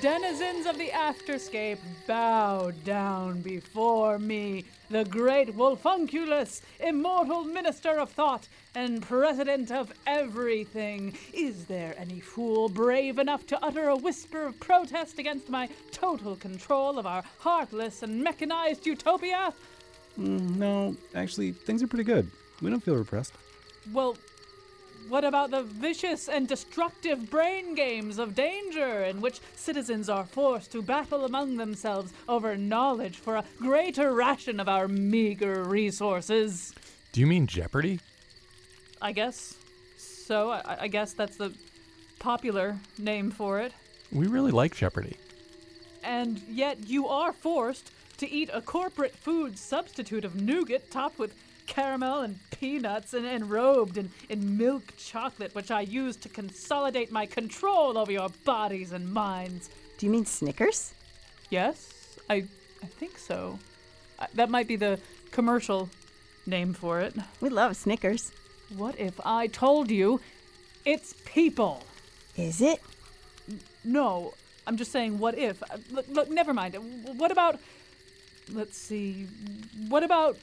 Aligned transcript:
Denizens 0.00 0.66
of 0.66 0.78
the 0.78 0.88
afterscape, 0.88 1.78
bow 2.06 2.70
down 2.84 3.40
before 3.40 4.18
me, 4.18 4.64
the 4.90 5.04
great 5.04 5.56
Wolfunculus, 5.56 6.60
immortal 6.80 7.44
minister 7.44 7.98
of 7.98 8.10
thought 8.10 8.48
and 8.74 9.02
president 9.02 9.70
of 9.70 9.92
everything. 10.06 11.16
Is 11.32 11.64
there 11.66 11.94
any 11.98 12.20
fool 12.20 12.68
brave 12.68 13.18
enough 13.18 13.46
to 13.48 13.64
utter 13.64 13.88
a 13.88 13.96
whisper 13.96 14.46
of 14.46 14.60
protest 14.60 15.18
against 15.18 15.48
my 15.48 15.68
total 15.92 16.36
control 16.36 16.98
of 16.98 17.06
our 17.06 17.22
heartless 17.38 18.02
and 18.02 18.22
mechanized 18.22 18.86
utopia? 18.86 19.52
Mm, 20.18 20.56
no, 20.56 20.96
actually, 21.14 21.52
things 21.52 21.82
are 21.82 21.86
pretty 21.86 22.04
good. 22.04 22.30
We 22.60 22.70
don't 22.70 22.82
feel 22.82 22.96
repressed. 22.96 23.34
Well, 23.92 24.16
what 25.08 25.24
about 25.24 25.50
the 25.50 25.62
vicious 25.62 26.28
and 26.28 26.48
destructive 26.48 27.30
brain 27.30 27.74
games 27.74 28.18
of 28.18 28.34
danger 28.34 29.04
in 29.04 29.20
which 29.20 29.40
citizens 29.54 30.08
are 30.08 30.24
forced 30.24 30.72
to 30.72 30.82
battle 30.82 31.24
among 31.24 31.56
themselves 31.56 32.12
over 32.28 32.56
knowledge 32.56 33.16
for 33.16 33.36
a 33.36 33.44
greater 33.58 34.12
ration 34.12 34.58
of 34.58 34.68
our 34.68 34.88
meager 34.88 35.62
resources? 35.64 36.74
Do 37.12 37.20
you 37.20 37.26
mean 37.26 37.46
Jeopardy? 37.46 38.00
I 39.00 39.12
guess 39.12 39.54
so. 39.96 40.50
I, 40.50 40.76
I 40.80 40.88
guess 40.88 41.12
that's 41.12 41.36
the 41.36 41.52
popular 42.18 42.76
name 42.98 43.30
for 43.30 43.60
it. 43.60 43.72
We 44.10 44.26
really 44.26 44.52
like 44.52 44.74
Jeopardy. 44.74 45.16
And 46.02 46.40
yet 46.48 46.88
you 46.88 47.06
are 47.08 47.32
forced 47.32 47.90
to 48.18 48.30
eat 48.30 48.50
a 48.52 48.60
corporate 48.60 49.14
food 49.14 49.58
substitute 49.58 50.24
of 50.24 50.34
nougat 50.34 50.90
topped 50.90 51.18
with 51.18 51.34
caramel 51.66 52.20
and 52.20 52.38
peanuts 52.50 53.14
and 53.14 53.26
enrobed 53.26 53.96
in, 53.96 54.10
in 54.28 54.56
milk 54.56 54.94
chocolate, 54.96 55.54
which 55.54 55.70
I 55.70 55.82
use 55.82 56.16
to 56.16 56.28
consolidate 56.28 57.10
my 57.12 57.26
control 57.26 57.98
over 57.98 58.12
your 58.12 58.28
bodies 58.44 58.92
and 58.92 59.12
minds. 59.12 59.68
Do 59.98 60.06
you 60.06 60.12
mean 60.12 60.26
Snickers? 60.26 60.92
Yes, 61.50 62.18
I, 62.28 62.44
I 62.82 62.86
think 62.86 63.18
so. 63.18 63.58
Uh, 64.18 64.26
that 64.34 64.50
might 64.50 64.68
be 64.68 64.76
the 64.76 64.98
commercial 65.30 65.88
name 66.46 66.72
for 66.72 67.00
it. 67.00 67.14
We 67.40 67.48
love 67.48 67.76
Snickers. 67.76 68.32
What 68.74 68.98
if 68.98 69.20
I 69.24 69.46
told 69.46 69.90
you 69.90 70.20
it's 70.84 71.14
people? 71.24 71.82
Is 72.36 72.60
it? 72.60 72.80
No, 73.84 74.34
I'm 74.66 74.76
just 74.76 74.90
saying, 74.90 75.18
what 75.18 75.38
if? 75.38 75.62
Uh, 75.62 75.78
Look, 75.90 76.06
look, 76.08 76.30
never 76.30 76.52
mind. 76.52 76.74
What 77.16 77.30
about. 77.30 77.60
Let's 78.52 78.76
see. 78.76 79.26
What 79.88 80.02
about. 80.02 80.36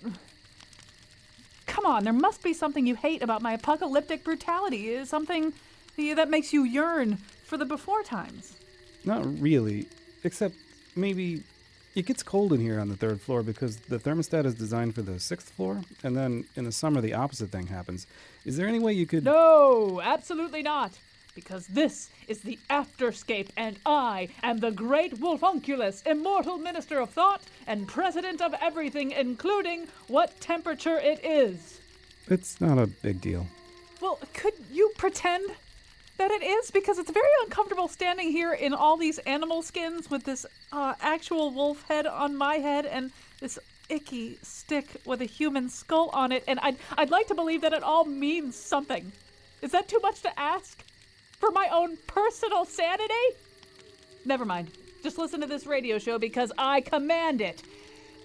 Come 1.74 1.88
on, 1.88 2.04
there 2.04 2.14
must 2.14 2.44
be 2.44 2.54
something 2.54 2.86
you 2.86 2.94
hate 2.94 3.24
about 3.24 3.42
my 3.42 3.54
apocalyptic 3.54 4.24
brutality. 4.24 5.04
Something 5.06 5.54
that 5.98 6.30
makes 6.30 6.54
you 6.54 6.64
yearn 6.64 7.18
for 7.44 7.58
the 7.58 7.66
before 7.66 8.04
times. 8.04 8.56
Not 9.04 9.26
really, 9.42 9.88
except 10.24 10.54
maybe 10.96 11.42
it 11.96 12.06
gets 12.06 12.22
cold 12.22 12.54
in 12.54 12.62
here 12.62 12.80
on 12.80 12.90
the 12.90 12.96
third 12.96 13.20
floor 13.20 13.42
because 13.42 13.78
the 13.78 13.98
thermostat 13.98 14.46
is 14.46 14.54
designed 14.54 14.94
for 14.94 15.02
the 15.02 15.20
sixth 15.20 15.50
floor, 15.50 15.82
and 16.04 16.16
then 16.16 16.46
in 16.56 16.64
the 16.64 16.72
summer 16.72 17.02
the 17.02 17.16
opposite 17.16 17.50
thing 17.50 17.66
happens. 17.66 18.06
Is 18.46 18.56
there 18.56 18.68
any 18.68 18.80
way 18.80 18.94
you 18.94 19.08
could? 19.08 19.26
No, 19.26 20.00
absolutely 20.00 20.62
not. 20.62 20.92
Because 21.36 21.66
this 21.66 22.10
is 22.28 22.42
the 22.42 22.60
afterscape, 22.70 23.50
and 23.58 23.80
I 23.88 24.30
am 24.44 24.60
the 24.60 24.70
great 24.70 25.16
Wolfunculus, 25.20 26.06
immortal 26.06 26.60
minister 26.60 27.00
of 27.00 27.10
thought 27.10 27.42
and 27.66 27.88
president 27.88 28.40
of 28.40 28.54
everything, 28.62 29.12
including 29.12 29.88
what 30.08 30.40
temperature 30.40 31.00
it 31.00 31.26
is. 31.26 31.80
It's 32.28 32.62
not 32.62 32.78
a 32.78 32.86
big 32.86 33.20
deal. 33.20 33.48
Well, 34.00 34.20
could 34.34 34.54
you 34.72 34.92
pretend 34.98 35.50
that 36.18 36.30
it 36.30 36.44
is? 36.44 36.70
Because 36.70 37.00
it's 37.00 37.10
very 37.10 37.26
uncomfortable 37.44 37.88
standing 37.88 38.30
here 38.30 38.54
in 38.54 38.74
all 38.74 38.96
these 38.96 39.18
animal 39.20 39.64
skins 39.64 40.12
with 40.12 40.24
this 40.26 40.46
uh, 40.72 40.94
actual 41.02 41.50
wolf 41.50 41.84
head 41.88 42.06
on 42.06 42.36
my 42.36 42.58
head 42.58 42.86
and 42.86 43.12
this 43.40 43.58
icky 43.90 44.38
stick 44.44 44.86
with 45.04 45.22
a 45.22 45.26
human 45.26 45.68
skull 45.68 46.12
on 46.14 46.32
it. 46.32 46.44
And 46.48 46.60
I'd, 46.60 46.78
I'd 46.96 47.10
like 47.10 47.28
to 47.28 47.36
believe 47.36 47.62
that 47.62 47.74
it 47.74 47.82
all 47.82 48.06
means 48.06 48.56
something. 48.56 49.12
Is 49.64 49.72
that 49.72 49.88
too 49.88 50.00
much 50.04 50.22
to 50.22 50.40
ask? 50.40 50.84
For 51.44 51.52
my 51.52 51.68
own 51.74 51.98
personal 52.08 52.64
sanity? 52.64 53.14
Never 54.24 54.46
mind. 54.46 54.72
Just 55.04 55.18
listen 55.18 55.42
to 55.42 55.46
this 55.46 55.68
radio 55.68 56.00
show 56.00 56.18
because 56.18 56.54
I 56.58 56.80
command 56.80 57.42
it. 57.42 57.62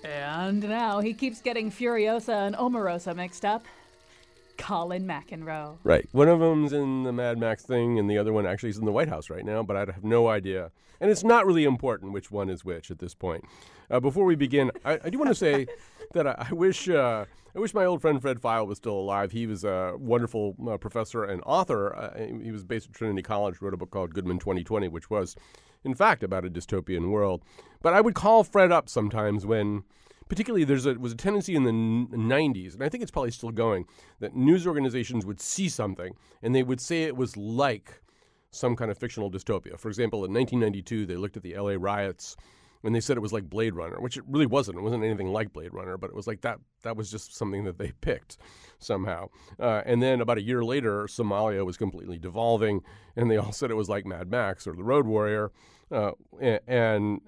And 0.04 0.62
now 0.62 1.00
he 1.00 1.14
keeps 1.14 1.42
getting 1.42 1.68
Furiosa 1.68 2.46
and 2.46 2.54
Omarosa 2.54 3.16
mixed 3.16 3.44
up. 3.44 3.66
Colin 4.58 5.06
McEnroe. 5.06 5.78
Right. 5.84 6.06
One 6.12 6.28
of 6.28 6.40
them's 6.40 6.72
in 6.72 7.04
the 7.04 7.12
Mad 7.12 7.38
Max 7.38 7.62
thing, 7.64 7.98
and 7.98 8.10
the 8.10 8.18
other 8.18 8.32
one 8.32 8.46
actually 8.46 8.70
is 8.70 8.78
in 8.78 8.84
the 8.84 8.92
White 8.92 9.08
House 9.08 9.30
right 9.30 9.44
now, 9.44 9.62
but 9.62 9.76
I 9.76 9.80
have 9.80 10.04
no 10.04 10.28
idea. 10.28 10.70
And 11.00 11.10
it's 11.10 11.24
not 11.24 11.46
really 11.46 11.64
important 11.64 12.12
which 12.12 12.30
one 12.30 12.50
is 12.50 12.64
which 12.64 12.90
at 12.90 12.98
this 12.98 13.14
point. 13.14 13.44
Uh, 13.90 14.00
before 14.00 14.24
we 14.24 14.34
begin, 14.34 14.70
I, 14.84 14.98
I 15.04 15.10
do 15.10 15.18
want 15.18 15.28
to 15.28 15.34
say 15.34 15.66
that 16.12 16.26
I, 16.26 16.48
I 16.50 16.52
wish 16.52 16.88
uh, 16.88 17.24
I 17.54 17.60
wish 17.60 17.72
my 17.72 17.84
old 17.84 18.02
friend 18.02 18.20
Fred 18.20 18.40
Pfeil 18.40 18.66
was 18.66 18.78
still 18.78 18.94
alive. 18.94 19.32
He 19.32 19.46
was 19.46 19.64
a 19.64 19.94
wonderful 19.98 20.54
uh, 20.68 20.76
professor 20.76 21.24
and 21.24 21.42
author. 21.46 21.94
Uh, 21.94 22.26
he 22.42 22.52
was 22.52 22.64
based 22.64 22.86
at 22.86 22.92
Trinity 22.92 23.22
College, 23.22 23.60
wrote 23.60 23.74
a 23.74 23.76
book 23.76 23.90
called 23.90 24.12
Goodman 24.12 24.38
2020, 24.38 24.88
which 24.88 25.08
was, 25.08 25.34
in 25.82 25.94
fact, 25.94 26.22
about 26.22 26.44
a 26.44 26.50
dystopian 26.50 27.10
world. 27.10 27.42
But 27.80 27.94
I 27.94 28.00
would 28.00 28.14
call 28.14 28.44
Fred 28.44 28.70
up 28.70 28.88
sometimes 28.88 29.46
when 29.46 29.82
particularly 30.28 30.64
there's 30.64 30.86
a 30.86 30.94
was 30.94 31.12
a 31.12 31.16
tendency 31.16 31.54
in 31.54 31.64
the 31.64 31.70
n- 31.70 32.08
90s 32.10 32.74
and 32.74 32.82
i 32.82 32.88
think 32.88 33.02
it's 33.02 33.10
probably 33.10 33.30
still 33.30 33.50
going 33.50 33.84
that 34.20 34.34
news 34.34 34.66
organizations 34.66 35.24
would 35.24 35.40
see 35.40 35.68
something 35.68 36.14
and 36.42 36.54
they 36.54 36.62
would 36.62 36.80
say 36.80 37.04
it 37.04 37.16
was 37.16 37.36
like 37.36 38.02
some 38.50 38.76
kind 38.76 38.90
of 38.90 38.98
fictional 38.98 39.30
dystopia. 39.30 39.78
For 39.78 39.88
example 39.88 40.24
in 40.24 40.32
1992 40.32 41.06
they 41.06 41.16
looked 41.16 41.36
at 41.36 41.42
the 41.42 41.56
la 41.58 41.74
riots 41.78 42.36
and 42.84 42.94
they 42.94 43.00
said 43.00 43.16
it 43.16 43.20
was 43.20 43.32
like 43.32 43.50
blade 43.50 43.74
runner 43.74 44.00
which 44.00 44.16
it 44.16 44.24
really 44.28 44.46
wasn't. 44.46 44.78
It 44.78 44.82
wasn't 44.82 45.04
anything 45.04 45.28
like 45.28 45.52
blade 45.52 45.74
runner 45.74 45.96
but 45.96 46.10
it 46.10 46.16
was 46.16 46.26
like 46.26 46.40
that 46.42 46.58
that 46.82 46.96
was 46.96 47.10
just 47.10 47.34
something 47.34 47.64
that 47.64 47.78
they 47.78 47.92
picked 48.00 48.38
somehow. 48.78 49.28
Uh, 49.58 49.82
and 49.84 50.02
then 50.02 50.20
about 50.20 50.38
a 50.38 50.42
year 50.42 50.64
later 50.64 51.04
somalia 51.04 51.64
was 51.64 51.76
completely 51.76 52.18
devolving 52.18 52.80
and 53.16 53.30
they 53.30 53.36
all 53.36 53.52
said 53.52 53.70
it 53.70 53.74
was 53.74 53.88
like 53.88 54.06
mad 54.06 54.30
max 54.30 54.66
or 54.66 54.74
the 54.74 54.84
road 54.84 55.06
warrior. 55.06 55.50
Uh, 55.90 56.12
and, 56.40 56.60
and 56.66 57.20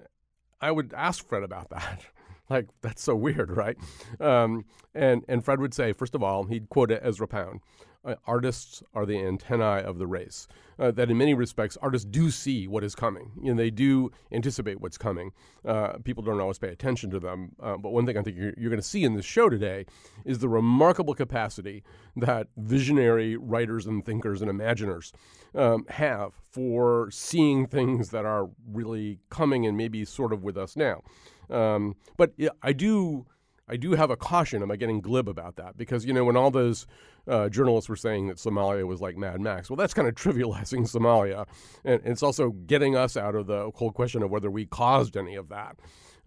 i 0.59 0.71
would 0.71 0.93
ask 0.93 1.27
fred 1.27 1.43
about 1.43 1.69
that 1.69 2.05
like 2.49 2.69
that's 2.81 3.01
so 3.01 3.15
weird, 3.15 3.51
right? 3.51 3.77
Um, 4.19 4.65
and 4.93 5.23
and 5.27 5.43
Fred 5.43 5.59
would 5.59 5.73
say, 5.73 5.93
first 5.93 6.15
of 6.15 6.23
all, 6.23 6.43
he'd 6.45 6.69
quote 6.69 6.91
Ezra 6.91 7.27
Pound. 7.27 7.61
Uh, 8.03 8.15
artists 8.25 8.81
are 8.95 9.05
the 9.05 9.19
antennae 9.19 9.83
of 9.83 9.99
the 9.99 10.07
race. 10.07 10.47
Uh, 10.79 10.89
that 10.89 11.11
in 11.11 11.17
many 11.17 11.35
respects, 11.35 11.77
artists 11.83 12.07
do 12.09 12.31
see 12.31 12.67
what 12.67 12.83
is 12.83 12.95
coming. 12.95 13.31
You 13.39 13.51
know, 13.51 13.57
they 13.57 13.69
do 13.69 14.11
anticipate 14.31 14.81
what's 14.81 14.97
coming. 14.97 15.31
Uh, 15.63 15.99
people 16.03 16.23
don't 16.23 16.39
always 16.39 16.57
pay 16.57 16.69
attention 16.69 17.11
to 17.11 17.19
them. 17.19 17.51
Uh, 17.61 17.77
but 17.77 17.91
one 17.91 18.07
thing 18.07 18.17
I 18.17 18.23
think 18.23 18.37
you're, 18.37 18.53
you're 18.57 18.71
going 18.71 18.81
to 18.81 18.87
see 18.87 19.03
in 19.03 19.13
this 19.13 19.25
show 19.25 19.47
today 19.47 19.85
is 20.25 20.39
the 20.39 20.49
remarkable 20.49 21.13
capacity 21.13 21.83
that 22.15 22.47
visionary 22.57 23.37
writers 23.37 23.85
and 23.85 24.03
thinkers 24.03 24.41
and 24.41 24.49
imaginers 24.49 25.11
um, 25.53 25.85
have 25.89 26.33
for 26.49 27.11
seeing 27.11 27.67
things 27.67 28.09
that 28.09 28.25
are 28.25 28.49
really 28.67 29.19
coming 29.29 29.67
and 29.67 29.77
maybe 29.77 30.03
sort 30.03 30.33
of 30.33 30.41
with 30.41 30.57
us 30.57 30.75
now. 30.75 31.03
Um, 31.51 31.95
but 32.17 32.33
I 32.61 32.73
do. 32.73 33.25
I 33.67 33.77
do 33.77 33.93
have 33.93 34.09
a 34.09 34.17
caution. 34.17 34.61
Am 34.61 34.69
I 34.69 34.75
getting 34.75 34.99
glib 34.99 35.29
about 35.29 35.55
that? 35.55 35.77
Because 35.77 36.03
you 36.05 36.11
know, 36.11 36.25
when 36.25 36.35
all 36.35 36.51
those 36.51 36.87
uh, 37.27 37.47
journalists 37.47 37.87
were 37.87 37.95
saying 37.95 38.27
that 38.27 38.35
Somalia 38.35 38.85
was 38.85 38.99
like 38.99 39.15
Mad 39.15 39.39
Max, 39.39 39.69
well, 39.69 39.77
that's 39.77 39.93
kind 39.93 40.07
of 40.07 40.15
trivializing 40.15 40.89
Somalia, 40.89 41.45
and, 41.85 42.01
and 42.01 42.11
it's 42.11 42.23
also 42.23 42.49
getting 42.51 42.95
us 42.95 43.15
out 43.15 43.35
of 43.35 43.47
the 43.47 43.71
whole 43.75 43.91
question 43.91 44.23
of 44.23 44.29
whether 44.29 44.51
we 44.51 44.65
caused 44.65 45.15
any 45.15 45.35
of 45.35 45.49
that. 45.49 45.77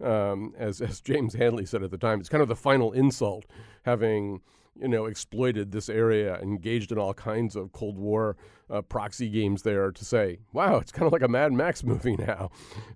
Um, 0.03 0.53
as 0.57 0.81
as 0.81 0.99
James 1.01 1.35
Hanley 1.35 1.65
said 1.65 1.83
at 1.83 1.91
the 1.91 1.97
time, 1.97 2.19
it's 2.19 2.29
kind 2.29 2.41
of 2.41 2.47
the 2.49 2.55
final 2.55 2.91
insult, 2.93 3.45
having 3.83 4.41
you 4.79 4.87
know 4.87 5.05
exploited 5.05 5.71
this 5.71 5.89
area, 5.89 6.37
engaged 6.41 6.91
in 6.91 6.97
all 6.97 7.13
kinds 7.13 7.55
of 7.55 7.71
Cold 7.71 7.97
War 7.97 8.35
uh, 8.69 8.81
proxy 8.81 9.29
games 9.29 9.61
there, 9.61 9.91
to 9.91 10.05
say, 10.05 10.39
wow, 10.53 10.77
it's 10.77 10.91
kind 10.91 11.05
of 11.05 11.13
like 11.13 11.21
a 11.21 11.27
Mad 11.27 11.53
Max 11.53 11.83
movie 11.83 12.15
now. 12.19 12.49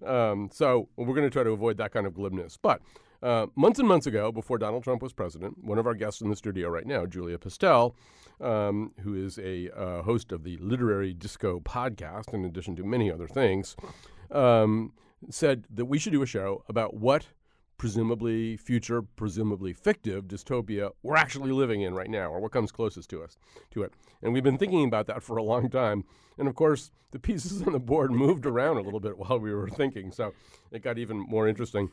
Um, 0.06 0.50
so 0.52 0.90
we're 0.96 1.06
going 1.16 1.22
to 1.22 1.30
try 1.30 1.44
to 1.44 1.52
avoid 1.52 1.78
that 1.78 1.92
kind 1.92 2.06
of 2.06 2.14
glibness, 2.14 2.58
but. 2.62 2.82
Uh, 3.22 3.48
months 3.58 3.80
and 3.80 3.88
months 3.90 4.08
ago, 4.08 4.32
before 4.32 4.58
Donald 4.58 4.82
Trump 4.82 5.02
was 5.02 5.12
president, 5.12 5.62
one 5.62 5.78
of 5.78 5.86
our 5.86 5.94
guests 5.94 6.22
in 6.22 6.30
the 6.30 6.38
studio 6.38 6.70
right 6.70 6.86
now, 6.86 7.06
Julia 7.06 7.38
Pistell, 7.38 7.94
um, 8.40 8.94
who 9.02 9.14
is 9.14 9.38
a 9.40 9.70
uh, 9.78 10.02
host 10.04 10.32
of 10.32 10.46
the 10.46 10.56
Literary 10.58 11.14
Disco 11.14 11.60
podcast, 11.60 12.34
in 12.34 12.46
addition 12.46 12.78
to 12.78 12.84
many 12.86 13.12
other 13.12 13.28
things, 13.28 13.76
um, 14.32 14.94
said 15.30 15.66
that 15.70 15.86
we 15.86 16.00
should 16.00 16.14
do 16.14 16.22
a 16.22 16.26
show 16.26 16.64
about 16.70 16.94
what 16.94 17.28
presumably 17.80 18.58
future, 18.58 19.02
presumably 19.02 19.74
fictive 19.74 20.26
dystopia 20.26 20.92
we're 21.02 21.16
actually 21.16 21.52
living 21.52 21.82
in 21.82 21.96
right 21.96 22.10
now, 22.10 22.30
or 22.30 22.40
what 22.40 22.52
comes 22.52 22.72
closest 22.72 23.10
to 23.10 23.24
us 23.24 23.38
to 23.72 23.82
it. 23.82 23.94
And 24.22 24.34
we've 24.34 24.44
been 24.44 24.60
thinking 24.60 24.86
about 24.86 25.08
that 25.08 25.24
for 25.24 25.38
a 25.38 25.44
long 25.44 25.70
time. 25.70 26.04
And 26.38 26.48
of 26.48 26.54
course, 26.54 26.92
the 27.12 27.20
pieces 27.20 27.64
on 27.64 27.74
the 27.74 27.80
board 27.80 28.12
moved 28.26 28.46
around 28.46 28.78
a 28.78 28.82
little 28.82 29.00
bit 29.00 29.18
while 29.18 29.40
we 29.40 29.54
were 29.54 29.70
thinking, 29.70 30.12
so 30.12 30.34
it 30.72 30.84
got 30.84 31.00
even 31.00 31.18
more 31.18 31.48
interesting 31.48 31.90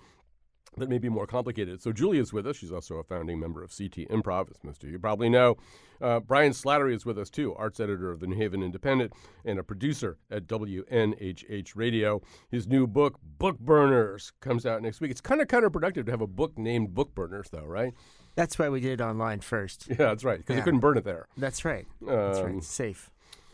that 0.77 0.89
may 0.91 0.99
be 0.99 1.09
more 1.09 1.27
complicated. 1.27 1.81
So 1.81 1.91
Julia's 1.93 2.33
with 2.33 2.47
us. 2.47 2.57
She's 2.57 2.73
also 2.73 2.97
a 2.97 3.03
founding 3.05 3.41
member 3.41 3.63
of 3.63 3.71
CT 3.77 4.09
Improv, 4.11 4.51
as 4.51 4.57
most 4.63 4.85
of 4.85 4.91
you 4.91 4.99
probably 4.99 5.29
know. 5.31 5.57
Uh, 6.03 6.21
Brian 6.21 6.53
Slattery 6.53 6.95
is 6.95 7.07
with 7.07 7.19
us 7.19 7.31
too, 7.31 7.55
arts 7.55 7.81
editor 7.81 8.11
of 8.11 8.21
the 8.21 8.27
New 8.27 8.37
Haven 8.37 8.63
Independent 8.63 9.13
and 9.47 9.59
a 9.59 9.63
producer 9.63 10.19
at 10.31 10.47
WNHH 10.47 11.73
Radio. 11.75 12.21
His 12.51 12.67
new 12.67 12.87
book, 12.87 13.19
Book 13.39 13.59
Burners, 13.59 14.33
comes 14.41 14.67
out 14.67 14.83
next 14.83 15.01
week. 15.01 15.11
It's 15.11 15.21
kind 15.23 15.41
of 15.41 15.49
counterproductive 15.49 16.05
to 16.07 16.11
have 16.11 16.21
a 16.21 16.27
book 16.27 16.59
named 16.59 16.95
Book 16.95 17.15
Burners, 17.15 17.49
though, 17.51 17.65
right? 17.65 17.95
That's 18.35 18.59
why 18.59 18.69
we 18.69 18.81
did 18.81 19.01
it 19.01 19.03
online 19.03 19.41
first. 19.41 19.87
Yeah, 19.89 19.97
that's 19.97 20.25
right, 20.25 20.39
because 20.39 20.57
you 20.57 20.63
couldn't 20.63 20.81
burn 20.81 20.99
it 20.99 21.05
there. 21.05 21.27
That's 21.39 21.65
right. 21.65 21.87
That's 22.03 22.39
Um, 22.39 22.45
right. 22.45 22.55
It's 22.57 22.67
safe. 22.67 23.11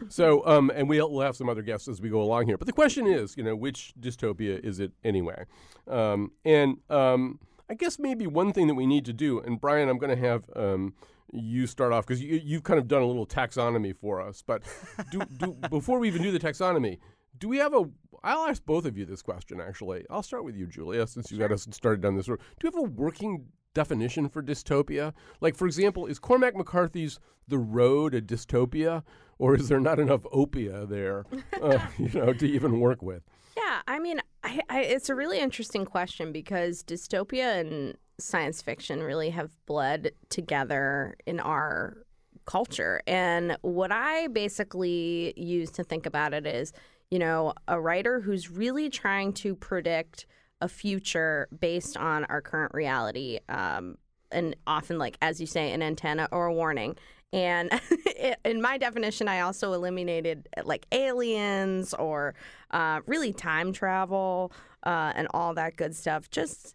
So, 0.09 0.45
um, 0.47 0.71
and 0.75 0.89
we'll, 0.89 1.11
we'll 1.11 1.23
have 1.23 1.37
some 1.37 1.49
other 1.49 1.63
guests 1.63 1.89
as 1.89 2.01
we 2.01 2.09
go 2.09 2.23
along 2.23 2.47
here. 2.47 2.57
But 2.57 2.67
the 2.67 2.73
question 2.73 3.07
is, 3.07 3.37
you 3.37 3.43
know, 3.43 3.57
which 3.57 3.95
dystopia 4.01 4.63
is 4.65 4.81
it 4.81 4.93
anyway? 5.05 5.45
Um, 5.89 6.33
and 6.45 6.79
um, 6.91 7.39
I 7.69 7.75
guess 7.75 7.99
maybe 7.99 8.27
one 8.27 8.53
thing 8.53 8.67
that 8.67 8.75
we 8.75 8.87
need 8.87 9.05
to 9.07 9.13
do, 9.13 9.41
and 9.41 9.61
Brian, 9.61 9.89
I'm 9.89 9.99
going 9.99 10.15
to 10.15 10.23
have 10.23 10.45
um, 10.55 10.95
you 11.33 11.67
start 11.67 11.93
off 11.93 12.07
because 12.07 12.23
you, 12.23 12.41
you've 12.45 12.63
kind 12.63 12.79
of 12.79 12.89
done 12.89 13.03
a 13.03 13.07
little 13.07 13.27
taxonomy 13.27 13.97
for 13.97 14.21
us. 14.21 14.43
But 14.47 14.63
do, 15.11 15.23
do, 15.39 15.57
before 15.71 15.99
we 15.99 16.09
even 16.09 16.23
do 16.23 16.31
the 16.31 16.39
taxonomy, 16.39 16.99
do 17.39 17.49
we 17.49 17.59
have 17.59 17.75
a? 17.75 17.89
I'll 18.23 18.47
ask 18.47 18.65
both 18.65 18.85
of 18.85 18.97
you 18.97 19.05
this 19.05 19.23
question. 19.23 19.61
Actually, 19.61 20.05
I'll 20.11 20.23
start 20.23 20.45
with 20.45 20.57
you, 20.57 20.67
Julia, 20.67 21.07
since 21.07 21.33
you 21.33 21.39
got 21.39 21.51
us 21.51 21.67
started 21.71 22.03
down 22.03 22.17
this 22.17 22.29
road. 22.29 22.41
Do 22.61 22.69
you 22.69 22.71
have 22.71 22.91
a 22.91 22.93
working 22.93 23.47
definition 23.75 24.29
for 24.29 24.43
dystopia? 24.43 25.13
Like, 25.41 25.57
for 25.57 25.67
example, 25.67 26.07
is 26.07 26.19
Cormac 26.19 26.55
McCarthy's 26.55 27.19
The 27.49 27.59
Road 27.59 28.15
a 28.15 28.21
dystopia, 28.23 29.03
or 29.39 29.57
is 29.57 29.69
there 29.69 29.81
not 29.81 29.99
enough 29.99 30.23
opia 30.25 30.89
there, 30.89 31.25
uh, 31.63 31.79
you 31.99 32.11
know, 32.19 32.33
to 32.33 32.47
even 32.47 32.81
work 32.81 33.03
with? 33.03 33.23
Yeah, 33.57 33.81
I 33.87 33.99
mean, 33.99 34.21
I, 34.43 34.61
I, 34.69 34.81
it's 34.83 35.09
a 35.09 35.15
really 35.15 35.39
interesting 35.39 35.85
question 35.85 36.33
because 36.33 36.83
dystopia 36.83 37.61
and 37.61 37.97
science 38.19 38.63
fiction 38.63 39.03
really 39.03 39.31
have 39.31 39.51
bled 39.67 40.13
together 40.29 41.17
in 41.27 41.41
our 41.41 41.99
culture. 42.45 43.03
And 43.07 43.57
what 43.63 43.93
I 43.93 44.29
basically 44.29 45.33
use 45.37 45.71
to 45.73 45.85
think 45.85 46.07
about 46.07 46.35
it 46.35 46.47
is, 46.47 46.73
you 47.11 47.19
know, 47.19 47.53
a 47.69 47.81
writer 47.81 48.21
who's 48.21 48.51
really 48.51 48.89
trying 48.89 49.33
to 49.35 49.55
predict 49.55 50.27
a 50.61 50.69
future 50.69 51.49
based 51.61 51.97
on 51.97 52.25
our 52.27 52.41
current 52.41 52.73
reality. 52.75 53.39
Um, 53.49 53.97
and 54.31 54.57
often, 54.67 54.99
like, 54.99 55.19
as 55.21 55.41
you 55.41 55.47
say, 55.47 55.73
an 55.73 55.83
antenna 55.83 56.29
or 56.33 56.47
a 56.47 56.55
warning. 56.55 56.97
And 57.33 57.71
in 58.45 58.61
my 58.61 58.79
definition, 58.79 59.29
I 59.29 59.41
also 59.41 59.73
eliminated 59.73 60.49
like 60.65 60.87
aliens 60.93 61.95
or 61.95 62.35
uh, 62.71 63.01
really 63.07 63.33
time 63.33 63.73
travel 63.73 64.53
uh, 64.85 65.13
and 65.15 65.29
all 65.33 65.55
that 65.55 65.77
good 65.77 65.95
stuff. 65.97 66.31
Just 66.31 66.75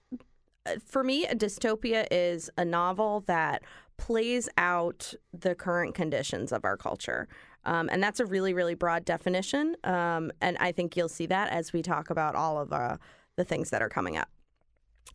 uh, 0.65 0.75
for 0.83 1.03
me, 1.03 1.25
a 1.25 1.35
dystopia 1.35 2.07
is 2.09 2.49
a 2.57 2.65
novel 2.65 3.21
that 3.21 3.63
plays 3.97 4.47
out 4.57 5.13
the 5.33 5.55
current 5.55 5.95
conditions 5.95 6.51
of 6.51 6.63
our 6.65 6.77
culture. 6.77 7.27
Um, 7.65 7.89
and 7.91 8.01
that's 8.01 8.19
a 8.19 8.25
really, 8.25 8.53
really 8.53 8.75
broad 8.75 9.03
definition. 9.03 9.75
Um, 9.83 10.31
and 10.41 10.57
I 10.59 10.71
think 10.71 10.95
you'll 10.95 11.09
see 11.09 11.25
that 11.27 11.51
as 11.51 11.73
we 11.73 11.81
talk 11.81 12.09
about 12.09 12.35
all 12.35 12.59
of 12.59 12.71
uh, 12.71 12.97
the 13.35 13.43
things 13.43 13.69
that 13.71 13.81
are 13.81 13.89
coming 13.89 14.17
up. 14.17 14.29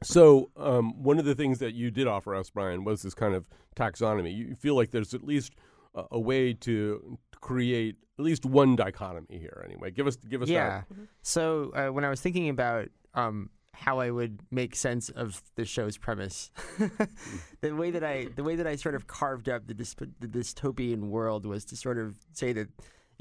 So, 0.03 0.51
um, 0.57 1.03
one 1.03 1.19
of 1.19 1.25
the 1.25 1.35
things 1.35 1.59
that 1.61 1.75
you 1.75 1.91
did 1.91 2.07
offer 2.07 2.35
us, 2.35 2.51
Brian, 2.51 2.85
was 2.85 3.03
this 3.03 3.15
kind 3.15 3.35
of 3.35 3.45
taxonomy. 3.77 4.35
You 4.35 4.55
feel 4.55 4.75
like 4.77 4.91
there's 4.91 5.15
at 5.15 5.25
least 5.25 5.55
a, 5.95 6.05
a 6.13 6.21
way 6.21 6.53
to 6.55 7.19
create 7.41 7.97
at 8.19 8.25
least 8.25 8.45
one 8.45 8.77
dichotomy 8.77 9.39
here. 9.39 9.63
Anyway, 9.65 9.91
give 9.91 10.07
us 10.07 10.17
give 10.17 10.43
us 10.43 10.49
Yeah. 10.49 10.69
that. 10.69 10.87
So 11.23 11.73
uh, 11.75 11.89
when 11.93 12.05
I 12.05 12.11
was 12.11 12.21
thinking 12.21 12.49
about 12.49 12.89
um, 13.15 13.51
how 13.75 13.99
I 14.01 14.11
would 14.11 14.41
make 14.51 14.77
sense 14.77 15.09
of 15.09 15.43
the 15.57 15.65
show's 15.65 15.97
premise, 15.99 16.51
the 17.61 17.75
way 17.75 17.91
that 17.91 18.05
I 18.05 18.27
the 18.37 18.45
way 18.45 18.57
that 18.57 18.67
I 18.67 18.77
sort 18.77 18.95
of 18.95 19.07
carved 19.07 19.49
up 19.49 19.67
the, 19.67 19.75
dysp- 19.75 20.13
the 20.21 20.29
dystopian 20.29 21.09
world 21.09 21.47
was 21.47 21.65
to 21.67 21.77
sort 21.77 21.99
of 21.99 22.17
say 22.33 22.53
that 22.53 22.69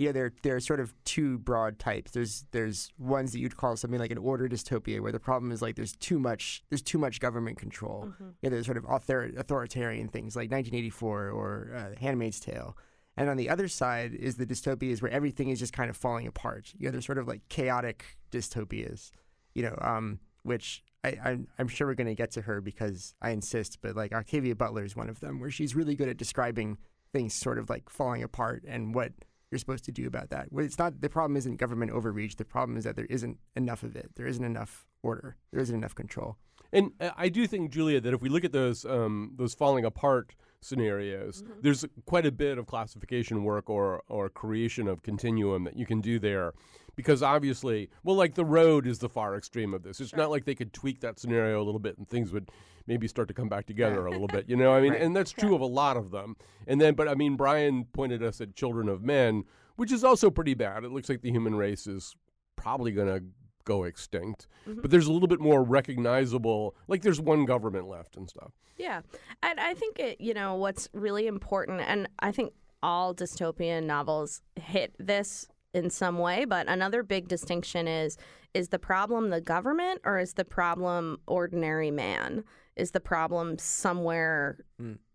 you 0.01 0.07
know 0.07 0.13
there 0.13 0.33
there 0.41 0.55
are 0.55 0.59
sort 0.59 0.79
of 0.79 0.95
two 1.05 1.37
broad 1.37 1.77
types. 1.77 2.11
There's 2.11 2.45
there's 2.51 2.91
ones 2.97 3.33
that 3.33 3.39
you'd 3.39 3.55
call 3.55 3.77
something 3.77 3.99
like 3.99 4.11
an 4.11 4.17
order 4.17 4.49
dystopia, 4.49 4.99
where 4.99 5.11
the 5.11 5.19
problem 5.19 5.51
is 5.51 5.61
like 5.61 5.75
there's 5.75 5.95
too 5.95 6.17
much 6.17 6.63
there's 6.69 6.81
too 6.81 6.97
much 6.97 7.19
government 7.19 7.59
control. 7.59 8.11
Yeah, 8.41 8.49
there's 8.49 8.65
sort 8.65 8.77
of 8.77 8.85
author- 8.85 9.31
authoritarian 9.37 10.07
things 10.07 10.35
like 10.35 10.49
1984 10.49 11.29
or 11.29 11.71
uh, 11.75 11.99
Handmaid's 11.99 12.39
Tale. 12.39 12.75
And 13.15 13.29
on 13.29 13.37
the 13.37 13.47
other 13.49 13.67
side 13.67 14.15
is 14.15 14.37
the 14.37 14.45
dystopias 14.45 15.03
where 15.03 15.11
everything 15.11 15.49
is 15.49 15.59
just 15.59 15.73
kind 15.73 15.89
of 15.91 15.97
falling 15.97 16.25
apart. 16.25 16.73
You 16.77 16.87
know, 16.87 16.91
they're 16.93 17.01
sort 17.01 17.19
of 17.19 17.27
like 17.27 17.47
chaotic 17.49 18.17
dystopias, 18.31 19.11
you 19.53 19.61
know, 19.61 19.77
um, 19.81 20.19
which 20.41 20.83
I, 21.03 21.17
I'm, 21.23 21.47
I'm 21.59 21.67
sure 21.67 21.85
we're 21.85 21.93
going 21.93 22.07
to 22.07 22.15
get 22.15 22.31
to 22.31 22.41
her 22.41 22.61
because 22.61 23.13
I 23.21 23.31
insist, 23.31 23.79
but 23.81 23.95
like 23.95 24.13
Octavia 24.13 24.55
Butler 24.55 24.83
is 24.83 24.95
one 24.95 25.09
of 25.09 25.19
them 25.19 25.39
where 25.39 25.51
she's 25.51 25.75
really 25.75 25.93
good 25.93 26.09
at 26.09 26.17
describing 26.17 26.77
things 27.11 27.33
sort 27.33 27.59
of 27.59 27.69
like 27.69 27.89
falling 27.89 28.23
apart 28.23 28.63
and 28.65 28.95
what 28.95 29.11
you're 29.51 29.59
supposed 29.59 29.83
to 29.85 29.91
do 29.91 30.07
about 30.07 30.29
that. 30.29 30.47
It's 30.57 30.79
not 30.79 31.01
the 31.01 31.09
problem 31.09 31.35
isn't 31.35 31.57
government 31.57 31.91
overreach. 31.91 32.37
The 32.37 32.45
problem 32.45 32.77
is 32.77 32.85
that 32.85 32.95
there 32.95 33.05
isn't 33.05 33.37
enough 33.55 33.83
of 33.83 33.95
it. 33.95 34.11
There 34.15 34.25
isn't 34.25 34.43
enough 34.43 34.87
order. 35.03 35.35
There 35.51 35.61
isn't 35.61 35.75
enough 35.75 35.93
control. 35.93 36.37
And 36.71 36.91
uh, 37.01 37.11
I 37.17 37.27
do 37.27 37.45
think, 37.47 37.69
Julia, 37.69 37.99
that 37.99 38.13
if 38.13 38.21
we 38.21 38.29
look 38.29 38.45
at 38.45 38.53
those 38.53 38.85
um, 38.85 39.33
those 39.35 39.53
falling 39.53 39.83
apart 39.83 40.35
scenarios, 40.61 41.41
mm-hmm. 41.41 41.59
there's 41.61 41.85
quite 42.05 42.25
a 42.25 42.31
bit 42.31 42.57
of 42.57 42.67
classification 42.67 43.43
work 43.43 43.69
or 43.69 44.01
or 44.07 44.29
creation 44.29 44.87
of 44.87 45.03
continuum 45.03 45.63
that 45.63 45.75
you 45.75 45.85
can 45.85 46.01
do 46.01 46.19
there, 46.19 46.53
because 46.95 47.23
obviously, 47.23 47.89
well, 48.03 48.15
like 48.15 48.35
the 48.35 48.45
road 48.45 48.87
is 48.87 48.99
the 48.99 49.09
far 49.09 49.35
extreme 49.35 49.73
of 49.73 49.83
this. 49.83 49.99
It's 49.99 50.15
not 50.15 50.29
like 50.29 50.45
they 50.45 50.55
could 50.55 50.73
tweak 50.73 51.01
that 51.01 51.19
scenario 51.19 51.61
a 51.61 51.65
little 51.65 51.79
bit 51.79 51.97
and 51.97 52.07
things 52.07 52.31
would 52.31 52.49
maybe 52.87 53.07
start 53.07 53.27
to 53.27 53.33
come 53.33 53.49
back 53.49 53.65
together 53.65 54.05
a 54.05 54.11
little 54.11 54.27
bit. 54.27 54.49
You 54.49 54.55
know, 54.55 54.73
I 54.73 54.81
mean, 54.81 54.91
Right. 54.93 55.01
and 55.01 55.15
that's 55.15 55.31
true 55.31 55.55
of 55.55 55.61
a 55.61 55.65
lot 55.65 55.97
of 55.97 56.11
them. 56.11 56.35
And 56.67 56.79
then, 56.81 56.93
but 56.95 57.07
I 57.07 57.15
mean, 57.15 57.35
Brian 57.35 57.85
pointed 57.85 58.23
us 58.23 58.41
at 58.41 58.55
Children 58.55 58.89
of 58.89 59.03
Men, 59.03 59.43
which 59.75 59.91
is 59.91 60.03
also 60.03 60.29
pretty 60.29 60.53
bad. 60.53 60.83
It 60.83 60.91
looks 60.91 61.09
like 61.09 61.21
the 61.21 61.31
human 61.31 61.55
race 61.55 61.87
is 61.87 62.15
probably 62.55 62.91
going 62.91 63.07
to 63.07 63.23
go 63.65 63.83
extinct. 63.83 64.47
But 64.65 64.75
mm-hmm. 64.75 64.87
there's 64.89 65.07
a 65.07 65.11
little 65.11 65.27
bit 65.27 65.39
more 65.39 65.63
recognizable, 65.63 66.75
like 66.87 67.01
there's 67.01 67.21
one 67.21 67.45
government 67.45 67.87
left 67.87 68.17
and 68.17 68.29
stuff. 68.29 68.51
Yeah. 68.77 69.01
And 69.43 69.59
I 69.59 69.73
think 69.73 69.99
it, 69.99 70.19
you 70.19 70.33
know, 70.33 70.55
what's 70.55 70.89
really 70.93 71.27
important, 71.27 71.81
and 71.81 72.07
I 72.19 72.31
think 72.31 72.53
all 72.83 73.13
dystopian 73.13 73.83
novels 73.83 74.41
hit 74.55 74.95
this 74.97 75.47
in 75.73 75.89
some 75.89 76.17
way, 76.17 76.45
but 76.45 76.67
another 76.67 77.03
big 77.03 77.27
distinction 77.27 77.87
is 77.87 78.17
is 78.53 78.67
the 78.69 78.79
problem 78.79 79.29
the 79.29 79.39
government 79.39 80.01
or 80.03 80.19
is 80.19 80.33
the 80.33 80.43
problem 80.43 81.21
ordinary 81.25 81.91
man? 81.91 82.43
Is 82.75 82.91
the 82.91 82.99
problem 82.99 83.57
somewhere 83.57 84.59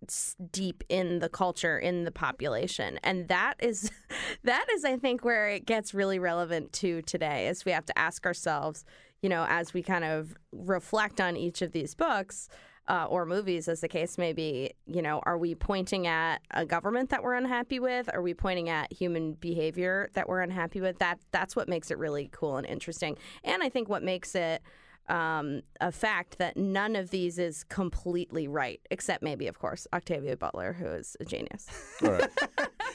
s- 0.06 0.36
deep 0.52 0.84
in 0.88 1.20
the 1.20 1.28
culture, 1.28 1.78
in 1.78 2.04
the 2.04 2.10
population? 2.10 2.98
And 3.02 3.28
that 3.28 3.54
is 3.58 3.90
that 4.44 4.66
is 4.74 4.84
I 4.84 4.96
think 4.96 5.24
where 5.24 5.48
it 5.48 5.66
gets 5.66 5.94
really 5.94 6.18
relevant 6.18 6.72
to 6.74 7.02
today 7.02 7.48
is 7.48 7.64
we 7.64 7.72
have 7.72 7.86
to 7.86 7.98
ask 7.98 8.26
ourselves, 8.26 8.84
you 9.22 9.28
know, 9.28 9.46
as 9.48 9.72
we 9.72 9.82
kind 9.82 10.04
of 10.04 10.36
reflect 10.52 11.20
on 11.20 11.36
each 11.36 11.62
of 11.62 11.72
these 11.72 11.94
books, 11.94 12.48
uh, 12.88 13.06
or 13.08 13.26
movies, 13.26 13.68
as 13.68 13.80
the 13.80 13.88
case 13.88 14.16
may 14.16 14.32
be, 14.32 14.72
you 14.86 15.02
know, 15.02 15.20
are 15.24 15.36
we 15.38 15.54
pointing 15.54 16.06
at 16.06 16.40
a 16.52 16.64
government 16.64 17.10
that 17.10 17.22
we're 17.22 17.34
unhappy 17.34 17.80
with? 17.80 18.08
Are 18.12 18.22
we 18.22 18.32
pointing 18.32 18.68
at 18.68 18.92
human 18.92 19.32
behavior 19.34 20.08
that 20.14 20.28
we're 20.28 20.40
unhappy 20.40 20.80
with? 20.80 20.98
That 20.98 21.18
that's 21.32 21.56
what 21.56 21.68
makes 21.68 21.90
it 21.90 21.98
really 21.98 22.28
cool 22.32 22.56
and 22.56 22.66
interesting. 22.66 23.18
And 23.42 23.62
I 23.62 23.68
think 23.68 23.88
what 23.88 24.02
makes 24.02 24.34
it 24.34 24.62
um, 25.08 25.62
a 25.80 25.92
fact 25.92 26.38
that 26.38 26.56
none 26.56 26.96
of 26.96 27.10
these 27.10 27.38
is 27.38 27.64
completely 27.64 28.48
right, 28.48 28.80
except 28.90 29.22
maybe, 29.22 29.46
of 29.46 29.58
course, 29.58 29.86
Octavia 29.92 30.36
Butler, 30.36 30.72
who 30.72 30.86
is 30.86 31.16
a 31.20 31.24
genius. 31.24 31.66
All 32.02 32.12
right. 32.12 32.28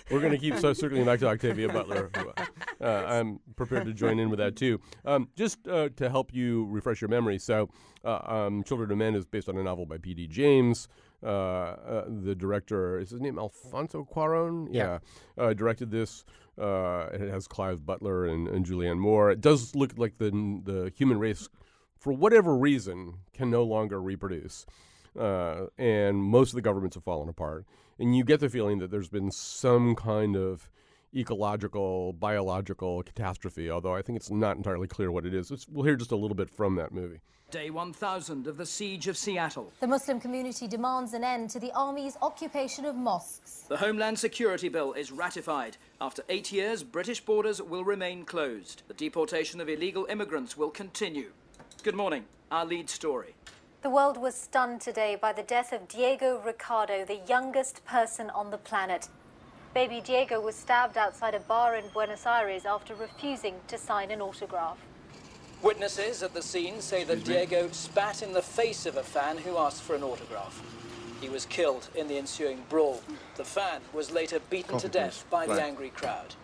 We're 0.09 0.19
going 0.19 0.33
to 0.33 0.37
keep 0.37 0.57
so 0.57 0.73
circling 0.73 1.05
back 1.05 1.19
to 1.19 1.27
Octavia 1.27 1.69
Butler. 1.69 2.09
who, 2.17 2.33
Uh, 2.85 3.05
I'm 3.07 3.39
prepared 3.55 3.85
to 3.85 3.93
join 3.93 4.19
in 4.19 4.29
with 4.29 4.39
that 4.39 4.55
too. 4.55 4.81
Um, 5.05 5.29
just 5.35 5.67
uh, 5.67 5.89
to 5.97 6.09
help 6.09 6.33
you 6.33 6.65
refresh 6.65 6.99
your 6.99 7.09
memory, 7.09 7.37
so 7.37 7.69
uh, 8.03 8.19
um, 8.25 8.63
Children 8.63 8.91
of 8.91 8.97
Men 8.97 9.15
is 9.15 9.25
based 9.25 9.47
on 9.47 9.55
a 9.57 9.63
novel 9.63 9.85
by 9.85 9.97
P.D. 9.99 10.27
James. 10.27 10.87
Uh, 11.23 11.27
uh, 11.27 12.05
the 12.07 12.33
director 12.33 12.99
is 12.99 13.11
his 13.11 13.21
name 13.21 13.37
Alfonso 13.37 14.03
Cuarón. 14.11 14.67
Yeah. 14.71 14.97
uh, 15.37 15.53
directed 15.53 15.91
this. 15.91 16.25
Uh, 16.59 17.07
it 17.13 17.29
has 17.29 17.47
Clive 17.47 17.85
Butler 17.85 18.25
and, 18.25 18.47
and 18.47 18.65
Julianne 18.65 18.97
Moore. 18.97 19.29
It 19.31 19.39
does 19.41 19.75
look 19.75 19.93
like 19.97 20.17
the 20.17 20.31
the 20.65 20.91
human 20.97 21.19
race, 21.19 21.47
for 22.01 22.11
whatever 22.11 22.57
reason, 22.57 23.19
can 23.33 23.49
no 23.49 23.63
longer 23.63 24.01
reproduce 24.01 24.65
uh, 25.17 25.67
and 25.77 26.17
most 26.17 26.49
of 26.49 26.55
the 26.55 26.61
governments 26.61 26.95
have 26.95 27.03
fallen 27.03 27.29
apart. 27.29 27.65
And 27.99 28.15
you 28.15 28.23
get 28.23 28.39
the 28.39 28.49
feeling 28.49 28.79
that 28.79 28.91
there's 28.91 29.09
been 29.09 29.31
some 29.31 29.95
kind 29.95 30.35
of 30.35 30.69
ecological, 31.15 32.13
biological 32.13 33.03
catastrophe, 33.03 33.69
although 33.69 33.93
I 33.93 34.01
think 34.01 34.15
it's 34.15 34.31
not 34.31 34.57
entirely 34.57 34.87
clear 34.87 35.11
what 35.11 35.25
it 35.25 35.33
is. 35.33 35.51
Let's, 35.51 35.67
we'll 35.67 35.85
hear 35.85 35.95
just 35.95 36.11
a 36.11 36.15
little 36.15 36.35
bit 36.35 36.49
from 36.49 36.75
that 36.75 36.93
movie. 36.93 37.19
Day 37.51 37.69
1000 37.69 38.47
of 38.47 38.55
the 38.55 38.65
Siege 38.65 39.09
of 39.09 39.17
Seattle. 39.17 39.73
The 39.81 39.87
Muslim 39.87 40.21
community 40.21 40.69
demands 40.69 41.13
an 41.13 41.25
end 41.25 41.49
to 41.49 41.59
the 41.59 41.73
army's 41.73 42.15
occupation 42.21 42.85
of 42.85 42.95
mosques. 42.95 43.65
The 43.67 43.75
Homeland 43.75 44.17
Security 44.17 44.69
Bill 44.69 44.93
is 44.93 45.11
ratified. 45.11 45.75
After 45.99 46.23
eight 46.29 46.53
years, 46.53 46.81
British 46.81 47.19
borders 47.19 47.61
will 47.61 47.83
remain 47.83 48.23
closed. 48.23 48.83
The 48.87 48.93
deportation 48.93 49.59
of 49.59 49.67
illegal 49.67 50.07
immigrants 50.09 50.55
will 50.55 50.69
continue. 50.69 51.33
Good 51.83 51.95
morning. 51.95 52.25
Our 52.51 52.63
lead 52.63 52.91
story. 52.91 53.33
The 53.81 53.89
world 53.89 54.15
was 54.15 54.35
stunned 54.35 54.81
today 54.81 55.17
by 55.19 55.33
the 55.33 55.41
death 55.41 55.73
of 55.73 55.87
Diego 55.87 56.39
Ricardo, 56.45 57.03
the 57.03 57.21
youngest 57.27 57.83
person 57.85 58.29
on 58.29 58.51
the 58.51 58.59
planet. 58.59 59.09
Baby 59.73 59.99
Diego 59.99 60.39
was 60.39 60.55
stabbed 60.55 60.95
outside 60.95 61.33
a 61.33 61.39
bar 61.39 61.75
in 61.75 61.85
Buenos 61.91 62.27
Aires 62.27 62.67
after 62.67 62.93
refusing 62.93 63.55
to 63.67 63.79
sign 63.79 64.11
an 64.11 64.21
autograph. 64.21 64.77
Witnesses 65.63 66.21
at 66.21 66.35
the 66.35 66.43
scene 66.43 66.81
say 66.81 67.03
that 67.03 67.23
Diego 67.23 67.67
spat 67.71 68.21
in 68.21 68.31
the 68.31 68.43
face 68.43 68.85
of 68.85 68.97
a 68.97 69.03
fan 69.03 69.39
who 69.39 69.57
asked 69.57 69.81
for 69.81 69.95
an 69.95 70.03
autograph. 70.03 70.61
He 71.19 71.29
was 71.29 71.47
killed 71.47 71.89
in 71.95 72.07
the 72.07 72.19
ensuing 72.19 72.63
brawl. 72.69 73.01
The 73.37 73.43
fan 73.43 73.81
was 73.91 74.11
later 74.11 74.39
beaten 74.51 74.77
to 74.77 74.87
death 74.87 75.25
by 75.31 75.47
the 75.47 75.59
angry 75.59 75.89
crowd. 75.89 76.35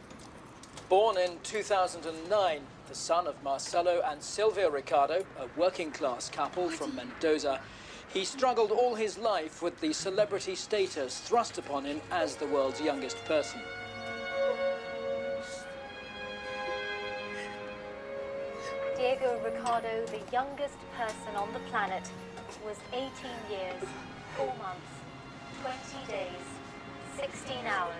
Born 0.90 1.16
in 1.20 1.38
2009, 1.44 2.62
the 2.88 2.96
son 2.96 3.28
of 3.28 3.42
Marcelo 3.44 4.02
and 4.10 4.22
Silvia 4.22 4.70
Ricardo, 4.70 5.26
a 5.40 5.60
working 5.60 5.92
class 5.92 6.30
couple 6.30 6.70
from 6.70 6.96
Mendoza, 6.96 7.60
he 8.14 8.24
struggled 8.24 8.72
all 8.72 8.96
his 8.96 9.18
life 9.18 9.62
with 9.62 9.80
the 9.82 9.92
celebrity 9.92 10.56
status 10.56 11.20
thrust 11.20 11.58
upon 11.58 11.84
him 11.84 12.00
as 12.12 12.38
the 12.38 12.48
world's 12.48 12.80
youngest 12.80 13.18
person. 13.26 13.60
Diego 18.96 19.40
Ricardo, 19.44 20.06
the 20.08 20.22
youngest 20.32 20.78
person 20.98 21.36
on 21.36 21.52
the 21.54 21.60
planet, 21.70 22.10
was 22.66 22.78
18 22.94 23.10
years, 23.52 23.84
4 24.38 24.46
months, 24.46 24.92
20 25.62 26.12
days, 26.12 26.30
16 27.18 27.66
hours, 27.66 27.94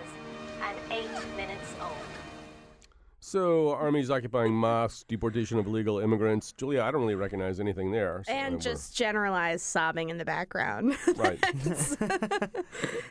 and 0.62 0.76
8 0.90 1.36
minutes 1.36 1.74
old. 1.80 2.27
So, 3.28 3.74
armies 3.74 4.10
occupying 4.10 4.54
mosques, 4.54 5.04
deportation 5.06 5.58
of 5.58 5.66
illegal 5.66 5.98
immigrants. 5.98 6.52
Julia, 6.52 6.80
I 6.82 6.90
don't 6.90 7.02
really 7.02 7.14
recognize 7.14 7.60
anything 7.60 7.92
there. 7.92 8.22
so 8.24 8.32
And 8.32 8.58
just 8.58 8.96
generalized 8.96 9.66
sobbing 9.66 10.08
in 10.08 10.16
the 10.16 10.24
background. 10.24 10.96
Right. 11.18 11.40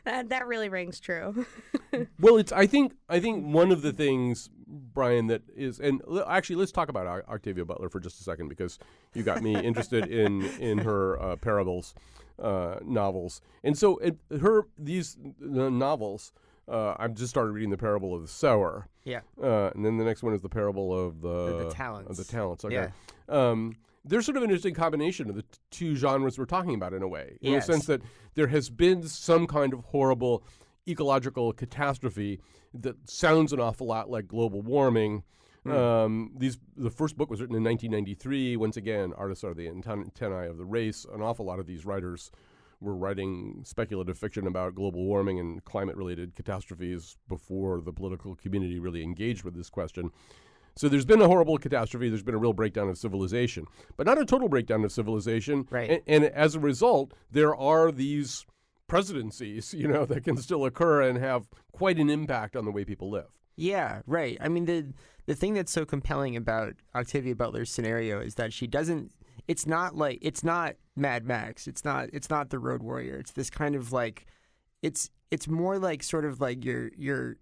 that, 0.05 0.29
that 0.29 0.47
really 0.47 0.69
rings 0.69 1.00
true. 1.00 1.45
well, 2.19 2.38
it's. 2.38 2.51
I 2.51 2.65
think. 2.65 2.93
I 3.09 3.19
think 3.19 3.45
one 3.45 3.71
of 3.71 3.81
the 3.81 3.91
things, 3.91 4.50
Brian, 4.65 5.27
that 5.27 5.41
is, 5.55 5.79
and 5.79 6.01
l- 6.09 6.25
actually, 6.27 6.55
let's 6.55 6.71
talk 6.71 6.89
about 6.89 7.05
Oc- 7.05 7.27
Octavia 7.27 7.65
Butler 7.65 7.89
for 7.89 8.00
just 8.00 8.19
a 8.21 8.24
second 8.24 8.47
because 8.47 8.79
you 9.13 9.24
got 9.24 9.41
me 9.41 9.55
interested 9.55 10.07
in 10.07 10.43
in 10.59 10.77
her 10.79 11.21
uh, 11.21 11.36
parables 11.36 11.93
uh, 12.41 12.77
novels, 12.83 13.41
and 13.63 13.77
so 13.77 13.97
it, 13.97 14.17
her 14.39 14.67
these 14.77 15.17
uh, 15.43 15.69
novels. 15.69 16.31
Uh, 16.67 16.95
I've 17.00 17.13
just 17.13 17.29
started 17.29 17.51
reading 17.51 17.69
the 17.69 17.77
parable 17.77 18.13
of 18.13 18.21
the 18.21 18.27
sower. 18.27 18.88
Yeah. 19.05 19.21
Uh, 19.41 19.69
and 19.74 19.86
then 19.86 19.97
the 19.97 20.03
next 20.03 20.21
one 20.24 20.33
is 20.33 20.41
the 20.41 20.50
parable 20.50 20.93
of 20.97 21.21
the, 21.21 21.65
the 21.65 21.69
talents. 21.71 22.09
Of 22.12 22.17
the 22.17 22.25
talents. 22.31 22.65
Okay. 22.65 22.75
Yeah. 22.75 22.89
Um, 23.29 23.77
there's 24.03 24.25
sort 24.25 24.38
of 24.38 24.43
an 24.43 24.50
interesting 24.50 24.74
combination 24.74 25.29
of 25.29 25.36
the 25.36 25.41
t- 25.43 25.47
two 25.71 25.95
genres 25.95 26.38
we're 26.38 26.45
talking 26.45 26.75
about 26.75 26.93
in 26.93 27.01
a 27.03 27.07
way, 27.07 27.38
in 27.41 27.53
Yes. 27.53 27.67
the 27.67 27.74
sense 27.74 27.86
that 27.88 28.01
there 28.36 28.47
has 28.47 28.69
been 28.69 29.03
some 29.07 29.47
kind 29.47 29.74
of 29.74 29.79
horrible 29.86 30.43
ecological 30.88 31.51
catastrophe 31.53 32.39
that 32.74 32.95
sounds 33.09 33.51
an 33.53 33.59
awful 33.59 33.88
lot 33.88 34.09
like 34.09 34.27
global 34.27 34.62
warming. 34.62 35.24
Um, 35.65 36.31
these 36.38 36.57
the 36.77 36.89
first 36.89 37.17
book 37.17 37.29
was 37.29 37.41
written 37.41 37.55
in 37.57 37.63
1993. 37.63 38.55
Once 38.55 38.77
again, 38.77 39.12
artists 39.17 39.43
are 39.43 39.53
the 39.53 39.67
antennae 39.67 40.47
of 40.47 40.57
the 40.57 40.63
race. 40.63 41.05
An 41.13 41.21
awful 41.21 41.45
lot 41.45 41.59
of 41.59 41.65
these 41.65 41.86
writers 41.86 42.31
were 42.79 42.96
writing 42.96 43.62
speculative 43.65 44.17
fiction 44.17 44.48
about 44.48 44.75
global 44.75 45.03
warming 45.05 45.39
and 45.39 45.63
climate-related 45.65 46.36
catastrophes 46.36 47.17
before 47.27 47.81
the 47.81 47.91
political 47.91 48.36
community 48.36 48.79
really 48.79 49.03
engaged 49.03 49.43
with 49.43 49.55
this 49.55 49.69
question. 49.69 50.12
So 50.75 50.88
there's 50.88 51.05
been 51.05 51.22
a 51.22 51.27
horrible 51.27 51.57
catastrophe. 51.57 52.07
There's 52.07 52.24
been 52.24 52.36
a 52.36 52.39
real 52.39 52.53
breakdown 52.53 52.88
of 52.88 52.98
civilization, 52.98 53.65
but 53.96 54.05
not 54.05 54.19
a 54.19 54.25
total 54.25 54.48
breakdown 54.48 54.86
of 54.86 54.91
civilization. 54.91 55.67
Right. 55.72 55.89
And, 55.89 56.01
and 56.05 56.25
as 56.25 56.53
a 56.53 56.60
result, 56.60 57.13
there 57.31 57.55
are 57.55 57.91
these 57.91 58.46
presidencies, 58.88 59.74
you 59.77 59.88
know, 59.88 60.05
that 60.05 60.24
can 60.24 60.38
still 60.38 60.65
occur 60.65 61.01
and 61.01 61.17
have 61.17 61.48
quite 61.72 61.98
an 61.98 62.10
impact 62.10 62.55
on 62.55 62.65
the 62.65 62.72
way 62.72 62.86
people 62.86 63.10
live. 63.10 63.27
Yeah, 63.55 64.01
right. 64.05 64.38
I 64.39 64.50
mean 64.50 64.65
the 64.65 64.93
the 65.25 65.36
thing 65.36 65.55
that's 65.55 65.72
so 65.72 65.84
compelling 65.84 66.36
about 66.36 66.75
Octavia 66.93 67.36
Butler's 67.36 67.72
scenario 67.72 68.22
is 68.22 68.36
that 68.36 68.53
she 68.53 68.67
doesn't 68.67 69.12
it's 69.48 69.65
not 69.65 69.96
like 69.96 70.20
it's 70.22 70.44
not 70.44 70.75
Mad 70.96 71.25
Max. 71.25 71.67
It's 71.67 71.86
not 71.86 72.10
it's 72.13 72.29
not 72.29 72.50
the 72.50 72.60
Road 72.60 72.82
Warrior. 72.82 73.17
It's 73.17 73.32
this 73.32 73.50
kind 73.50 73.75
of 73.75 73.91
like 73.91 74.25
it's 74.82 75.10
it's 75.32 75.48
more 75.48 75.77
like 75.79 76.03
sort 76.03 76.25
of 76.25 76.41
like 76.41 76.63
your 76.63 76.91
your 76.98 77.38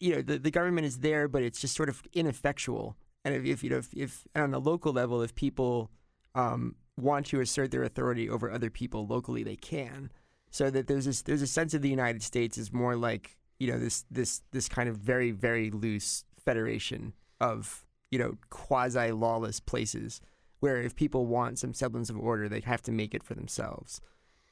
you 0.00 0.14
know 0.14 0.22
the, 0.22 0.38
the 0.38 0.50
government 0.50 0.86
is 0.86 0.98
there 0.98 1.28
but 1.28 1.42
it's 1.42 1.60
just 1.60 1.74
sort 1.74 1.88
of 1.88 2.02
ineffectual. 2.12 2.96
And 3.24 3.34
if, 3.34 3.44
if 3.44 3.64
you 3.64 3.70
know 3.70 3.78
if, 3.78 3.92
if 3.94 4.26
on 4.34 4.54
a 4.54 4.58
local 4.58 4.92
level 4.92 5.22
if 5.22 5.34
people 5.34 5.90
um, 6.34 6.76
want 6.96 7.26
to 7.26 7.40
assert 7.40 7.70
their 7.70 7.82
authority 7.82 8.28
over 8.28 8.50
other 8.50 8.70
people 8.70 9.06
locally 9.06 9.42
they 9.42 9.56
can. 9.56 10.10
So 10.50 10.70
that 10.70 10.86
there's 10.86 11.04
this 11.04 11.22
there's 11.22 11.42
a 11.42 11.46
sense 11.46 11.74
of 11.74 11.82
the 11.82 11.90
United 11.90 12.22
States 12.22 12.56
is 12.56 12.72
more 12.72 12.96
like 12.96 13.36
you 13.58 13.70
know 13.70 13.78
this 13.78 14.04
this 14.10 14.42
this 14.52 14.68
kind 14.68 14.88
of 14.88 14.96
very 14.96 15.30
very 15.30 15.70
loose 15.70 16.24
federation 16.42 17.12
of 17.40 17.84
you 18.10 18.18
know 18.18 18.36
quasi 18.50 19.12
lawless 19.12 19.60
places 19.60 20.20
where 20.60 20.80
if 20.80 20.96
people 20.96 21.26
want 21.26 21.58
some 21.58 21.72
semblance 21.72 22.10
of 22.10 22.18
order 22.18 22.48
they 22.48 22.60
have 22.60 22.82
to 22.82 22.92
make 22.92 23.14
it 23.14 23.22
for 23.22 23.34
themselves 23.34 24.00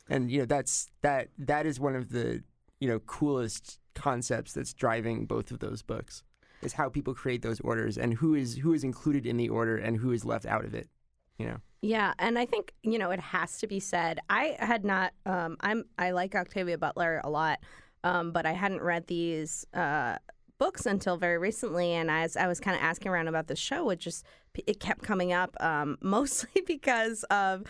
and 0.09 0.31
you 0.31 0.39
know 0.39 0.47
that's 0.47 0.91
that 1.03 1.29
that 1.39 1.67
is 1.67 1.81
one 1.81 1.97
of 1.97 2.11
the 2.11 2.43
you 2.81 2.89
know 2.89 2.99
coolest 3.01 3.79
concepts 3.95 4.53
that's 4.53 4.75
driving 4.75 5.27
both 5.27 5.51
of 5.51 5.59
those 5.59 5.83
books 5.83 6.23
is 6.63 6.75
how 6.75 6.89
people 6.89 7.15
create 7.15 7.43
those 7.43 7.61
orders 7.61 7.97
and 7.97 8.15
who 8.15 8.35
is 8.35 8.57
who 8.57 8.73
is 8.73 8.85
included 8.85 9.27
in 9.27 9.37
the 9.37 9.49
order 9.49 9.77
and 9.77 9.97
who 9.97 10.13
is 10.13 10.25
left 10.25 10.47
out 10.47 10.65
of 10.65 10.75
it 10.75 10.89
you 11.39 11.47
know 11.47 11.59
Yeah, 11.83 12.15
and 12.19 12.39
I 12.39 12.47
think 12.47 12.73
you 12.83 12.99
know 12.99 13.11
it 13.11 13.21
has 13.21 13.59
to 13.59 13.67
be 13.67 13.81
said. 13.81 14.19
I 14.29 14.57
had 14.59 14.85
not. 14.85 15.13
Um, 15.25 15.57
I'm. 15.61 15.85
I 15.99 16.11
like 16.11 16.35
Octavia 16.35 16.79
Butler 16.79 17.21
a 17.23 17.31
lot, 17.31 17.61
um, 18.03 18.33
but 18.33 18.47
I 18.47 18.53
hadn't 18.53 18.83
read 18.83 19.07
these 19.07 19.67
uh, 19.75 20.17
books 20.59 20.87
until 20.87 21.17
very 21.17 21.39
recently. 21.39 21.93
And 21.93 22.11
as 22.11 22.37
I 22.37 22.47
was 22.47 22.61
kind 22.61 22.77
of 22.77 22.83
asking 22.83 23.13
around 23.13 23.29
about 23.29 23.47
the 23.47 23.57
show, 23.57 23.91
it 23.91 24.01
just 24.01 24.25
it 24.67 24.81
kept 24.81 25.03
coming 25.03 25.33
up, 25.33 25.57
um, 25.61 25.99
mostly 26.03 26.63
because 26.67 27.25
of 27.25 27.65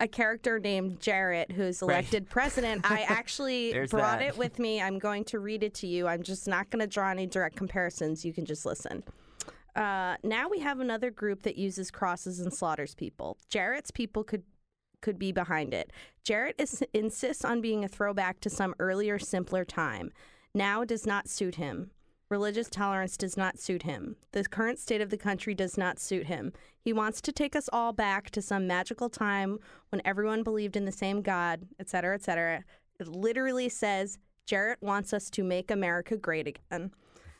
a 0.00 0.08
character 0.08 0.58
named 0.58 1.00
Jarrett 1.00 1.52
who's 1.52 1.82
Right. 1.82 1.96
elected 1.96 2.28
president. 2.28 2.90
I 2.90 3.02
actually 3.08 3.72
brought 3.90 4.20
that. 4.20 4.28
it 4.28 4.36
with 4.38 4.58
me. 4.58 4.80
I'm 4.80 4.98
going 4.98 5.24
to 5.26 5.38
read 5.38 5.62
it 5.62 5.74
to 5.74 5.86
you. 5.86 6.06
I'm 6.06 6.22
just 6.22 6.46
not 6.48 6.70
going 6.70 6.80
to 6.80 6.86
draw 6.86 7.10
any 7.10 7.26
direct 7.26 7.56
comparisons. 7.56 8.24
You 8.24 8.32
can 8.32 8.44
just 8.44 8.64
listen. 8.66 9.02
Uh, 9.76 10.16
now 10.24 10.48
we 10.48 10.58
have 10.58 10.80
another 10.80 11.10
group 11.10 11.42
that 11.42 11.56
uses 11.56 11.90
crosses 11.90 12.40
and 12.40 12.52
slaughters 12.52 12.94
people. 12.94 13.36
Jarrett's 13.48 13.90
people 13.90 14.24
could 14.24 14.42
could 15.00 15.16
be 15.16 15.30
behind 15.30 15.72
it. 15.72 15.92
Jarrett 16.24 16.56
is, 16.58 16.82
insists 16.92 17.44
on 17.44 17.60
being 17.60 17.84
a 17.84 17.88
throwback 17.88 18.40
to 18.40 18.50
some 18.50 18.74
earlier, 18.80 19.16
simpler 19.16 19.64
time. 19.64 20.10
Now 20.52 20.84
does 20.84 21.06
not 21.06 21.28
suit 21.28 21.54
him. 21.54 21.92
Religious 22.30 22.68
tolerance 22.68 23.16
does 23.16 23.38
not 23.38 23.58
suit 23.58 23.84
him. 23.84 24.16
The 24.32 24.44
current 24.44 24.78
state 24.78 25.00
of 25.00 25.08
the 25.08 25.16
country 25.16 25.54
does 25.54 25.78
not 25.78 25.98
suit 25.98 26.26
him. 26.26 26.52
He 26.78 26.92
wants 26.92 27.22
to 27.22 27.32
take 27.32 27.56
us 27.56 27.70
all 27.72 27.92
back 27.92 28.30
to 28.30 28.42
some 28.42 28.66
magical 28.66 29.08
time 29.08 29.58
when 29.88 30.02
everyone 30.04 30.42
believed 30.42 30.76
in 30.76 30.84
the 30.84 30.92
same 30.92 31.22
God, 31.22 31.66
et 31.80 31.88
cetera, 31.88 32.14
et 32.14 32.22
cetera. 32.22 32.64
It 33.00 33.08
literally 33.08 33.70
says 33.70 34.18
Jarrett 34.44 34.82
wants 34.82 35.14
us 35.14 35.30
to 35.30 35.42
make 35.42 35.70
America 35.70 36.16
great 36.16 36.46
again. 36.46 36.90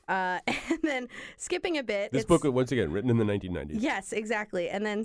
Uh, 0.08 0.38
and 0.46 0.78
then 0.82 1.08
skipping 1.36 1.76
a 1.78 1.82
bit, 1.82 2.10
This 2.12 2.22
it's- 2.24 2.40
book, 2.40 2.50
once 2.52 2.72
again, 2.72 2.90
written 2.90 3.10
in 3.10 3.18
the 3.18 3.24
1990s. 3.24 3.76
Yes, 3.80 4.12
exactly. 4.12 4.68
And 4.70 4.84
then 4.86 5.04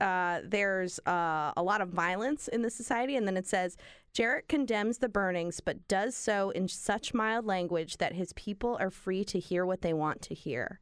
uh, 0.00 0.40
there's 0.44 0.98
uh, 1.06 1.52
a 1.56 1.62
lot 1.62 1.80
of 1.80 1.90
violence 1.90 2.48
in 2.48 2.62
the 2.62 2.70
society. 2.70 3.16
And 3.16 3.26
then 3.26 3.36
it 3.36 3.46
says 3.46 3.76
Jarrett 4.14 4.48
condemns 4.48 4.98
the 4.98 5.08
burnings, 5.08 5.60
but 5.60 5.86
does 5.86 6.16
so 6.16 6.50
in 6.50 6.66
such 6.68 7.12
mild 7.12 7.44
language 7.44 7.98
that 7.98 8.14
his 8.14 8.32
people 8.32 8.76
are 8.80 8.90
free 8.90 9.24
to 9.26 9.38
hear 9.38 9.66
what 9.66 9.82
they 9.82 9.92
want 9.92 10.22
to 10.22 10.34
hear. 10.34 10.80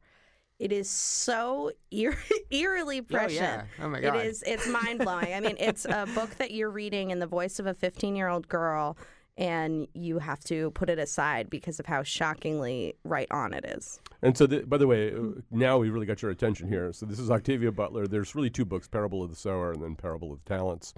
It 0.59 0.71
is 0.71 0.89
so 0.89 1.71
eer- 1.91 2.17
eerily 2.49 3.01
prescient. 3.01 3.33
yeah. 3.41 3.63
Oh 3.79 3.89
my 3.89 3.99
God. 3.99 4.15
It 4.15 4.25
is. 4.27 4.43
It's 4.43 4.67
mind 4.67 4.99
blowing. 4.99 5.33
I 5.33 5.39
mean, 5.39 5.55
it's 5.59 5.85
a 5.85 6.07
book 6.15 6.31
that 6.37 6.51
you're 6.51 6.71
reading 6.71 7.11
in 7.11 7.19
the 7.19 7.27
voice 7.27 7.59
of 7.59 7.67
a 7.67 7.73
15 7.73 8.15
year 8.15 8.27
old 8.27 8.47
girl, 8.47 8.97
and 9.37 9.87
you 9.93 10.19
have 10.19 10.39
to 10.45 10.71
put 10.71 10.89
it 10.89 10.97
aside 10.99 11.49
because 11.49 11.79
of 11.79 11.85
how 11.85 12.03
shockingly 12.03 12.95
right 13.03 13.27
on 13.31 13.53
it 13.53 13.63
is. 13.65 13.99
And 14.21 14.35
so, 14.35 14.47
the, 14.47 14.61
by 14.61 14.77
the 14.77 14.87
way, 14.87 15.13
uh, 15.13 15.39
now 15.51 15.77
we 15.77 15.89
really 15.89 16.07
got 16.07 16.21
your 16.21 16.31
attention 16.31 16.67
here. 16.67 16.91
So 16.91 17.05
this 17.05 17.19
is 17.19 17.29
Octavia 17.29 17.71
Butler. 17.71 18.07
There's 18.07 18.33
really 18.33 18.49
two 18.49 18.65
books: 18.65 18.87
Parable 18.87 19.21
of 19.23 19.29
the 19.29 19.35
Sower 19.35 19.71
and 19.71 19.81
then 19.81 19.95
Parable 19.95 20.33
of 20.33 20.43
the 20.43 20.49
Talents. 20.49 20.93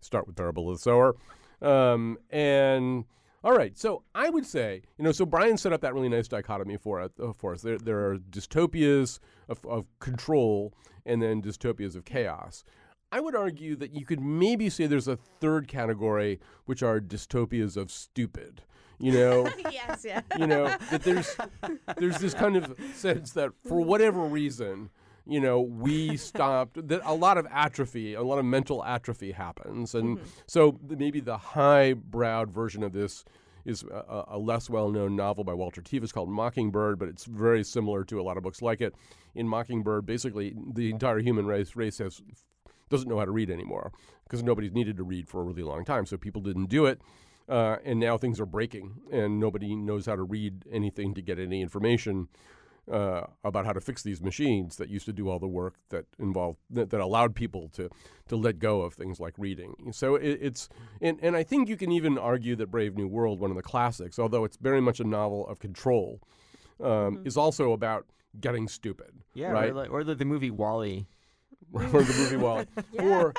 Start 0.00 0.26
with 0.26 0.36
Parable 0.36 0.70
of 0.70 0.76
the 0.76 0.82
Sower, 0.82 1.16
um, 1.60 2.16
and 2.30 3.04
All 3.42 3.52
right, 3.56 3.76
so 3.76 4.02
I 4.14 4.28
would 4.28 4.44
say, 4.44 4.82
you 4.98 5.04
know, 5.04 5.12
so 5.12 5.24
Brian 5.24 5.56
set 5.56 5.72
up 5.72 5.80
that 5.80 5.94
really 5.94 6.10
nice 6.10 6.28
dichotomy 6.28 6.76
for, 6.76 7.00
us- 7.00 7.10
uh, 7.22 7.32
for 7.32 7.54
us. 7.54 7.62
There, 7.62 7.78
there 7.78 8.10
are 8.10 8.18
dystopias 8.18 9.18
of, 9.48 9.64
of 9.64 9.86
control 9.98 10.74
and 11.06 11.22
then 11.22 11.40
dystopias 11.40 11.96
of 11.96 12.04
chaos. 12.04 12.64
I 13.12 13.20
would 13.20 13.34
argue 13.34 13.76
that 13.76 13.92
you 13.92 14.04
could 14.06 14.20
maybe 14.20 14.70
say 14.70 14.86
there's 14.86 15.08
a 15.08 15.16
third 15.16 15.66
category, 15.68 16.40
which 16.66 16.82
are 16.82 17.00
dystopias 17.00 17.76
of 17.76 17.90
stupid. 17.90 18.62
You 18.98 19.12
know, 19.12 19.48
yes, 19.72 20.04
yeah. 20.04 20.20
you 20.38 20.46
know 20.46 20.64
that 20.90 21.02
there's 21.02 21.36
there's 21.96 22.18
this 22.18 22.34
kind 22.34 22.56
of 22.56 22.76
sense 22.94 23.32
that 23.32 23.50
for 23.66 23.80
whatever 23.80 24.20
reason 24.22 24.90
you 25.26 25.40
know 25.40 25.60
we 25.60 26.16
stopped 26.16 26.88
that 26.88 27.00
a 27.04 27.14
lot 27.14 27.38
of 27.38 27.46
atrophy 27.50 28.14
a 28.14 28.22
lot 28.22 28.38
of 28.38 28.44
mental 28.44 28.82
atrophy 28.84 29.32
happens 29.32 29.94
and 29.94 30.16
mm-hmm. 30.18 30.28
so 30.46 30.78
maybe 30.88 31.20
the 31.20 31.36
high 31.36 31.92
browed 31.92 32.50
version 32.50 32.82
of 32.82 32.92
this 32.92 33.24
is 33.64 33.82
a, 33.84 34.24
a 34.28 34.38
less 34.38 34.70
well-known 34.70 35.16
novel 35.16 35.44
by 35.44 35.52
Walter 35.52 35.82
Tevis 35.82 36.12
called 36.12 36.30
Mockingbird, 36.30 36.98
but 36.98 37.08
it's 37.08 37.24
very 37.24 37.62
similar 37.62 38.04
to 38.04 38.20
a 38.20 38.22
lot 38.22 38.38
of 38.38 38.42
books 38.42 38.62
like 38.62 38.80
it. 38.80 38.94
In 39.34 39.46
Mockingbird, 39.46 40.06
basically 40.06 40.54
the 40.72 40.90
entire 40.90 41.18
human 41.18 41.46
race 41.46 41.76
race 41.76 41.98
has 41.98 42.22
doesn't 42.90 43.08
know 43.08 43.18
how 43.18 43.24
to 43.24 43.30
read 43.30 43.50
anymore 43.50 43.92
because 44.24 44.42
nobody's 44.42 44.72
needed 44.72 44.96
to 44.98 45.02
read 45.02 45.28
for 45.28 45.40
a 45.40 45.44
really 45.44 45.62
long 45.62 45.84
time. 45.84 46.04
So 46.06 46.16
people 46.16 46.42
didn't 46.42 46.66
do 46.66 46.86
it. 46.86 47.00
Uh, 47.48 47.78
and 47.84 47.98
now 47.98 48.16
things 48.16 48.38
are 48.38 48.46
breaking, 48.46 48.94
and 49.10 49.40
nobody 49.40 49.74
knows 49.74 50.06
how 50.06 50.14
to 50.14 50.22
read 50.22 50.64
anything 50.70 51.14
to 51.14 51.20
get 51.20 51.36
any 51.36 51.60
information 51.62 52.28
uh, 52.90 53.22
about 53.42 53.66
how 53.66 53.72
to 53.72 53.80
fix 53.80 54.02
these 54.02 54.20
machines 54.20 54.76
that 54.76 54.88
used 54.88 55.06
to 55.06 55.12
do 55.12 55.28
all 55.28 55.40
the 55.40 55.48
work 55.48 55.74
that 55.88 56.04
involved 56.18 56.58
that, 56.70 56.90
that 56.90 57.00
allowed 57.00 57.34
people 57.34 57.68
to 57.68 57.88
to 58.28 58.36
let 58.36 58.60
go 58.60 58.82
of 58.82 58.94
things 58.94 59.18
like 59.18 59.34
reading. 59.36 59.74
So 59.90 60.14
it, 60.14 60.38
it's 60.40 60.68
and, 61.00 61.18
and 61.22 61.34
I 61.34 61.42
think 61.42 61.68
you 61.68 61.76
can 61.76 61.90
even 61.90 62.18
argue 62.18 62.54
that 62.56 62.70
Brave 62.70 62.96
New 62.96 63.08
World, 63.08 63.40
one 63.40 63.50
of 63.50 63.56
the 63.56 63.62
classics, 63.62 64.18
although 64.18 64.44
it's 64.44 64.56
very 64.56 64.80
much 64.80 65.00
a 65.00 65.04
novel 65.04 65.46
of 65.48 65.58
control, 65.58 66.20
um, 66.80 67.22
is 67.24 67.36
also 67.36 67.72
about 67.72 68.06
getting 68.40 68.68
stupid. 68.68 69.10
Yeah, 69.34 69.50
right. 69.50 69.70
or, 69.70 69.74
like, 69.74 69.90
or 69.90 70.04
the, 70.04 70.14
the 70.14 70.24
movie 70.24 70.50
WALL-E. 70.52 71.06
or 71.92 72.02
the 72.02 72.14
movie 72.18 72.36
WALL-E. 72.36 72.66
Or 72.98 73.32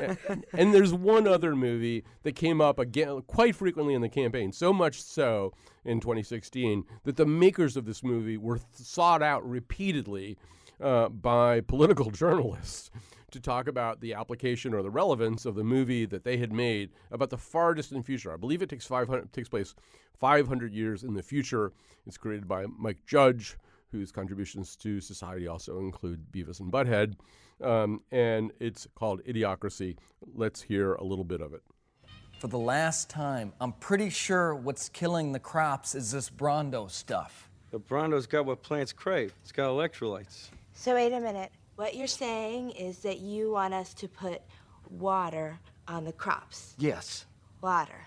and 0.52 0.74
there's 0.74 0.92
one 0.92 1.26
other 1.28 1.54
movie 1.54 2.04
that 2.22 2.34
came 2.34 2.60
up 2.60 2.78
again 2.78 3.22
quite 3.26 3.54
frequently 3.54 3.94
in 3.94 4.00
the 4.00 4.08
campaign, 4.08 4.52
so 4.52 4.72
much 4.72 5.02
so 5.02 5.52
in 5.84 6.00
2016 6.00 6.84
that 7.04 7.16
the 7.16 7.26
makers 7.26 7.76
of 7.76 7.84
this 7.84 8.02
movie 8.02 8.36
were 8.36 8.60
sought 8.72 9.22
out 9.22 9.48
repeatedly 9.48 10.36
uh, 10.80 11.08
by 11.08 11.60
political 11.60 12.10
journalists 12.10 12.90
to 13.30 13.40
talk 13.40 13.66
about 13.66 14.00
the 14.00 14.14
application 14.14 14.74
or 14.74 14.82
the 14.82 14.90
relevance 14.90 15.46
of 15.46 15.54
the 15.54 15.64
movie 15.64 16.04
that 16.04 16.24
they 16.24 16.36
had 16.36 16.52
made 16.52 16.90
about 17.10 17.30
the 17.30 17.38
far 17.38 17.74
distant 17.74 18.04
future. 18.04 18.32
I 18.32 18.36
believe 18.36 18.62
it 18.62 18.68
takes 18.68 18.86
500 18.86 19.32
takes 19.32 19.48
place 19.48 19.74
500 20.18 20.72
years 20.72 21.02
in 21.02 21.14
the 21.14 21.22
future. 21.22 21.72
It's 22.06 22.18
created 22.18 22.46
by 22.46 22.66
Mike 22.78 22.98
Judge, 23.06 23.56
whose 23.90 24.12
contributions 24.12 24.76
to 24.76 25.00
society 25.00 25.46
also 25.46 25.78
include 25.78 26.30
Beavis 26.32 26.60
and 26.60 26.72
Butthead, 26.72 27.14
um, 27.62 28.02
and 28.10 28.52
it's 28.60 28.86
called 28.94 29.24
Idiocracy. 29.24 29.96
Let's 30.34 30.62
hear 30.62 30.94
a 30.94 31.04
little 31.04 31.24
bit 31.24 31.40
of 31.40 31.52
it. 31.54 31.62
For 32.38 32.48
the 32.48 32.58
last 32.58 33.08
time, 33.08 33.52
I'm 33.60 33.72
pretty 33.72 34.10
sure 34.10 34.54
what's 34.54 34.88
killing 34.88 35.32
the 35.32 35.38
crops 35.38 35.94
is 35.94 36.10
this 36.10 36.28
Brawndo 36.28 36.90
stuff. 36.90 37.48
The 37.70 37.78
Brawndo's 37.78 38.26
got 38.26 38.44
what 38.44 38.62
plants 38.62 38.92
crave. 38.92 39.32
It's 39.42 39.52
got 39.52 39.70
electrolytes. 39.70 40.50
So 40.74 40.94
wait 40.94 41.12
a 41.12 41.20
minute. 41.20 41.52
What 41.76 41.94
you're 41.94 42.06
saying 42.06 42.72
is 42.72 42.98
that 42.98 43.20
you 43.20 43.52
want 43.52 43.74
us 43.74 43.94
to 43.94 44.08
put 44.08 44.42
water 44.90 45.58
on 45.88 46.04
the 46.04 46.12
crops. 46.12 46.74
Yes. 46.78 47.26
Water. 47.60 48.06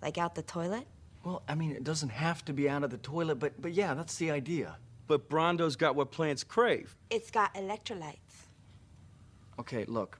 Like 0.00 0.16
out 0.16 0.34
the 0.34 0.42
toilet? 0.42 0.86
Well, 1.24 1.42
I 1.48 1.54
mean, 1.56 1.72
it 1.72 1.84
doesn't 1.84 2.10
have 2.10 2.44
to 2.44 2.52
be 2.52 2.68
out 2.68 2.84
of 2.84 2.90
the 2.90 2.98
toilet, 2.98 3.36
but 3.36 3.60
but 3.60 3.72
yeah, 3.72 3.94
that's 3.94 4.16
the 4.16 4.30
idea. 4.30 4.76
But 5.08 5.28
Brawndo's 5.28 5.76
got 5.76 5.94
what 5.94 6.10
plants 6.10 6.44
crave. 6.44 6.96
It's 7.10 7.30
got 7.30 7.54
electrolytes. 7.54 8.25
Okay, 9.58 9.84
look. 9.86 10.18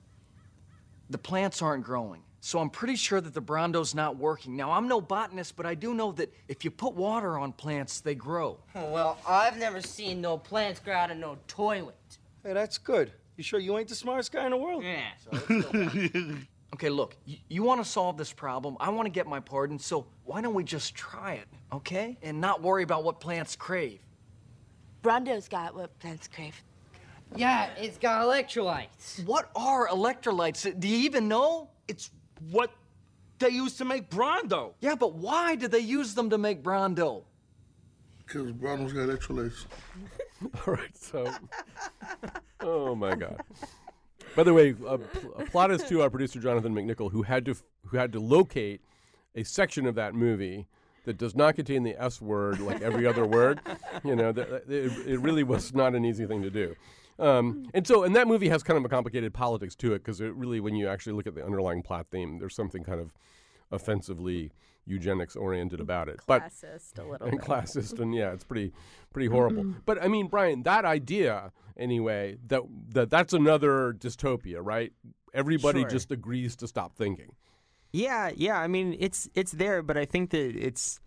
The 1.10 1.18
plants 1.18 1.62
aren't 1.62 1.84
growing, 1.84 2.22
so 2.40 2.58
I'm 2.58 2.70
pretty 2.70 2.96
sure 2.96 3.20
that 3.20 3.32
the 3.32 3.40
Brawndo's 3.40 3.94
not 3.94 4.16
working. 4.16 4.56
Now, 4.56 4.72
I'm 4.72 4.88
no 4.88 5.00
botanist, 5.00 5.54
but 5.56 5.64
I 5.66 5.74
do 5.74 5.94
know 5.94 6.10
that 6.12 6.32
if 6.48 6.64
you 6.64 6.70
put 6.70 6.94
water 6.94 7.38
on 7.38 7.52
plants, 7.52 8.00
they 8.00 8.14
grow. 8.16 8.58
Well, 8.74 9.18
I've 9.26 9.56
never 9.56 9.80
seen 9.80 10.20
no 10.20 10.36
plants 10.36 10.80
grow 10.80 10.94
out 10.94 11.10
of 11.12 11.16
no 11.18 11.38
toilet. 11.46 11.94
Hey, 12.42 12.54
that's 12.54 12.76
good. 12.78 13.12
You 13.36 13.44
sure 13.44 13.60
you 13.60 13.76
ain't 13.78 13.88
the 13.88 13.94
smartest 13.94 14.32
guy 14.32 14.44
in 14.46 14.50
the 14.50 14.56
world? 14.56 14.82
Yeah. 14.82 16.38
Okay, 16.74 16.88
look, 16.90 17.16
y- 17.26 17.38
you 17.48 17.62
want 17.62 17.82
to 17.82 17.88
solve 17.88 18.18
this 18.18 18.32
problem. 18.32 18.76
I 18.80 18.90
want 18.90 19.06
to 19.06 19.10
get 19.10 19.26
my 19.28 19.38
pardon, 19.40 19.78
so 19.78 20.04
why 20.24 20.40
don't 20.42 20.52
we 20.52 20.64
just 20.64 20.94
try 20.96 21.34
it, 21.34 21.46
okay? 21.72 22.18
And 22.22 22.40
not 22.40 22.60
worry 22.60 22.82
about 22.82 23.04
what 23.04 23.20
plants 23.20 23.54
crave. 23.54 24.00
Brawndo's 25.00 25.48
got 25.48 25.74
what 25.76 25.96
plants 26.00 26.28
crave. 26.28 26.60
Yeah, 27.34 27.70
it's 27.76 27.98
got 27.98 28.22
electrolytes. 28.24 29.24
What 29.26 29.50
are 29.56 29.88
electrolytes? 29.88 30.78
Do 30.78 30.88
you 30.88 30.98
even 30.98 31.28
know? 31.28 31.70
It's 31.88 32.10
what 32.50 32.70
they 33.38 33.48
used 33.50 33.78
to 33.78 33.84
make 33.84 34.08
Brawndo. 34.10 34.74
Yeah, 34.80 34.94
but 34.94 35.14
why 35.14 35.56
did 35.56 35.70
they 35.70 35.80
use 35.80 36.14
them 36.14 36.30
to 36.30 36.38
make 36.38 36.62
Brawndo? 36.62 37.24
Because 38.18 38.52
Brawndo's 38.52 38.92
got 38.92 39.08
electrolytes. 39.08 39.66
All 40.66 40.74
right, 40.74 40.96
so. 40.96 41.30
oh 42.60 42.94
my 42.94 43.14
God. 43.14 43.40
By 44.34 44.42
the 44.42 44.52
way, 44.52 44.74
uh, 44.86 44.98
pl- 44.98 45.34
applaud 45.38 45.70
us 45.70 45.88
to 45.88 46.02
our 46.02 46.10
producer 46.10 46.38
Jonathan 46.40 46.74
McNicol, 46.74 47.10
who 47.10 47.22
had 47.22 47.44
to 47.46 47.52
f- 47.52 47.62
who 47.86 47.96
had 47.96 48.12
to 48.12 48.20
locate 48.20 48.82
a 49.34 49.44
section 49.44 49.86
of 49.86 49.94
that 49.94 50.14
movie 50.14 50.66
that 51.04 51.16
does 51.16 51.34
not 51.34 51.54
contain 51.56 51.84
the 51.84 51.94
S 52.02 52.20
word 52.20 52.58
like 52.60 52.82
every 52.82 53.06
other 53.06 53.24
word. 53.24 53.60
You 54.04 54.14
know, 54.16 54.32
that, 54.32 54.50
that- 54.50 54.68
it, 54.70 54.92
it 55.06 55.20
really 55.20 55.42
was 55.42 55.72
not 55.72 55.94
an 55.94 56.04
easy 56.04 56.26
thing 56.26 56.42
to 56.42 56.50
do. 56.50 56.74
Um, 57.18 57.66
and 57.72 57.86
so, 57.86 58.02
and 58.04 58.14
that 58.14 58.26
movie 58.28 58.48
has 58.48 58.62
kind 58.62 58.76
of 58.78 58.84
a 58.84 58.88
complicated 58.88 59.32
politics 59.32 59.74
to 59.76 59.94
it 59.94 59.98
because 60.00 60.20
it 60.20 60.34
really, 60.34 60.60
when 60.60 60.74
you 60.74 60.86
actually 60.88 61.14
look 61.14 61.26
at 61.26 61.34
the 61.34 61.44
underlying 61.44 61.82
plot 61.82 62.06
theme, 62.10 62.38
there's 62.38 62.54
something 62.54 62.84
kind 62.84 63.00
of 63.00 63.12
offensively 63.70 64.52
eugenics 64.84 65.34
oriented 65.34 65.80
about 65.80 66.08
it. 66.08 66.20
But 66.26 66.42
Classist 66.42 66.98
a 66.98 67.02
little 67.02 67.26
and 67.26 67.38
bit. 67.38 67.46
classist, 67.46 67.98
and 67.98 68.14
yeah, 68.14 68.32
it's 68.32 68.44
pretty 68.44 68.72
pretty 69.12 69.28
horrible. 69.28 69.74
but 69.84 70.02
I 70.02 70.08
mean, 70.08 70.28
Brian, 70.28 70.62
that 70.64 70.84
idea 70.84 71.52
anyway 71.76 72.36
that 72.46 72.62
that 72.90 73.10
that's 73.10 73.32
another 73.32 73.92
dystopia, 73.98 74.58
right? 74.62 74.92
Everybody 75.34 75.80
Sure. 75.80 75.90
just 75.90 76.12
agrees 76.12 76.56
to 76.56 76.68
stop 76.68 76.96
thinking. 76.96 77.34
Yeah, 77.92 78.30
yeah. 78.34 78.58
I 78.60 78.68
mean, 78.68 78.96
it's 78.98 79.28
it's 79.34 79.52
there, 79.52 79.82
but 79.82 79.96
I 79.96 80.04
think 80.04 80.30
that 80.30 80.56
it's. 80.56 81.00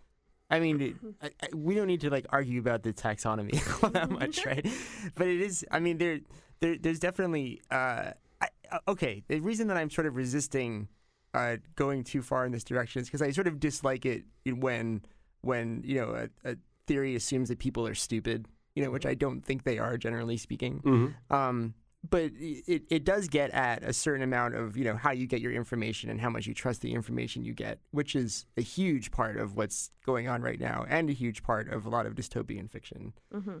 I 0.50 0.58
mean, 0.60 0.98
I, 1.22 1.30
I, 1.42 1.48
we 1.54 1.74
don't 1.74 1.86
need 1.86 2.00
to 2.02 2.10
like 2.10 2.26
argue 2.30 2.58
about 2.60 2.82
the 2.82 2.92
taxonomy 2.92 3.54
all 3.82 3.90
that 3.90 4.10
much, 4.10 4.44
right? 4.44 4.66
But 5.14 5.28
it 5.28 5.40
is. 5.40 5.64
I 5.70 5.78
mean, 5.80 5.98
there, 5.98 6.20
there 6.60 6.76
there's 6.78 6.98
definitely. 6.98 7.60
Uh, 7.70 8.12
I, 8.40 8.48
uh, 8.72 8.78
okay, 8.88 9.22
the 9.28 9.40
reason 9.40 9.68
that 9.68 9.76
I'm 9.76 9.90
sort 9.90 10.06
of 10.06 10.16
resisting 10.16 10.88
uh, 11.34 11.56
going 11.76 12.02
too 12.04 12.22
far 12.22 12.44
in 12.46 12.52
this 12.52 12.64
direction 12.64 13.00
is 13.02 13.08
because 13.08 13.22
I 13.22 13.30
sort 13.30 13.46
of 13.46 13.60
dislike 13.60 14.04
it 14.06 14.24
when 14.46 15.02
when 15.42 15.82
you 15.84 16.00
know 16.00 16.28
a, 16.44 16.50
a 16.50 16.56
theory 16.86 17.14
assumes 17.14 17.48
that 17.48 17.58
people 17.58 17.86
are 17.86 17.94
stupid, 17.94 18.46
you 18.74 18.82
know, 18.82 18.90
which 18.90 19.06
I 19.06 19.14
don't 19.14 19.42
think 19.42 19.64
they 19.64 19.78
are 19.78 19.96
generally 19.96 20.36
speaking. 20.36 20.80
Mhm. 20.84 21.14
Um, 21.34 21.74
but 22.08 22.30
it, 22.38 22.84
it 22.88 23.04
does 23.04 23.28
get 23.28 23.50
at 23.50 23.82
a 23.82 23.92
certain 23.92 24.22
amount 24.22 24.54
of 24.54 24.76
you 24.76 24.84
know 24.84 24.96
how 24.96 25.10
you 25.10 25.26
get 25.26 25.40
your 25.40 25.52
information 25.52 26.08
and 26.08 26.20
how 26.20 26.30
much 26.30 26.46
you 26.46 26.54
trust 26.54 26.80
the 26.80 26.92
information 26.94 27.44
you 27.44 27.52
get, 27.52 27.78
which 27.90 28.16
is 28.16 28.46
a 28.56 28.62
huge 28.62 29.10
part 29.10 29.36
of 29.36 29.56
what's 29.56 29.90
going 30.06 30.28
on 30.28 30.40
right 30.42 30.60
now 30.60 30.84
and 30.88 31.10
a 31.10 31.12
huge 31.12 31.42
part 31.42 31.68
of 31.68 31.84
a 31.84 31.88
lot 31.90 32.06
of 32.06 32.14
dystopian 32.14 32.70
fiction. 32.70 33.12
hmm 33.32 33.58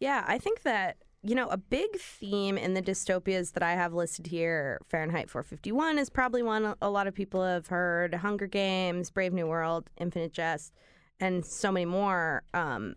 Yeah, 0.00 0.24
I 0.26 0.38
think 0.38 0.62
that, 0.62 0.96
you 1.22 1.34
know, 1.34 1.48
a 1.48 1.56
big 1.56 1.96
theme 2.00 2.58
in 2.58 2.74
the 2.74 2.82
dystopias 2.82 3.52
that 3.52 3.62
I 3.62 3.72
have 3.72 3.94
listed 3.94 4.26
here, 4.26 4.80
Fahrenheit 4.88 5.30
451 5.30 5.98
is 5.98 6.10
probably 6.10 6.42
one 6.42 6.74
a 6.82 6.90
lot 6.90 7.06
of 7.06 7.14
people 7.14 7.44
have 7.44 7.68
heard, 7.68 8.14
Hunger 8.14 8.46
Games, 8.48 9.10
Brave 9.10 9.32
New 9.32 9.46
World, 9.46 9.88
Infinite 9.98 10.32
Jest, 10.32 10.72
and 11.20 11.44
so 11.44 11.70
many 11.70 11.86
more, 11.86 12.42
um, 12.54 12.96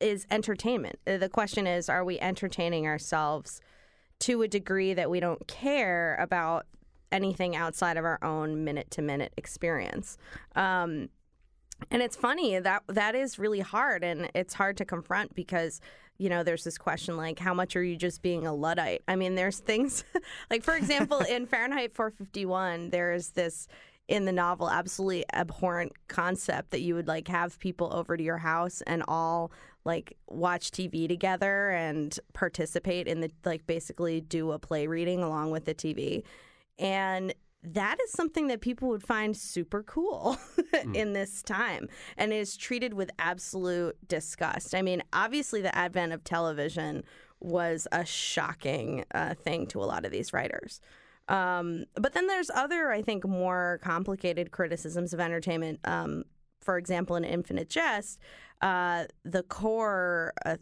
is 0.00 0.26
entertainment. 0.30 0.98
Uh, 1.06 1.16
The 1.18 1.28
question 1.28 1.66
is, 1.66 1.88
are 1.88 2.04
we 2.04 2.18
entertaining 2.20 2.86
ourselves 2.86 3.60
to 4.20 4.42
a 4.42 4.48
degree 4.48 4.94
that 4.94 5.10
we 5.10 5.20
don't 5.20 5.46
care 5.46 6.16
about 6.20 6.66
anything 7.12 7.54
outside 7.54 7.96
of 7.96 8.04
our 8.04 8.18
own 8.22 8.64
minute 8.64 8.90
to 8.92 9.02
minute 9.02 9.32
experience? 9.36 10.16
Um, 10.54 11.08
and 11.90 12.02
it's 12.02 12.16
funny 12.16 12.58
that 12.58 12.82
that 12.88 13.14
is 13.14 13.38
really 13.38 13.60
hard 13.60 14.02
and 14.02 14.30
it's 14.34 14.54
hard 14.54 14.76
to 14.78 14.84
confront 14.84 15.34
because 15.34 15.80
you 16.18 16.28
know 16.28 16.42
there's 16.42 16.64
this 16.64 16.78
question 16.78 17.16
like 17.16 17.38
how 17.38 17.52
much 17.52 17.76
are 17.76 17.82
you 17.82 17.96
just 17.96 18.22
being 18.22 18.46
a 18.46 18.54
luddite 18.54 19.02
i 19.08 19.16
mean 19.16 19.34
there's 19.34 19.58
things 19.58 20.04
like 20.50 20.62
for 20.62 20.74
example 20.74 21.18
in 21.20 21.46
fahrenheit 21.46 21.94
451 21.94 22.90
there's 22.90 23.30
this 23.30 23.68
in 24.08 24.24
the 24.24 24.32
novel 24.32 24.70
absolutely 24.70 25.24
abhorrent 25.32 25.92
concept 26.08 26.70
that 26.70 26.80
you 26.80 26.94
would 26.94 27.08
like 27.08 27.28
have 27.28 27.58
people 27.58 27.92
over 27.92 28.16
to 28.16 28.22
your 28.22 28.38
house 28.38 28.82
and 28.86 29.02
all 29.08 29.50
like 29.86 30.16
watch 30.26 30.70
tv 30.70 31.08
together 31.08 31.70
and 31.70 32.18
participate 32.34 33.06
in 33.08 33.20
the 33.20 33.30
like 33.44 33.66
basically 33.66 34.20
do 34.20 34.52
a 34.52 34.58
play 34.58 34.86
reading 34.86 35.22
along 35.22 35.50
with 35.50 35.64
the 35.64 35.74
tv 35.74 36.22
and 36.78 37.32
that 37.62 37.98
is 38.04 38.12
something 38.12 38.46
that 38.46 38.60
people 38.60 38.88
would 38.88 39.02
find 39.02 39.36
super 39.36 39.82
cool 39.82 40.38
in 40.94 41.12
this 41.12 41.42
time 41.42 41.88
and 42.16 42.32
is 42.32 42.56
treated 42.56 42.94
with 42.94 43.10
absolute 43.18 43.96
disgust. 44.06 44.74
I 44.74 44.82
mean, 44.82 45.02
obviously, 45.12 45.62
the 45.62 45.76
advent 45.76 46.12
of 46.12 46.22
television 46.22 47.02
was 47.40 47.88
a 47.90 48.04
shocking 48.04 49.04
uh, 49.12 49.34
thing 49.34 49.66
to 49.68 49.82
a 49.82 49.84
lot 49.84 50.04
of 50.04 50.12
these 50.12 50.32
writers. 50.32 50.80
Um, 51.28 51.86
but 51.94 52.12
then 52.12 52.28
there's 52.28 52.50
other, 52.50 52.92
I 52.92 53.02
think, 53.02 53.26
more 53.26 53.80
complicated 53.82 54.52
criticisms 54.52 55.12
of 55.12 55.18
entertainment. 55.18 55.80
Um, 55.84 56.24
for 56.66 56.76
example, 56.76 57.16
in 57.16 57.24
Infinite 57.24 57.70
Jest, 57.70 58.18
uh, 58.60 59.04
the 59.24 59.44
core 59.44 60.34
uh, 60.44 60.56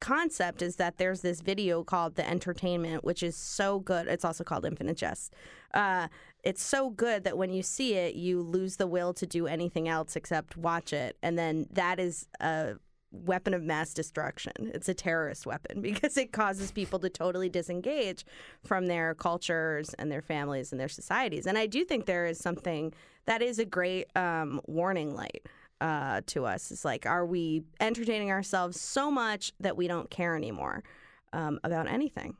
concept 0.00 0.62
is 0.62 0.76
that 0.76 0.98
there's 0.98 1.20
this 1.20 1.42
video 1.42 1.84
called 1.84 2.16
The 2.16 2.28
Entertainment, 2.28 3.04
which 3.04 3.22
is 3.22 3.36
so 3.36 3.78
good. 3.78 4.08
It's 4.08 4.24
also 4.24 4.42
called 4.42 4.64
Infinite 4.64 4.96
Jest. 4.96 5.34
Uh, 5.74 6.08
it's 6.42 6.62
so 6.62 6.90
good 6.90 7.22
that 7.22 7.38
when 7.38 7.52
you 7.52 7.62
see 7.62 7.94
it, 7.94 8.16
you 8.16 8.40
lose 8.40 8.76
the 8.76 8.88
will 8.88 9.14
to 9.14 9.26
do 9.26 9.46
anything 9.46 9.88
else 9.88 10.16
except 10.16 10.56
watch 10.56 10.92
it. 10.92 11.16
And 11.22 11.38
then 11.38 11.68
that 11.70 12.00
is 12.00 12.26
a 12.40 12.74
weapon 13.12 13.54
of 13.54 13.62
mass 13.62 13.94
destruction. 13.94 14.70
It's 14.74 14.88
a 14.88 14.94
terrorist 14.94 15.46
weapon 15.46 15.80
because 15.82 16.16
it 16.16 16.32
causes 16.32 16.72
people 16.72 16.98
to 17.00 17.10
totally 17.10 17.48
disengage 17.48 18.24
from 18.64 18.86
their 18.86 19.14
cultures 19.14 19.94
and 19.94 20.10
their 20.10 20.22
families 20.22 20.72
and 20.72 20.80
their 20.80 20.88
societies. 20.88 21.46
And 21.46 21.56
I 21.56 21.66
do 21.66 21.84
think 21.84 22.06
there 22.06 22.26
is 22.26 22.38
something 22.38 22.92
that 23.26 23.42
is 23.42 23.58
a 23.58 23.64
great 23.64 24.06
um, 24.16 24.60
warning 24.66 25.14
light. 25.14 25.46
Uh, 25.80 26.20
to 26.26 26.46
us, 26.46 26.70
it's 26.70 26.84
like, 26.84 27.06
are 27.06 27.26
we 27.26 27.64
entertaining 27.80 28.30
ourselves 28.30 28.80
so 28.80 29.10
much 29.10 29.50
that 29.58 29.76
we 29.76 29.88
don't 29.88 30.10
care 30.10 30.36
anymore 30.36 30.84
um, 31.32 31.58
about 31.64 31.88
anything? 31.88 32.36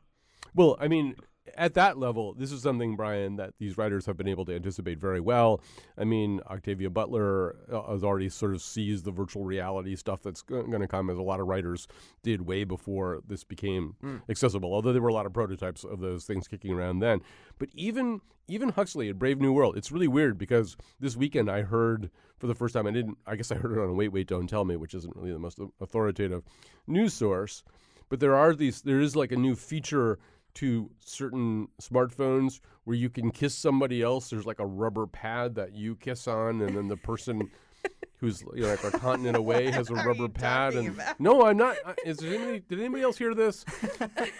Well, 0.55 0.77
I 0.79 0.87
mean, 0.87 1.17
at 1.55 1.73
that 1.73 1.97
level, 1.97 2.33
this 2.33 2.51
is 2.51 2.61
something, 2.61 2.95
Brian, 2.95 3.35
that 3.35 3.53
these 3.59 3.77
writers 3.77 4.05
have 4.05 4.15
been 4.17 4.27
able 4.27 4.45
to 4.45 4.55
anticipate 4.55 4.99
very 4.99 5.19
well. 5.19 5.61
I 5.97 6.03
mean, 6.05 6.39
Octavia 6.49 6.89
Butler 6.89 7.55
uh, 7.71 7.91
has 7.91 8.03
already 8.03 8.29
sort 8.29 8.53
of 8.53 8.61
seized 8.61 9.05
the 9.05 9.11
virtual 9.11 9.43
reality 9.43 9.95
stuff 9.95 10.21
that's 10.23 10.41
going 10.41 10.71
to 10.79 10.87
come, 10.87 11.09
as 11.09 11.17
a 11.17 11.21
lot 11.21 11.39
of 11.39 11.47
writers 11.47 11.87
did 12.21 12.43
way 12.43 12.63
before 12.63 13.21
this 13.27 13.43
became 13.43 13.95
Mm. 14.03 14.21
accessible. 14.29 14.73
Although 14.73 14.93
there 14.93 15.01
were 15.01 15.09
a 15.09 15.13
lot 15.13 15.25
of 15.25 15.33
prototypes 15.33 15.83
of 15.83 15.99
those 15.99 16.25
things 16.25 16.47
kicking 16.47 16.71
around 16.73 16.99
then. 16.99 17.21
But 17.59 17.69
even 17.73 18.21
even 18.47 18.69
Huxley 18.69 19.07
at 19.09 19.17
Brave 19.17 19.39
New 19.39 19.53
World, 19.53 19.77
it's 19.77 19.91
really 19.91 20.07
weird 20.07 20.37
because 20.37 20.75
this 20.99 21.15
weekend 21.15 21.49
I 21.49 21.61
heard 21.61 22.09
for 22.37 22.47
the 22.47 22.55
first 22.55 22.73
time. 22.73 22.85
I 22.87 22.91
didn't. 22.91 23.17
I 23.25 23.35
guess 23.35 23.51
I 23.51 23.55
heard 23.55 23.71
it 23.77 23.79
on 23.81 23.95
Wait 23.95 24.09
Wait 24.11 24.27
Don't 24.27 24.47
Tell 24.47 24.65
Me, 24.65 24.75
which 24.75 24.93
isn't 24.93 25.15
really 25.15 25.31
the 25.31 25.39
most 25.39 25.59
authoritative 25.79 26.43
news 26.87 27.13
source. 27.13 27.63
But 28.09 28.19
there 28.19 28.35
are 28.35 28.53
these. 28.53 28.81
There 28.81 28.99
is 28.99 29.15
like 29.15 29.31
a 29.31 29.37
new 29.37 29.55
feature 29.55 30.19
to 30.55 30.89
certain 30.99 31.67
smartphones 31.81 32.59
where 32.83 32.95
you 32.95 33.09
can 33.09 33.31
kiss 33.31 33.55
somebody 33.55 34.01
else. 34.01 34.29
There's 34.29 34.45
like 34.45 34.59
a 34.59 34.65
rubber 34.65 35.07
pad 35.07 35.55
that 35.55 35.73
you 35.73 35.95
kiss 35.95 36.27
on, 36.27 36.61
and 36.61 36.75
then 36.75 36.87
the 36.87 36.97
person 36.97 37.49
who's 38.17 38.41
you 38.55 38.61
know, 38.61 38.69
like 38.69 38.83
a 38.83 38.91
continent 38.91 39.35
away 39.35 39.69
has 39.71 39.89
a 39.89 39.95
rubber 39.95 40.29
pad. 40.29 40.75
And 40.75 41.01
no, 41.19 41.43
I'm 41.45 41.57
not. 41.57 41.75
I- 41.85 41.95
Is 42.05 42.17
there 42.17 42.33
anybody? 42.33 42.63
Did 42.69 42.79
anybody 42.79 43.03
else 43.03 43.17
hear 43.17 43.33
this? 43.33 43.65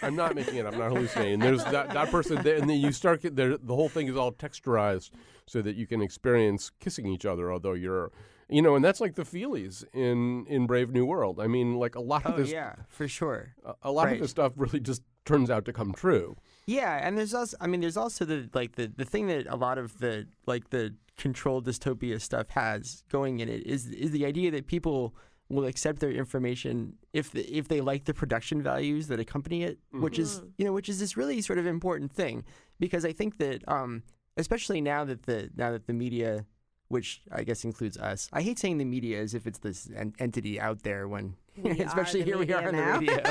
I'm 0.02 0.16
not 0.16 0.34
making 0.34 0.56
it. 0.56 0.66
I'm 0.66 0.78
not 0.78 0.92
hallucinating. 0.92 1.40
There's 1.40 1.64
that 1.64 1.90
that 1.92 2.10
person, 2.10 2.42
there, 2.42 2.56
and 2.56 2.68
then 2.70 2.78
you 2.80 2.92
start 2.92 3.22
get 3.22 3.36
there. 3.36 3.56
The 3.58 3.74
whole 3.74 3.88
thing 3.88 4.06
is 4.08 4.16
all 4.16 4.32
texturized 4.32 5.10
so 5.46 5.60
that 5.62 5.76
you 5.76 5.86
can 5.86 6.00
experience 6.00 6.70
kissing 6.80 7.06
each 7.06 7.26
other, 7.26 7.52
although 7.52 7.74
you're. 7.74 8.10
You 8.48 8.62
know, 8.62 8.74
and 8.76 8.84
that's 8.84 9.00
like 9.00 9.14
the 9.14 9.22
feelies 9.24 9.84
in 9.92 10.46
in 10.46 10.66
Brave 10.66 10.90
New 10.90 11.06
World. 11.06 11.40
I 11.40 11.46
mean, 11.46 11.74
like 11.76 11.94
a 11.94 12.00
lot 12.00 12.26
of 12.26 12.34
Oh 12.34 12.36
this, 12.36 12.50
yeah, 12.52 12.74
for 12.88 13.08
sure. 13.08 13.54
a, 13.64 13.74
a 13.84 13.92
lot 13.92 14.04
Right. 14.06 14.14
of 14.14 14.20
this 14.20 14.30
stuff 14.30 14.52
really 14.56 14.80
just 14.80 15.02
turns 15.24 15.48
out 15.50 15.64
to 15.64 15.72
come 15.72 15.92
true. 15.94 16.36
Yeah, 16.66 16.98
and 17.06 17.16
there's 17.16 17.32
also 17.34 17.56
I 17.60 17.66
mean 17.66 17.80
there's 17.80 17.96
also 17.96 18.24
the 18.24 18.48
like 18.52 18.72
the 18.76 18.86
the 18.94 19.04
thing 19.06 19.26
that 19.28 19.46
a 19.48 19.56
lot 19.56 19.78
of 19.78 19.98
the 19.98 20.26
like 20.46 20.70
the 20.70 20.94
controlled 21.16 21.64
dystopia 21.66 22.20
stuff 22.20 22.48
has 22.50 23.04
going 23.08 23.40
in 23.40 23.48
it 23.48 23.66
is 23.66 23.86
is 23.86 24.10
the 24.10 24.26
idea 24.26 24.50
that 24.50 24.66
people 24.66 25.14
will 25.48 25.64
accept 25.66 26.00
their 26.00 26.10
information 26.10 26.94
if 27.12 27.30
the, 27.30 27.42
if 27.56 27.68
they 27.68 27.80
like 27.80 28.04
the 28.06 28.14
production 28.14 28.62
values 28.62 29.06
that 29.08 29.20
accompany 29.20 29.62
it, 29.62 29.78
which 29.92 30.18
is 30.18 30.42
you 30.58 30.64
know 30.64 30.72
which 30.72 30.88
is 30.88 30.98
this 30.98 31.16
really 31.16 31.40
sort 31.40 31.58
of 31.58 31.66
important 31.66 32.10
thing 32.12 32.44
because 32.80 33.04
I 33.04 33.12
think 33.12 33.38
that 33.38 33.62
um 33.68 34.02
especially 34.36 34.80
now 34.80 35.04
that 35.04 35.22
the 35.24 35.50
now 35.56 35.70
that 35.70 35.86
the 35.86 35.92
media 35.92 36.44
which 36.88 37.22
I 37.32 37.42
guess 37.44 37.64
includes 37.64 37.96
us. 37.98 38.28
I 38.32 38.42
hate 38.42 38.58
saying 38.58 38.78
the 38.78 38.84
media 38.84 39.20
as 39.20 39.34
if 39.34 39.46
it's 39.46 39.58
this 39.58 39.88
en- 39.96 40.14
entity 40.18 40.60
out 40.60 40.82
there 40.82 41.08
when 41.08 41.34
especially 41.64 42.20
the 42.20 42.26
here 42.26 42.38
we 42.38 42.52
are 42.52 42.70
media 42.72 42.92
on 42.94 43.04
the 43.04 43.12
radio. 43.12 43.22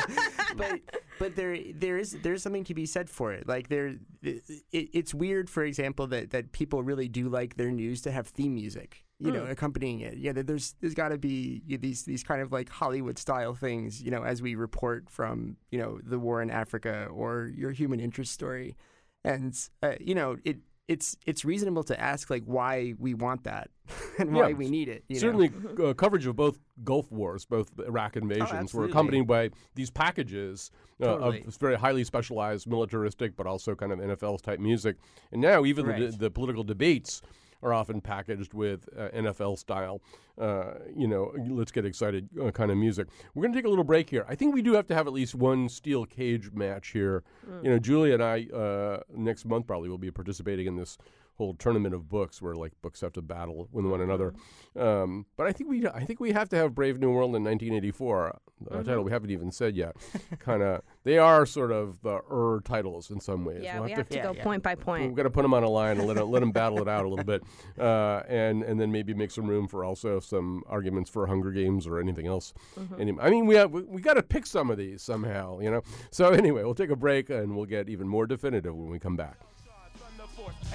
but 0.58 0.80
but 1.20 1.36
there 1.36 1.58
there 1.76 1.98
is 1.98 2.18
there's 2.24 2.42
something 2.42 2.64
to 2.66 2.74
be 2.74 2.86
said 2.86 3.10
for 3.10 3.32
it. 3.34 3.48
Like 3.48 3.68
there, 3.70 3.96
it, 4.22 4.42
it's 4.72 5.14
weird, 5.14 5.50
for 5.50 5.64
example, 5.64 6.08
that 6.08 6.32
that 6.32 6.52
people 6.52 6.84
really 6.84 7.08
do 7.08 7.30
like 7.30 7.56
their 7.58 7.72
news 7.72 8.02
to 8.04 8.12
have 8.12 8.28
theme 8.28 8.56
music, 8.56 9.04
you 9.20 9.32
know, 9.32 9.42
Mm. 9.44 9.52
accompanying 9.52 10.00
it. 10.02 10.18
Yeah, 10.18 10.32
there's 10.34 10.76
there's 10.82 10.94
got 10.96 11.10
to 11.10 11.18
be 11.18 11.62
these 11.68 12.04
these 12.04 12.24
kind 12.24 12.42
of 12.42 12.52
like 12.52 12.70
Hollywood 12.70 13.18
style 13.20 13.54
things, 13.56 14.02
you 14.02 14.10
know, 14.12 14.24
as 14.24 14.42
we 14.42 14.56
report 14.56 15.10
from 15.10 15.58
you 15.70 15.80
know 15.80 16.00
the 16.04 16.18
war 16.18 16.42
in 16.42 16.50
Africa 16.50 17.08
or 17.12 17.52
your 17.56 17.72
human 17.72 18.00
interest 18.00 18.32
story, 18.32 18.76
and 19.24 19.54
uh, 19.84 19.94
you 20.00 20.16
know 20.16 20.38
it. 20.44 20.58
It's 20.88 21.16
it's 21.26 21.46
reasonable 21.46 21.84
to 21.86 22.00
ask 22.00 22.30
like 22.30 22.44
why 22.46 22.94
we 23.00 23.14
want 23.14 23.46
that 23.46 23.70
and 24.20 24.34
why 24.34 24.50
Yeah, 24.50 24.56
we 24.56 24.70
need 24.70 24.90
it. 24.90 25.04
You 25.08 25.16
know? 25.16 25.20
Certainly, 25.22 25.52
uh, 25.82 25.94
coverage 25.94 26.26
of 26.26 26.36
both 26.36 26.60
Gulf 26.84 27.12
wars, 27.12 27.46
both 27.46 27.72
Iraq 27.80 28.18
invasions, 28.18 28.74
were 28.74 28.86
accompanied 28.86 29.28
by 29.28 29.52
these 29.76 29.90
packages 29.90 30.72
uh, 31.02 31.06
Totally. 31.06 31.44
of 31.48 31.56
very 31.56 31.76
highly 31.76 32.04
specialized, 32.04 32.68
militaristic, 32.68 33.36
but 33.38 33.48
also 33.48 33.76
kind 33.76 33.92
of 33.94 34.00
NFL 34.00 34.42
type 34.42 34.60
music. 34.60 34.98
And 35.32 35.42
now, 35.42 35.64
even 35.64 35.86
the, 35.86 36.16
the 36.18 36.30
political 36.30 36.64
debates 36.64 37.22
are 37.64 37.74
often 37.74 38.02
packaged 38.02 38.54
with 38.54 38.88
uh, 38.98 39.10
NFL 39.10 39.58
style, 39.58 40.02
uh, 40.40 40.74
you 40.96 41.08
know, 41.08 41.34
let's 41.50 41.72
get 41.72 41.86
excited 41.86 42.28
uh, 42.42 42.52
kind 42.52 42.72
of 42.72 42.78
music. 42.78 43.08
We're 43.34 43.44
going 43.44 43.54
to 43.54 43.58
take 43.58 43.66
a 43.66 43.70
little 43.70 43.84
break 43.84 44.10
here. 44.10 44.26
I 44.28 44.36
think 44.36 44.54
we 44.54 44.62
do 44.62 44.74
have 44.74 44.88
to 44.88 44.96
have 44.96 45.08
at 45.08 45.14
least 45.14 45.36
one 45.36 45.70
steel 45.70 46.06
cage 46.06 46.52
match 46.54 46.90
here. 46.90 47.24
Mm. 47.50 47.64
You 47.64 47.70
know, 47.72 47.80
Julia 47.80 48.16
and 48.16 48.24
I 48.24 48.46
uh, 48.56 49.02
next 49.16 49.46
month 49.46 49.68
probably 49.68 49.90
will 49.90 49.98
be 49.98 50.12
participating 50.12 50.68
in 50.68 50.76
this 50.76 50.98
whole 51.38 51.56
tournament 51.56 51.96
of 51.96 52.08
books 52.10 52.42
where 52.42 52.54
like 52.56 52.74
books 52.82 53.02
have 53.02 53.14
to 53.14 53.22
battle 53.22 53.68
with 53.72 53.86
one 53.86 54.02
another. 54.02 54.34
Um, 54.76 55.26
but 55.36 55.48
I 55.48 55.52
think 55.52 55.70
we 55.70 55.88
I 55.88 56.04
think 56.06 56.20
we 56.20 56.32
have 56.32 56.50
to 56.50 56.56
have 56.56 56.76
Brave 56.76 57.00
New 57.00 57.12
World 57.12 57.36
in 57.36 57.44
1984. 57.44 58.28
Uh, 58.72 58.76
Mhm. 58.78 58.86
title 58.86 59.04
we 59.04 59.12
haven't 59.12 59.30
even 59.32 59.52
said 59.52 59.76
yet. 59.76 59.96
kind 60.40 60.64
of 60.64 60.82
they 61.04 61.18
are 61.18 61.46
sort 61.46 61.72
of 61.72 62.02
the 62.02 62.22
er 62.32 62.62
titles 62.64 63.12
in 63.12 63.20
some 63.20 63.44
ways. 63.44 63.62
Yeah, 63.64 63.76
We'll 63.80 63.86
we 63.86 63.92
have 63.92 64.08
to 64.10 64.20
go 64.22 64.34
point 64.36 64.64
by 64.64 64.76
point. 64.76 65.08
We've 65.08 65.16
got 65.16 65.24
to 65.24 65.30
put 65.30 65.42
them 65.42 65.54
on 65.54 65.64
a 65.64 65.70
line 65.70 65.98
and 65.98 66.08
let 66.08 66.16
them, 66.16 66.30
let 66.32 66.40
them 66.40 66.52
battle 66.52 66.80
it 66.82 66.88
out 66.88 67.04
a 67.04 67.10
little 67.10 67.26
bit, 67.26 67.44
uh, 67.78 68.22
and 68.28 68.64
and 68.64 68.80
then 68.80 68.92
maybe 68.92 69.14
make 69.14 69.32
some 69.32 69.48
room 69.48 69.68
for 69.68 69.84
also 69.84 70.20
some 70.22 70.64
arguments 70.68 71.10
for 71.10 71.28
Hunger 71.28 71.52
Games 71.52 71.88
or 71.88 72.00
anything 72.00 72.26
else. 72.28 72.54
Mhm. 72.80 73.00
Any- 73.00 73.20
I 73.20 73.30
mean, 73.30 73.48
we 73.48 73.56
have 73.56 73.72
we, 73.72 73.82
we 73.84 74.02
got 74.02 74.14
to 74.14 74.24
pick 74.24 74.46
some 74.46 74.70
of 74.72 74.78
these 74.78 75.02
somehow, 75.02 75.60
you 75.60 75.70
know. 75.70 75.82
So 76.12 76.30
anyway, 76.30 76.64
we'll 76.64 76.74
take 76.76 76.90
a 76.92 76.96
break 76.96 77.30
and 77.30 77.56
we'll 77.58 77.66
get 77.66 77.90
even 77.90 78.08
more 78.08 78.26
definitive 78.28 78.74
when 78.76 78.90
we 78.90 79.00
come 79.00 79.18
back. 79.18 79.40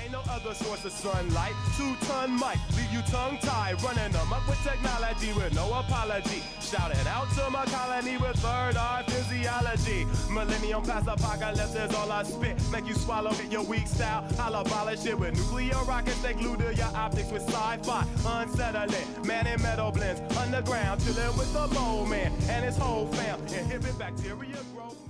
Ain't 0.01 0.13
no 0.13 0.23
other 0.31 0.55
source 0.55 0.85
of 0.85 0.93
sunlight. 0.93 1.53
Two 1.77 1.95
ton 2.07 2.35
mic, 2.35 2.59
leave 2.77 2.93
you 2.93 3.03
tongue 3.11 3.39
tied. 3.39 3.83
Running 3.83 4.13
them 4.13 4.33
up 4.33 4.47
with 4.49 4.63
technology 4.63 5.33
with 5.33 5.55
no 5.55 5.73
apology. 5.73 6.43
Shouting 6.61 7.07
out 7.09 7.29
to 7.33 7.51
my 7.51 7.65
colony 7.67 8.17
with 8.17 8.37
third 8.37 8.77
eye 8.77 9.05
physiology. 9.07 10.07
Millennium 10.31 10.83
past 10.85 11.09
apocalypse 11.09 11.75
is 11.75 11.95
all 11.95 12.11
I 12.11 12.23
spit. 12.23 12.57
Make 12.71 12.87
you 12.87 12.95
swallow 12.95 13.31
it, 13.31 13.51
your 13.51 13.65
weak 13.65 13.87
style. 13.87 14.25
I'll 14.39 14.55
abolish 14.55 15.05
it 15.07 15.19
with 15.19 15.35
nuclear 15.37 15.83
rockets. 15.85 16.21
They 16.23 16.35
glue 16.35 16.57
to 16.57 16.75
your 16.75 16.91
optics 16.95 17.31
with 17.31 17.43
sci 17.43 17.77
fi. 17.83 18.07
Unsettling, 18.27 19.27
man 19.27 19.47
in 19.47 19.61
metal 19.63 19.91
blends. 19.91 20.21
Underground, 20.37 21.05
chilling 21.05 21.37
with 21.37 21.53
the 21.53 21.67
mole 21.69 22.07
man 22.07 22.33
and 22.49 22.65
his 22.65 22.77
whole 22.77 23.07
fam. 23.09 23.41
Inhibit 23.49 23.99
bacteria 23.99 24.59
growth. 24.75 25.08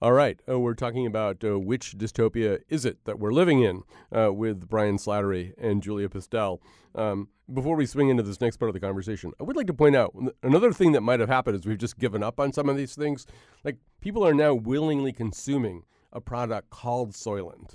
All 0.00 0.12
right, 0.12 0.40
uh, 0.48 0.60
we're 0.60 0.74
talking 0.74 1.06
about 1.06 1.42
uh, 1.42 1.58
which 1.58 1.98
dystopia 1.98 2.60
is 2.68 2.84
it 2.84 3.04
that 3.04 3.18
we're 3.18 3.32
living 3.32 3.62
in 3.62 3.82
uh, 4.16 4.32
with 4.32 4.68
Brian 4.68 4.96
Slattery 4.96 5.54
and 5.58 5.82
Julia 5.82 6.08
Pistell. 6.08 6.60
Um, 6.94 7.28
before 7.52 7.74
we 7.74 7.84
swing 7.84 8.08
into 8.08 8.22
this 8.22 8.40
next 8.40 8.58
part 8.58 8.68
of 8.68 8.74
the 8.74 8.80
conversation, 8.80 9.32
I 9.40 9.42
would 9.42 9.56
like 9.56 9.66
to 9.66 9.74
point 9.74 9.96
out 9.96 10.14
another 10.44 10.72
thing 10.72 10.92
that 10.92 11.00
might 11.00 11.18
have 11.18 11.28
happened 11.28 11.58
is 11.58 11.66
we've 11.66 11.78
just 11.78 11.98
given 11.98 12.22
up 12.22 12.38
on 12.38 12.52
some 12.52 12.68
of 12.68 12.76
these 12.76 12.94
things. 12.94 13.26
Like 13.64 13.78
people 14.00 14.24
are 14.24 14.34
now 14.34 14.54
willingly 14.54 15.12
consuming 15.12 15.82
a 16.12 16.20
product 16.20 16.70
called 16.70 17.10
Soylent. 17.10 17.74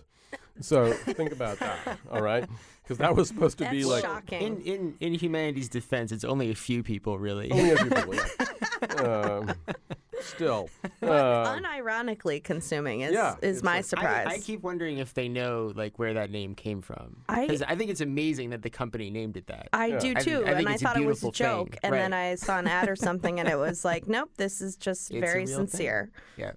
So 0.61 0.93
think 0.93 1.33
about 1.33 1.59
that, 1.59 1.99
all 2.09 2.21
right? 2.21 2.47
Because 2.83 2.99
that 2.99 3.17
was 3.17 3.27
supposed 3.27 3.57
to 3.57 3.69
be 3.69 3.83
like 3.83 4.03
shocking. 4.03 4.41
In, 4.41 4.61
in 4.61 4.95
in 5.01 5.13
humanity's 5.13 5.67
defense, 5.67 6.13
it's 6.13 6.23
only 6.23 6.51
a 6.51 6.55
few 6.55 6.83
people 6.83 7.19
really. 7.19 7.51
Only 7.51 7.71
a 7.71 7.77
few 7.77 7.89
people, 7.89 8.15
yeah. 8.81 8.95
um, 9.01 9.53
still. 10.23 10.69
But 10.99 11.09
Uh, 11.11 11.59
unironically 11.59 12.43
consuming 12.43 13.01
is 13.01 13.13
yeah, 13.13 13.35
is 13.41 13.61
my 13.63 13.77
like- 13.77 13.85
surprise. 13.85 14.27
I, 14.29 14.33
I 14.35 14.39
keep 14.39 14.61
wondering 14.63 14.97
if 14.99 15.13
they 15.13 15.27
know 15.27 15.71
like 15.75 15.99
where 15.99 16.13
that 16.13 16.31
name 16.31 16.55
came 16.55 16.81
from. 16.81 17.17
I- 17.29 17.47
'Cause 17.47 17.61
I 17.61 17.75
think 17.75 17.91
it's 17.91 18.01
amazing 18.01 18.51
that 18.51 18.61
the 18.61 18.69
company 18.69 19.09
named 19.09 19.37
it 19.37 19.47
that. 19.47 19.69
I 19.73 19.91
do 19.91 20.13
too, 20.15 20.43
I 20.45 20.53
think 20.55 20.59
and 20.59 20.69
I 20.69 20.77
thought 20.77 20.97
it 20.97 21.05
was 21.05 21.23
a 21.23 21.31
joke, 21.31 21.71
thing. 21.71 21.79
and 21.83 21.93
then 21.93 22.13
I 22.13 22.35
saw 22.35 22.59
an 22.59 22.67
ad 22.67 22.89
or 22.89 22.95
something, 22.95 23.39
and 23.39 23.47
it 23.49 23.57
was 23.57 23.83
like, 23.85 24.07
nope, 24.15 24.29
this 24.37 24.61
is 24.61 24.75
just 24.77 25.11
It's 25.11 25.19
very 25.19 25.45
real 25.45 25.57
thing. 25.59 25.67
sincere. 25.67 26.11
Yeah. 26.37 26.51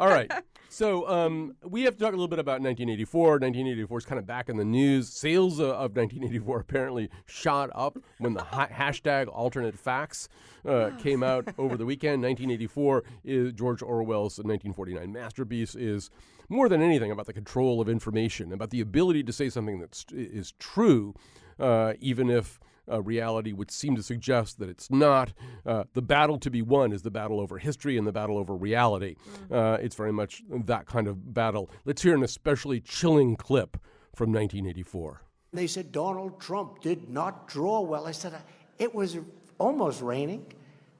All 0.00 0.08
right. 0.08 0.30
So 0.76 1.08
um, 1.08 1.56
we 1.64 1.84
have 1.84 1.94
to 1.94 2.00
talk 2.00 2.10
a 2.12 2.16
little 2.16 2.28
bit 2.28 2.38
about 2.38 2.60
1984. 2.60 3.28
1984 3.38 3.98
is 3.98 4.04
kind 4.04 4.18
of 4.18 4.26
back 4.26 4.50
in 4.50 4.58
the 4.58 4.64
news. 4.64 5.08
Sales 5.08 5.58
uh, 5.58 5.68
of 5.68 5.96
1984 5.96 6.60
apparently 6.68 7.08
shot 7.24 7.70
up 7.74 7.96
when 8.18 8.34
the 8.34 8.42
ha- 8.42 8.68
hashtag 8.68 9.26
alternate 9.26 9.78
facts 9.78 10.28
uh, 10.66 10.90
came 10.98 11.22
out 11.22 11.48
over 11.58 11.78
the 11.78 11.86
weekend. 11.86 12.22
1984 12.22 13.04
is 13.24 13.54
George 13.54 13.80
Orwell's 13.80 14.36
1949 14.36 15.10
masterpiece 15.10 15.74
is 15.74 16.10
more 16.50 16.68
than 16.68 16.82
anything 16.82 17.10
about 17.10 17.24
the 17.24 17.32
control 17.32 17.80
of 17.80 17.88
information, 17.88 18.52
about 18.52 18.68
the 18.68 18.82
ability 18.82 19.22
to 19.22 19.32
say 19.32 19.48
something 19.48 19.80
that 19.80 20.04
is 20.12 20.52
true, 20.58 21.14
uh, 21.58 21.94
even 22.00 22.28
if 22.28 22.60
uh, 22.90 23.02
reality 23.02 23.52
would 23.52 23.70
seem 23.70 23.96
to 23.96 24.02
suggest 24.02 24.58
that 24.58 24.68
it's 24.68 24.90
not. 24.90 25.32
Uh, 25.64 25.84
the 25.94 26.02
battle 26.02 26.38
to 26.38 26.50
be 26.50 26.62
won 26.62 26.92
is 26.92 27.02
the 27.02 27.10
battle 27.10 27.40
over 27.40 27.58
history 27.58 27.96
and 27.96 28.06
the 28.06 28.12
battle 28.12 28.38
over 28.38 28.54
reality. 28.54 29.16
Uh, 29.50 29.78
it's 29.80 29.96
very 29.96 30.12
much 30.12 30.42
that 30.48 30.86
kind 30.86 31.08
of 31.08 31.34
battle. 31.34 31.70
Let's 31.84 32.02
hear 32.02 32.14
an 32.14 32.22
especially 32.22 32.80
chilling 32.80 33.36
clip 33.36 33.76
from 34.14 34.32
1984. 34.32 35.22
They 35.52 35.66
said 35.66 35.92
Donald 35.92 36.40
Trump 36.40 36.82
did 36.82 37.08
not 37.08 37.48
draw 37.48 37.80
well. 37.80 38.06
I 38.06 38.12
said, 38.12 38.34
it 38.78 38.94
was 38.94 39.18
almost 39.58 40.02
raining. 40.02 40.46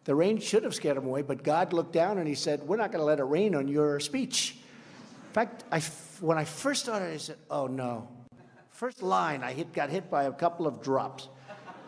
The 0.05 0.15
rain 0.15 0.39
should 0.39 0.63
have 0.63 0.75
scared 0.75 0.97
him 0.97 1.07
away, 1.07 1.23
but 1.23 1.43
God 1.43 1.73
looked 1.73 1.93
down 1.93 2.19
and 2.19 2.29
he 2.29 2.35
said, 2.35 2.63
We're 2.63 2.77
not 2.77 2.93
going 2.93 3.01
to 3.01 3.05
let 3.05 3.19
it 3.19 3.25
rain 3.25 3.55
on 3.55 3.67
your 3.67 3.99
speech. 3.99 4.57
In 5.29 5.33
fact, 5.33 5.65
I, 5.73 5.81
when 6.21 6.39
I 6.39 6.45
first 6.45 6.85
started, 6.85 7.13
I 7.13 7.17
said, 7.17 7.37
Oh 7.51 7.67
no. 7.67 8.09
First 8.71 9.03
line, 9.03 9.43
I 9.43 9.53
hit, 9.53 9.73
got 9.73 9.91
hit 9.91 10.11
by 10.11 10.25
a 10.25 10.33
couple 10.33 10.67
of 10.67 10.81
drops. 10.83 11.29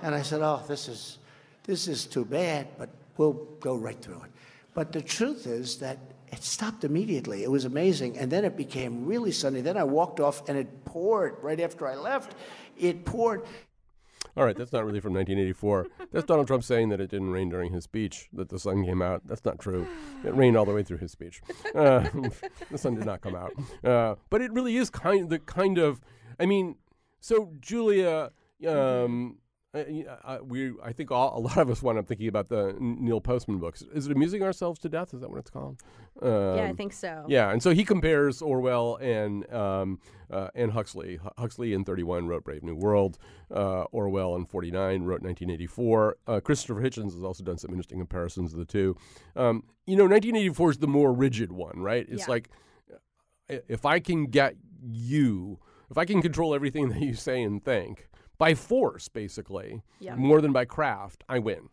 And 0.02 0.14
I 0.14 0.22
said, 0.22 0.42
oh, 0.42 0.62
this 0.68 0.88
is, 0.88 1.18
this 1.64 1.88
is 1.88 2.06
too 2.06 2.24
bad, 2.24 2.68
but 2.78 2.88
we'll 3.16 3.46
go 3.60 3.76
right 3.76 4.00
through 4.00 4.22
it. 4.22 4.30
But 4.74 4.92
the 4.92 5.02
truth 5.02 5.46
is 5.46 5.78
that 5.78 5.98
it 6.30 6.42
stopped 6.44 6.84
immediately. 6.84 7.42
It 7.42 7.50
was 7.50 7.64
amazing. 7.64 8.18
And 8.18 8.30
then 8.30 8.44
it 8.44 8.56
became 8.56 9.06
really 9.06 9.32
sunny. 9.32 9.60
Then 9.60 9.76
I 9.76 9.84
walked 9.84 10.20
off 10.20 10.48
and 10.48 10.58
it 10.58 10.84
poured 10.84 11.36
right 11.42 11.60
after 11.60 11.86
I 11.86 11.96
left. 11.96 12.34
It 12.76 13.04
poured. 13.04 13.42
All 14.36 14.44
right, 14.44 14.56
that's 14.56 14.72
not 14.72 14.84
really 14.84 15.00
from 15.00 15.14
1984. 15.14 15.86
That's 16.12 16.24
Donald 16.24 16.46
Trump 16.46 16.62
saying 16.62 16.90
that 16.90 17.00
it 17.00 17.10
didn't 17.10 17.30
rain 17.30 17.48
during 17.48 17.72
his 17.72 17.84
speech, 17.84 18.28
that 18.32 18.48
the 18.50 18.58
sun 18.58 18.84
came 18.84 19.02
out. 19.02 19.22
That's 19.26 19.44
not 19.44 19.58
true. 19.58 19.86
It 20.24 20.34
rained 20.34 20.56
all 20.56 20.64
the 20.64 20.72
way 20.72 20.84
through 20.84 20.98
his 20.98 21.10
speech. 21.10 21.40
Uh, 21.74 22.00
the 22.70 22.78
sun 22.78 22.94
did 22.94 23.04
not 23.04 23.20
come 23.20 23.34
out. 23.34 23.52
Uh, 23.82 24.14
but 24.30 24.40
it 24.40 24.52
really 24.52 24.76
is 24.76 24.90
kind 24.90 25.28
the 25.28 25.40
kind 25.40 25.78
of, 25.78 26.00
I 26.38 26.46
mean, 26.46 26.76
so 27.20 27.52
Julia, 27.60 28.30
um, 28.66 29.38
uh, 29.74 29.82
uh, 30.24 30.38
we, 30.42 30.72
I 30.82 30.92
think 30.92 31.10
all, 31.10 31.36
a 31.36 31.40
lot 31.48 31.58
of 31.58 31.68
us 31.70 31.82
wind 31.82 31.98
up 31.98 32.06
thinking 32.06 32.28
about 32.28 32.48
the 32.48 32.74
Neil 32.78 33.20
Postman 33.20 33.58
books. 33.58 33.82
Is 33.94 34.06
it 34.06 34.12
Amusing 34.12 34.42
Ourselves 34.42 34.78
to 34.80 34.88
Death? 34.88 35.12
Is 35.12 35.20
that 35.20 35.30
what 35.30 35.38
it's 35.38 35.50
called? 35.50 35.82
Um, 36.22 36.56
yeah, 36.56 36.64
I 36.64 36.70
um, 36.70 36.76
think 36.76 36.92
so. 36.92 37.24
Yeah, 37.28 37.50
and 37.50 37.62
so 37.62 37.70
he 37.70 37.84
compares 37.84 38.40
Orwell 38.40 38.96
and 38.96 39.50
um, 39.52 40.00
uh, 40.30 40.48
and 40.54 40.72
Huxley. 40.72 41.20
Huxley 41.36 41.74
in 41.74 41.84
31 41.84 42.26
wrote 42.26 42.44
Brave 42.44 42.62
New 42.62 42.76
World. 42.76 43.18
Uh, 43.54 43.82
Orwell 43.92 44.36
in 44.36 44.46
49 44.46 45.02
wrote 45.02 45.22
1984. 45.22 46.16
Uh, 46.26 46.40
Christopher 46.40 46.80
Hitchens 46.80 47.12
has 47.12 47.22
also 47.22 47.44
done 47.44 47.58
some 47.58 47.70
interesting 47.70 47.98
comparisons 47.98 48.52
of 48.52 48.58
the 48.58 48.64
two. 48.64 48.96
Um, 49.36 49.64
you 49.86 49.96
know, 49.96 50.04
1984 50.04 50.70
is 50.70 50.78
the 50.78 50.86
more 50.86 51.12
rigid 51.12 51.52
one, 51.52 51.78
right? 51.78 52.06
It's 52.08 52.26
yeah. 52.26 52.32
like 52.32 52.50
if 53.48 53.84
I 53.84 54.00
can 54.00 54.26
get 54.26 54.54
you, 54.82 55.58
if 55.90 55.98
I 55.98 56.06
can 56.06 56.22
control 56.22 56.54
everything 56.54 56.88
that 56.90 57.00
you 57.00 57.14
say 57.14 57.42
and 57.42 57.62
think 57.62 58.08
by 58.38 58.54
force, 58.54 59.08
basically, 59.08 59.82
yeah. 60.00 60.14
more 60.14 60.40
than 60.40 60.52
by 60.52 60.64
craft, 60.64 61.24
I 61.28 61.40
win. 61.40 61.68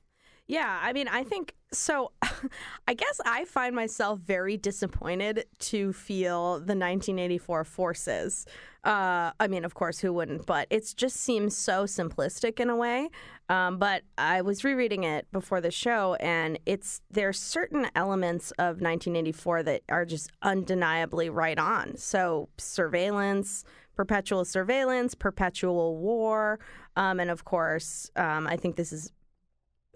Yeah, 0.47 0.79
I 0.81 0.93
mean, 0.93 1.07
I 1.07 1.23
think 1.23 1.55
so. 1.71 2.11
I 2.87 2.93
guess 2.93 3.19
I 3.25 3.45
find 3.45 3.75
myself 3.75 4.19
very 4.19 4.57
disappointed 4.57 5.45
to 5.59 5.91
feel 5.91 6.53
the 6.53 6.75
1984 6.75 7.63
forces. 7.63 8.45
Uh, 8.83 9.31
I 9.39 9.47
mean, 9.47 9.65
of 9.65 9.73
course, 9.73 9.97
who 9.99 10.13
wouldn't? 10.13 10.45
But 10.45 10.67
it 10.69 10.93
just 10.95 11.17
seems 11.17 11.57
so 11.57 11.85
simplistic 11.85 12.59
in 12.59 12.69
a 12.69 12.75
way. 12.75 13.09
Um, 13.49 13.79
but 13.79 14.03
I 14.19 14.41
was 14.41 14.63
rereading 14.63 15.03
it 15.03 15.25
before 15.31 15.61
the 15.61 15.71
show, 15.71 16.15
and 16.19 16.59
it's 16.67 17.01
there 17.09 17.29
are 17.29 17.33
certain 17.33 17.87
elements 17.95 18.51
of 18.51 18.81
1984 18.81 19.63
that 19.63 19.81
are 19.89 20.05
just 20.05 20.31
undeniably 20.43 21.29
right 21.31 21.57
on. 21.57 21.97
So 21.97 22.49
surveillance, 22.59 23.63
perpetual 23.95 24.45
surveillance, 24.45 25.15
perpetual 25.15 25.97
war, 25.97 26.59
um, 26.95 27.19
and 27.19 27.29
of 27.29 27.45
course, 27.45 28.09
um, 28.15 28.47
I 28.47 28.57
think 28.57 28.75
this 28.75 28.91
is 28.91 29.11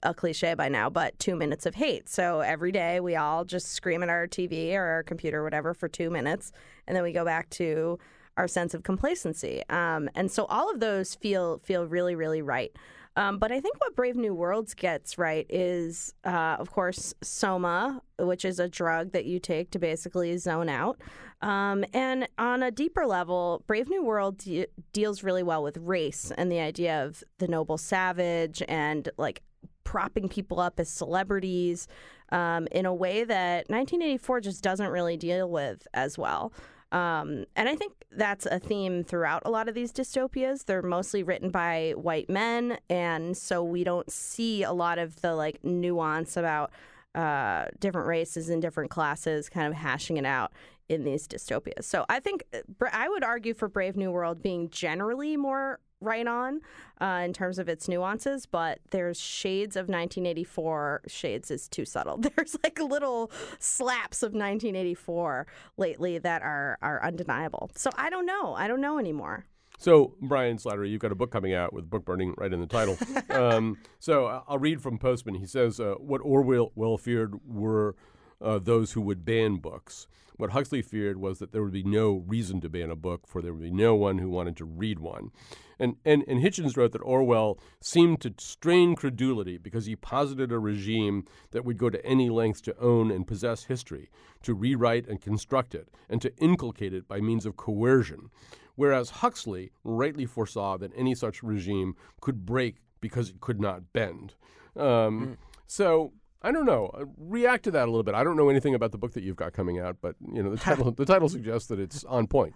a 0.03 0.13
cliche 0.13 0.53
by 0.53 0.69
now, 0.69 0.89
but 0.89 1.17
two 1.19 1.35
minutes 1.35 1.65
of 1.65 1.75
hate. 1.75 2.07
So 2.07 2.39
every 2.39 2.71
day 2.71 2.99
we 2.99 3.15
all 3.15 3.43
just 3.43 3.71
scream 3.73 4.01
at 4.01 4.09
our 4.09 4.27
TV 4.27 4.73
or 4.73 4.83
our 4.83 5.03
computer 5.03 5.39
or 5.39 5.43
whatever 5.43 5.73
for 5.73 5.87
two 5.87 6.09
minutes, 6.09 6.51
and 6.87 6.95
then 6.95 7.03
we 7.03 7.11
go 7.11 7.25
back 7.25 7.49
to 7.51 7.99
our 8.37 8.47
sense 8.47 8.73
of 8.73 8.83
complacency. 8.83 9.63
Um, 9.69 10.09
and 10.15 10.31
so 10.31 10.45
all 10.45 10.71
of 10.71 10.79
those 10.79 11.15
feel 11.15 11.59
feel 11.59 11.85
really 11.85 12.15
really 12.15 12.41
right. 12.41 12.71
Um, 13.15 13.37
but 13.37 13.51
I 13.51 13.59
think 13.59 13.79
what 13.81 13.95
Brave 13.95 14.15
New 14.15 14.33
Worlds 14.33 14.73
gets 14.73 15.17
right 15.17 15.45
is, 15.49 16.13
uh, 16.23 16.55
of 16.59 16.71
course, 16.71 17.13
Soma, 17.21 18.01
which 18.17 18.45
is 18.45 18.59
a 18.59 18.69
drug 18.69 19.11
that 19.11 19.25
you 19.25 19.39
take 19.39 19.71
to 19.71 19.79
basically 19.79 20.37
zone 20.37 20.69
out. 20.69 21.01
Um, 21.41 21.85
and 21.93 22.27
on 22.37 22.63
a 22.63 22.71
deeper 22.71 23.05
level, 23.05 23.63
Brave 23.67 23.89
New 23.89 24.03
World 24.03 24.37
de- 24.39 24.67
deals 24.93 25.23
really 25.23 25.43
well 25.43 25.63
with 25.63 25.77
race 25.77 26.31
and 26.37 26.51
the 26.51 26.59
idea 26.59 27.05
of 27.05 27.23
the 27.39 27.47
noble 27.47 27.77
savage 27.77 28.61
and 28.67 29.09
like 29.17 29.41
propping 29.83 30.29
people 30.29 30.59
up 30.59 30.79
as 30.79 30.89
celebrities 30.89 31.87
um, 32.31 32.67
in 32.71 32.85
a 32.85 32.93
way 32.93 33.23
that 33.23 33.69
1984 33.69 34.41
just 34.41 34.63
doesn't 34.63 34.89
really 34.89 35.17
deal 35.17 35.49
with 35.49 35.87
as 35.93 36.17
well. 36.17 36.53
Um, 36.91 37.45
and 37.55 37.69
I 37.69 37.75
think 37.75 37.93
that's 38.11 38.45
a 38.45 38.59
theme 38.59 39.03
throughout 39.03 39.43
a 39.45 39.49
lot 39.49 39.69
of 39.69 39.75
these 39.75 39.93
dystopias. 39.93 40.65
They're 40.65 40.81
mostly 40.81 41.21
written 41.21 41.51
by 41.51 41.93
white 41.95 42.29
men, 42.29 42.79
and 42.89 43.37
so 43.37 43.63
we 43.63 43.83
don't 43.83 44.11
see 44.11 44.63
a 44.63 44.71
lot 44.71 44.97
of 44.97 45.21
the 45.21 45.35
like 45.35 45.63
nuance 45.63 46.35
about 46.35 46.71
uh, 47.13 47.65
different 47.79 48.07
races 48.07 48.49
and 48.49 48.61
different 48.61 48.89
classes 48.89 49.49
kind 49.49 49.67
of 49.67 49.73
hashing 49.73 50.17
it 50.17 50.25
out 50.25 50.51
in 50.89 51.03
these 51.03 51.27
dystopias. 51.27 51.83
So 51.83 52.05
I 52.09 52.19
think 52.19 52.43
uh, 52.53 52.85
I 52.91 53.07
would 53.07 53.23
argue 53.23 53.53
for 53.53 53.67
Brave 53.67 53.95
New 53.95 54.11
World 54.11 54.41
being 54.41 54.69
generally 54.69 55.37
more 55.37 55.79
right 56.01 56.27
on 56.27 56.61
uh, 57.01 57.21
in 57.25 57.33
terms 57.33 57.59
of 57.59 57.69
its 57.69 57.87
nuances, 57.87 58.45
but 58.45 58.79
there's 58.91 59.19
shades 59.19 59.75
of 59.75 59.83
1984. 59.83 61.01
Shades 61.07 61.51
is 61.51 61.67
too 61.67 61.85
subtle. 61.85 62.17
There's 62.35 62.55
like 62.63 62.79
little 62.79 63.31
slaps 63.59 64.23
of 64.23 64.33
1984 64.33 65.47
lately 65.77 66.17
that 66.19 66.41
are 66.41 66.77
are 66.81 67.03
undeniable. 67.03 67.69
So 67.75 67.89
I 67.97 68.09
don't 68.09 68.25
know. 68.25 68.53
I 68.53 68.67
don't 68.67 68.81
know 68.81 68.99
anymore. 68.99 69.45
So, 69.81 70.15
Brian 70.21 70.57
Slattery, 70.57 70.89
you've 70.91 70.99
got 70.99 71.13
a 71.13 71.15
book 71.15 71.31
coming 71.31 71.53
out 71.53 71.71
with 71.71 71.89
book 71.89 72.03
burning 72.03 72.33
right 72.37 72.51
in 72.51 72.59
the 72.59 72.67
title. 72.67 72.97
um, 73.29 73.77
so, 73.97 74.25
uh, 74.25 74.41
I'll 74.45 74.57
read 74.57 74.81
from 74.81 74.97
Postman. 74.97 75.35
He 75.35 75.45
says, 75.45 75.79
uh, 75.79 75.93
What 75.99 76.19
Orwell 76.19 76.73
well 76.75 76.97
feared 76.97 77.35
were 77.47 77.95
uh, 78.41 78.59
those 78.59 78.93
who 78.93 79.01
would 79.01 79.25
ban 79.25 79.57
books. 79.57 80.07
What 80.37 80.51
Huxley 80.51 80.81
feared 80.81 81.17
was 81.17 81.39
that 81.39 81.51
there 81.51 81.61
would 81.61 81.73
be 81.73 81.83
no 81.83 82.23
reason 82.25 82.61
to 82.61 82.69
ban 82.69 82.89
a 82.89 82.95
book, 82.95 83.27
for 83.27 83.41
there 83.41 83.51
would 83.51 83.61
be 83.61 83.71
no 83.71 83.93
one 83.93 84.19
who 84.19 84.29
wanted 84.29 84.55
to 84.57 84.65
read 84.65 84.99
one. 84.99 85.31
And, 85.77 85.97
and, 86.05 86.23
and 86.27 86.41
Hitchens 86.41 86.77
wrote 86.77 86.93
that 86.93 87.01
Orwell 87.01 87.59
seemed 87.81 88.21
to 88.21 88.33
strain 88.37 88.95
credulity 88.95 89.57
because 89.57 89.85
he 89.85 89.97
posited 89.97 90.51
a 90.51 90.59
regime 90.59 91.25
that 91.51 91.65
would 91.65 91.77
go 91.77 91.89
to 91.89 92.05
any 92.05 92.29
lengths 92.29 92.61
to 92.61 92.79
own 92.79 93.11
and 93.11 93.27
possess 93.27 93.65
history, 93.65 94.09
to 94.43 94.53
rewrite 94.53 95.07
and 95.07 95.19
construct 95.19 95.75
it, 95.75 95.89
and 96.09 96.21
to 96.21 96.33
inculcate 96.37 96.93
it 96.93 97.05
by 97.05 97.19
means 97.19 97.45
of 97.45 97.57
coercion. 97.57 98.29
Whereas 98.75 99.09
Huxley 99.09 99.71
rightly 99.83 100.25
foresaw 100.25 100.77
that 100.77 100.93
any 100.95 101.15
such 101.15 101.43
regime 101.43 101.95
could 102.21 102.45
break 102.45 102.77
because 103.01 103.29
it 103.29 103.41
could 103.41 103.59
not 103.59 103.91
bend. 103.91 104.35
Um, 104.77 104.83
mm. 104.85 105.37
So 105.67 106.13
I 106.41 106.53
don't 106.53 106.65
know. 106.65 106.89
Uh, 106.93 107.03
react 107.17 107.65
to 107.65 107.71
that 107.71 107.83
a 107.83 107.91
little 107.91 108.03
bit. 108.03 108.15
I 108.15 108.23
don't 108.23 108.37
know 108.37 108.47
anything 108.47 108.73
about 108.73 108.93
the 108.93 108.97
book 108.97 109.11
that 109.13 109.23
you've 109.23 109.35
got 109.35 109.51
coming 109.51 109.79
out, 109.79 109.97
but 110.01 110.15
you 110.33 110.41
know 110.41 110.51
the 110.51 110.57
title. 110.61 110.91
the 110.91 111.05
title 111.05 111.27
suggests 111.27 111.67
that 111.67 111.79
it's 111.79 112.05
on 112.05 112.27
point. 112.27 112.53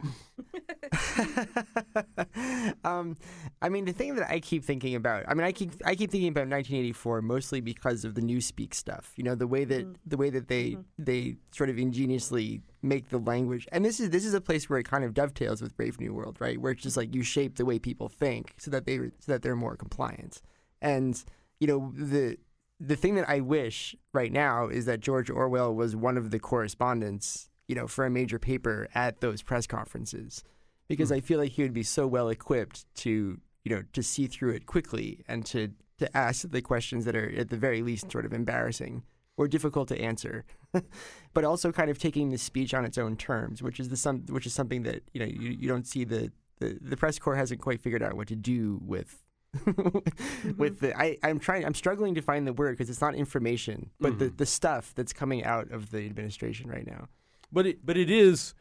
um, 2.86 3.18
I 3.62 3.68
mean, 3.68 3.84
the 3.84 3.92
thing 3.92 4.16
that 4.16 4.30
I 4.32 4.40
keep 4.40 4.64
thinking 4.64 4.96
about. 4.96 5.26
I 5.28 5.34
mean, 5.34 5.46
I 5.46 5.52
keep 5.52 5.74
I 5.86 5.96
keep 5.96 6.12
thinking 6.12 6.30
about 6.30 6.48
1984 6.48 7.22
mostly 7.24 7.60
because 7.60 8.06
of 8.06 8.16
the 8.16 8.22
newspeak 8.22 8.74
stuff. 8.74 9.12
You 9.18 9.26
know, 9.26 9.36
the 9.36 9.48
way 9.48 9.66
that 9.66 9.86
mm. 9.86 9.96
the 10.06 10.16
way 10.16 10.30
that 10.30 10.48
they 10.48 10.72
mm-hmm. 10.72 10.82
they 10.98 11.36
sort 11.52 11.70
of 11.70 11.78
ingeniously 11.78 12.62
make 12.82 13.10
the 13.10 13.18
language. 13.18 13.68
And 13.74 13.84
this 13.84 14.00
is 14.00 14.12
this 14.12 14.24
is 14.24 14.34
a 14.34 14.42
place 14.42 14.70
where 14.70 14.80
it 14.80 14.86
kind 14.86 15.04
of 15.04 15.14
dovetails 15.14 15.62
with 15.62 15.76
Brave 15.76 16.00
New 16.00 16.14
World, 16.14 16.38
right? 16.40 16.60
Where 16.60 16.72
it's 16.72 16.84
just 16.84 16.96
like 16.96 17.14
you 17.14 17.22
shape 17.22 17.58
the 17.58 17.66
way 17.66 17.80
people 17.80 18.08
think 18.08 18.56
so 18.60 18.72
that 18.72 18.86
they 18.86 18.98
so 18.98 19.34
that 19.34 19.42
they're 19.42 19.58
more 19.58 19.76
compliant. 19.76 20.42
And 20.82 21.22
you 21.60 21.68
know 21.68 21.92
the 21.98 22.38
the 22.86 22.96
thing 22.96 23.16
that 23.16 23.30
I 23.30 23.40
wish 23.40 23.96
right 24.14 24.32
now 24.32 24.68
is 24.68 24.86
that 24.86 25.00
George 25.00 25.30
Orwell 25.30 25.74
was 25.74 25.96
one 25.96 26.18
of 26.18 26.32
the 26.32 26.40
correspondents, 26.40 27.50
you 27.68 27.76
know, 27.76 27.88
for 27.88 28.06
a 28.06 28.10
major 28.10 28.40
paper 28.40 28.88
at 28.94 29.22
those 29.22 29.42
press 29.42 29.66
conferences, 29.66 30.44
because 30.90 31.10
mm. 31.10 31.16
I 31.16 31.20
feel 31.22 31.40
like 31.40 31.52
he 31.52 31.64
would 31.64 31.74
be 31.74 31.84
so 31.84 32.06
well 32.08 32.30
equipped 32.30 32.86
to, 32.96 33.40
you 33.64 33.76
know, 33.76 33.84
to 33.94 34.04
see 34.04 34.28
through 34.28 34.52
it 34.52 34.66
quickly 34.66 35.24
and 35.28 35.46
to 35.48 35.72
to 36.00 36.18
ask 36.18 36.50
the 36.50 36.62
questions 36.62 37.06
that 37.06 37.16
are 37.16 37.32
at 37.38 37.50
the 37.50 37.58
very 37.58 37.82
least 37.82 38.12
sort 38.12 38.26
of 38.26 38.34
embarrassing. 38.34 39.04
or 39.36 39.48
difficult 39.48 39.88
to 39.88 40.00
answer, 40.00 40.46
but 41.34 41.44
also 41.44 41.72
kind 41.72 41.90
of 41.90 41.98
taking 41.98 42.30
the 42.30 42.38
speech 42.38 42.74
on 42.74 42.86
its 42.86 42.98
own 42.98 43.16
terms, 43.16 43.64
which 43.64 43.80
is 43.80 43.90
the 43.90 43.98
some 43.98 44.26
which 44.30 44.46
is 44.46 44.54
something 44.54 44.84
that 44.84 45.02
you 45.14 45.20
know 45.20 45.26
you, 45.26 45.50
you 45.52 45.68
don't 45.68 45.88
see 45.88 46.04
the, 46.04 46.32
the 46.60 46.78
the 46.82 46.98
press 46.98 47.18
corps 47.18 47.36
hasn't 47.36 47.62
quite 47.62 47.82
figured 47.82 48.04
out 48.04 48.14
what 48.16 48.28
to 48.28 48.36
do 48.36 48.80
with. 48.84 49.23
with 50.58 50.80
the 50.80 50.94
I, 50.98 51.18
I'm 51.24 51.40
trying 51.40 51.66
I'm 51.66 51.74
struggling 51.74 52.16
to 52.16 52.22
find 52.22 52.48
the 52.48 52.54
word 52.54 52.72
because 52.72 52.90
it's 52.90 53.02
not 53.02 53.16
information, 53.16 53.92
but 54.00 54.18
the, 54.20 54.30
the 54.30 54.46
stuff 54.46 54.94
that's 54.96 55.14
coming 55.14 55.44
out 55.44 55.72
of 55.72 55.92
the 55.92 56.06
administration 56.06 56.70
right 56.70 56.86
now. 56.86 57.08
But 57.52 57.68
it, 57.68 57.86
but 57.86 57.98
it 57.98 58.10
is. 58.10 58.54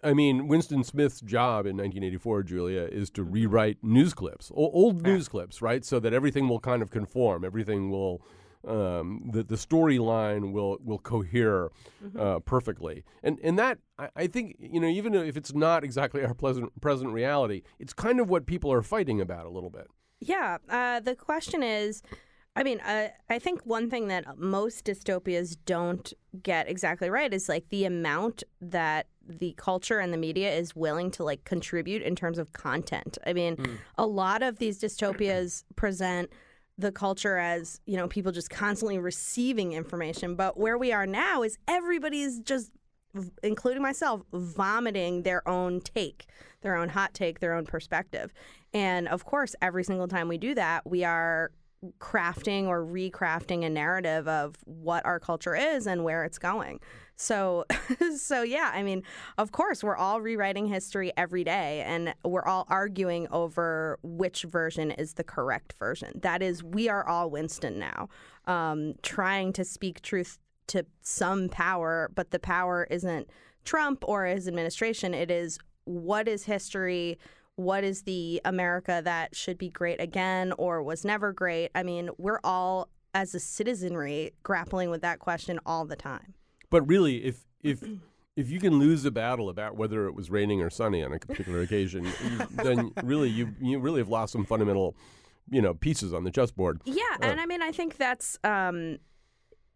I 0.00 0.14
mean, 0.14 0.46
Winston 0.46 0.84
Smith's 0.84 1.20
job 1.20 1.66
in 1.66 1.76
1984, 1.76 2.44
Julia, 2.44 2.82
is 2.82 3.10
to 3.10 3.24
rewrite 3.24 3.78
news 3.82 4.14
clips, 4.14 4.52
o- 4.52 4.70
old 4.70 5.02
news 5.02 5.26
clips, 5.26 5.60
right? 5.60 5.84
So 5.84 5.98
that 5.98 6.12
everything 6.12 6.48
will 6.48 6.60
kind 6.60 6.82
of 6.82 6.92
conform, 6.92 7.44
everything 7.44 7.90
will, 7.90 8.22
um, 8.64 9.28
the 9.32 9.42
the 9.42 9.56
storyline 9.56 10.52
will 10.52 10.78
will 10.84 10.98
cohere 10.98 11.70
uh, 12.16 12.38
perfectly, 12.40 13.02
and 13.24 13.40
and 13.42 13.58
that 13.58 13.78
I, 13.98 14.08
I 14.14 14.26
think 14.28 14.56
you 14.60 14.78
know 14.78 14.86
even 14.88 15.14
if 15.14 15.36
it's 15.36 15.52
not 15.52 15.82
exactly 15.82 16.24
our 16.24 16.34
pleasant 16.34 16.80
present 16.80 17.12
reality, 17.12 17.62
it's 17.80 17.92
kind 17.92 18.20
of 18.20 18.30
what 18.30 18.46
people 18.46 18.72
are 18.72 18.82
fighting 18.82 19.20
about 19.20 19.46
a 19.46 19.50
little 19.50 19.70
bit. 19.70 19.88
Yeah. 20.20 20.58
Uh, 20.68 21.00
the 21.00 21.14
question 21.14 21.62
is 21.62 22.02
I 22.58 22.64
mean, 22.64 22.80
uh, 22.80 23.10
I 23.30 23.38
think 23.38 23.64
one 23.64 23.88
thing 23.88 24.08
that 24.08 24.36
most 24.36 24.84
dystopias 24.84 25.56
don't 25.64 26.12
get 26.42 26.68
exactly 26.68 27.08
right 27.08 27.32
is 27.32 27.48
like 27.48 27.68
the 27.68 27.84
amount 27.84 28.42
that 28.60 29.06
the 29.24 29.54
culture 29.56 30.00
and 30.00 30.12
the 30.12 30.16
media 30.16 30.52
is 30.52 30.74
willing 30.74 31.12
to 31.12 31.22
like 31.22 31.44
contribute 31.44 32.02
in 32.02 32.16
terms 32.16 32.36
of 32.36 32.52
content. 32.52 33.16
I 33.24 33.32
mean, 33.32 33.78
a 33.96 34.06
lot 34.06 34.42
of 34.42 34.58
these 34.58 34.80
dystopias 34.80 35.62
present 35.76 36.30
the 36.76 36.90
culture 36.90 37.38
as, 37.38 37.80
you 37.86 37.96
know, 37.96 38.08
people 38.08 38.32
just 38.32 38.50
constantly 38.50 38.98
receiving 38.98 39.72
information, 39.72 40.34
but 40.34 40.58
where 40.58 40.78
we 40.78 40.90
are 40.90 41.06
now 41.06 41.44
is 41.44 41.58
everybody's 41.68 42.40
just 42.40 42.72
including 43.42 43.82
myself, 43.82 44.22
vomiting 44.32 45.22
their 45.22 45.46
own 45.48 45.80
take, 45.80 46.26
their 46.62 46.76
own 46.76 46.88
hot 46.88 47.14
take, 47.14 47.40
their 47.40 47.54
own 47.54 47.66
perspective. 47.66 48.32
And 48.74 49.08
of 49.08 49.24
course, 49.24 49.54
every 49.62 49.84
single 49.84 50.08
time 50.08 50.28
we 50.28 50.38
do 50.38 50.54
that, 50.54 50.88
we 50.88 51.04
are 51.04 51.50
crafting 52.00 52.66
or 52.66 52.84
recrafting 52.84 53.64
a 53.64 53.70
narrative 53.70 54.26
of 54.26 54.56
what 54.64 55.04
our 55.06 55.20
culture 55.20 55.54
is 55.54 55.86
and 55.86 56.02
where 56.02 56.24
it's 56.24 56.38
going. 56.38 56.80
So 57.16 57.64
so 58.16 58.42
yeah, 58.42 58.70
I 58.74 58.82
mean, 58.82 59.02
of 59.38 59.52
course, 59.52 59.84
we're 59.84 59.96
all 59.96 60.20
rewriting 60.20 60.66
history 60.66 61.12
every 61.16 61.44
day 61.44 61.82
and 61.86 62.14
we're 62.24 62.44
all 62.44 62.66
arguing 62.68 63.28
over 63.30 63.98
which 64.02 64.42
version 64.42 64.90
is 64.92 65.14
the 65.14 65.24
correct 65.24 65.74
version. 65.78 66.18
That 66.22 66.42
is 66.42 66.62
we 66.62 66.88
are 66.88 67.06
all 67.06 67.30
Winston 67.30 67.78
now. 67.78 68.08
Um, 68.46 68.94
trying 69.02 69.52
to 69.54 69.64
speak 69.64 70.00
truth 70.00 70.38
to 70.68 70.84
some 71.02 71.48
power, 71.48 72.10
but 72.14 72.30
the 72.30 72.38
power 72.38 72.86
isn't 72.90 73.28
Trump 73.64 74.04
or 74.06 74.26
his 74.26 74.48
administration. 74.48 75.14
It 75.14 75.30
is 75.30 75.58
what 75.84 76.28
is 76.28 76.44
history? 76.44 77.18
What 77.58 77.82
is 77.82 78.02
the 78.02 78.40
America 78.44 79.02
that 79.04 79.34
should 79.34 79.58
be 79.58 79.68
great 79.68 80.00
again 80.00 80.52
or 80.58 80.80
was 80.80 81.04
never 81.04 81.32
great? 81.32 81.72
I 81.74 81.82
mean, 81.82 82.08
we're 82.16 82.38
all, 82.44 82.88
as 83.14 83.34
a 83.34 83.40
citizenry, 83.40 84.32
grappling 84.44 84.90
with 84.90 85.02
that 85.02 85.18
question 85.18 85.58
all 85.66 85.84
the 85.84 85.96
time. 85.96 86.34
But 86.70 86.82
really, 86.82 87.24
if 87.24 87.40
if 87.60 87.82
if 88.36 88.48
you 88.48 88.60
can 88.60 88.78
lose 88.78 89.04
a 89.04 89.10
battle 89.10 89.48
about 89.48 89.76
whether 89.76 90.06
it 90.06 90.14
was 90.14 90.30
raining 90.30 90.62
or 90.62 90.70
sunny 90.70 91.02
on 91.02 91.12
a 91.12 91.18
particular 91.18 91.60
occasion, 91.60 92.06
then 92.52 92.92
really 93.02 93.28
you 93.28 93.52
you 93.60 93.80
really 93.80 93.98
have 93.98 94.08
lost 94.08 94.34
some 94.34 94.44
fundamental, 94.44 94.94
you 95.50 95.60
know, 95.60 95.74
pieces 95.74 96.14
on 96.14 96.22
the 96.22 96.30
chessboard. 96.30 96.80
Yeah, 96.84 97.02
Uh, 97.14 97.26
and 97.26 97.40
I 97.40 97.46
mean, 97.46 97.60
I 97.60 97.72
think 97.72 97.96
that's 97.96 98.38
um, 98.44 98.98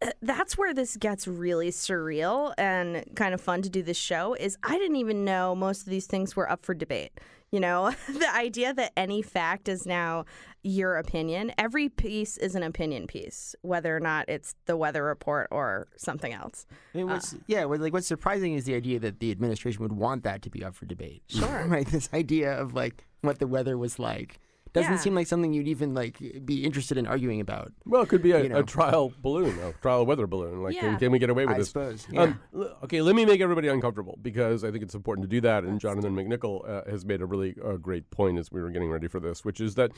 uh, 0.01 0.11
that's 0.23 0.57
where 0.57 0.73
this 0.73 0.97
gets 0.97 1.27
really 1.27 1.71
surreal 1.71 2.55
and 2.57 3.05
kind 3.17 3.35
of 3.35 3.41
fun 3.41 3.63
to 3.63 3.69
do 3.69 3.83
this 3.83 3.97
show. 3.97 4.35
Is 4.35 4.57
I 4.63 4.79
didn't 4.79 4.99
even 4.99 5.25
know 5.25 5.57
most 5.57 5.83
of 5.83 5.91
these 5.91 6.07
things 6.07 6.37
were 6.37 6.49
up 6.49 6.65
for 6.65 6.75
debate. 6.75 7.19
You 7.53 7.61
know, 7.61 7.93
the 8.09 8.35
idea 8.35 8.75
that 8.75 8.93
any 8.97 9.23
fact 9.23 9.69
is 9.69 9.87
now 9.87 10.25
your 10.65 10.97
opinion. 10.97 11.53
Every 11.59 11.89
piece 11.89 12.37
is 12.37 12.55
an 12.55 12.63
opinion 12.63 13.07
piece, 13.07 13.55
whether 13.63 13.95
or 13.97 14.01
not 14.01 14.29
it's 14.29 14.55
the 14.67 14.77
weather 14.77 15.05
report 15.05 15.49
or 15.51 15.89
something 15.97 16.33
else. 16.33 16.67
I 16.95 16.99
mean, 16.99 17.09
what's, 17.09 17.35
uh. 17.35 17.39
yeah, 17.47 17.65
what, 17.65 17.81
like 17.81 17.93
what's 17.93 18.07
surprising 18.07 18.55
is 18.55 18.65
the 18.65 18.75
idea 18.75 18.99
that 19.01 19.21
the 19.21 19.31
administration 19.31 19.83
would 19.83 19.93
want 19.93 20.23
that 20.23 20.43
to 20.43 20.51
be 20.51 20.65
up 20.65 20.75
for 20.75 20.87
debate. 20.87 21.23
Sure. 21.29 21.65
right. 21.69 21.87
This 21.87 22.09
idea 22.15 22.59
of 22.59 22.75
like 22.75 23.05
what 23.21 23.39
the 23.39 23.47
weather 23.47 23.77
was 23.77 23.99
like 23.99 24.41
doesn't 24.73 24.93
Yeah. 24.93 24.99
seem 24.99 25.15
like 25.15 25.27
something 25.27 25.53
you'd 25.53 25.69
even 25.69 25.95
like 25.95 26.19
be 26.45 26.65
interested 26.65 26.97
in 26.99 27.07
arguing 27.07 27.41
about. 27.41 27.73
Well, 27.85 28.03
it 28.03 28.09
could 28.09 28.23
be 28.23 28.33
a, 28.33 28.43
You 28.43 28.49
know. 28.49 28.59
a 28.59 28.63
trial 28.63 29.13
balloon, 29.21 29.59
a 29.61 29.73
trial 29.83 30.07
weather 30.07 30.27
balloon. 30.27 30.63
Like, 30.63 30.77
can, 30.77 30.93
Yeah. 30.93 30.99
can 30.99 31.13
we 31.13 31.19
get 31.19 31.31
away 31.31 31.45
with 31.47 31.57
I 31.57 31.59
this? 31.59 31.69
suppose, 31.69 32.07
Um, 32.17 32.41
l- 32.55 32.77
okay, 32.85 33.03
let 33.03 33.15
me 33.15 33.25
make 33.27 33.41
everybody 33.41 33.69
uncomfortable 33.69 34.19
because 34.23 34.65
I 34.65 34.71
think 34.71 34.83
it's 34.83 34.95
important 34.95 35.25
to 35.25 35.29
do 35.29 35.41
that. 35.43 35.65
And 35.65 35.79
Jonathan 35.79 36.15
McNicol 36.17 36.69
uh, 36.69 36.91
has 36.91 37.05
made 37.05 37.21
a 37.21 37.27
really 37.27 37.55
uh, 37.63 37.77
great 37.77 38.11
point 38.11 38.39
as 38.39 38.51
we 38.51 38.63
were 38.63 38.71
getting 38.71 38.91
ready 38.91 39.09
for 39.09 39.21
this, 39.21 39.45
which 39.45 39.61
is 39.61 39.75
that. 39.75 39.91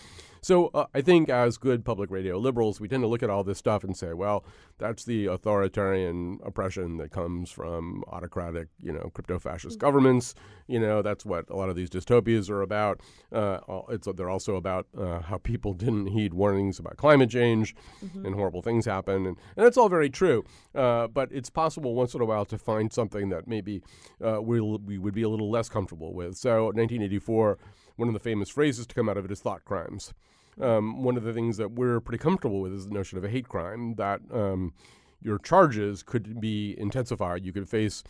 So 0.42 0.68
uh, 0.74 0.86
I 0.94 1.00
think 1.02 1.28
as 1.28 1.56
good 1.56 1.84
public 1.84 2.10
radio 2.10 2.38
liberals, 2.38 2.80
we 2.80 2.88
tend 2.88 3.02
to 3.02 3.06
look 3.08 3.22
at 3.22 3.30
all 3.30 3.44
this 3.44 3.58
stuff 3.58 3.84
and 3.84 3.96
say, 3.96 4.12
well, 4.12 4.44
that's 4.78 5.04
the 5.04 5.26
authoritarian 5.26 6.38
oppression 6.44 6.96
that 6.98 7.10
comes 7.10 7.50
from 7.50 8.04
autocratic, 8.08 8.68
you 8.82 8.92
know, 8.92 9.10
crypto-fascist 9.14 9.78
governments. 9.78 10.34
You 10.66 10.80
know, 10.80 11.02
that's 11.02 11.24
what 11.24 11.48
a 11.50 11.56
lot 11.56 11.68
of 11.68 11.76
these 11.76 11.90
dystopias 11.90 12.50
are 12.50 12.62
about. 12.62 13.00
Uh, 13.32 13.58
it's 13.88 14.08
they're 14.16 14.30
also 14.30 14.56
about 14.64 14.86
uh, 14.98 15.20
how 15.20 15.36
people 15.36 15.74
didn't 15.74 16.06
heed 16.06 16.32
warnings 16.32 16.78
about 16.78 16.96
climate 16.96 17.28
change 17.28 17.74
and 18.24 18.34
horrible 18.34 18.62
things 18.62 18.86
happen, 18.86 19.26
and, 19.26 19.36
and 19.56 19.66
that's 19.66 19.76
all 19.76 19.90
very 19.90 20.08
true. 20.08 20.42
Uh, 20.74 21.06
but 21.06 21.28
it's 21.30 21.50
possible 21.50 21.94
once 21.94 22.14
in 22.14 22.22
a 22.22 22.24
while 22.24 22.46
to 22.46 22.56
find 22.56 22.90
something 22.90 23.28
that 23.28 23.46
maybe 23.46 23.82
uh, 24.24 24.40
we'll, 24.40 24.78
we 24.78 24.96
would 24.96 25.12
be 25.12 25.22
a 25.22 25.28
little 25.28 25.50
less 25.50 25.68
comfortable 25.68 26.14
with. 26.14 26.36
So, 26.36 26.66
1984, 26.66 27.58
one 27.96 28.08
of 28.08 28.14
the 28.14 28.20
famous 28.20 28.48
phrases 28.48 28.86
to 28.86 28.94
come 28.94 29.08
out 29.10 29.18
of 29.18 29.26
it 29.26 29.30
is 29.30 29.40
thought 29.40 29.66
crimes. 29.66 30.14
Um, 30.58 31.02
one 31.02 31.18
of 31.18 31.24
the 31.24 31.34
things 31.34 31.58
that 31.58 31.72
we're 31.72 32.00
pretty 32.00 32.22
comfortable 32.22 32.60
with 32.60 32.72
is 32.72 32.86
the 32.86 32.94
notion 32.94 33.18
of 33.18 33.24
a 33.24 33.28
hate 33.28 33.48
crime 33.48 33.96
that 33.96 34.20
um, 34.32 34.72
your 35.20 35.38
charges 35.38 36.02
could 36.02 36.40
be 36.40 36.74
intensified. 36.78 37.44
You 37.44 37.52
could 37.52 37.68
face, 37.68 38.02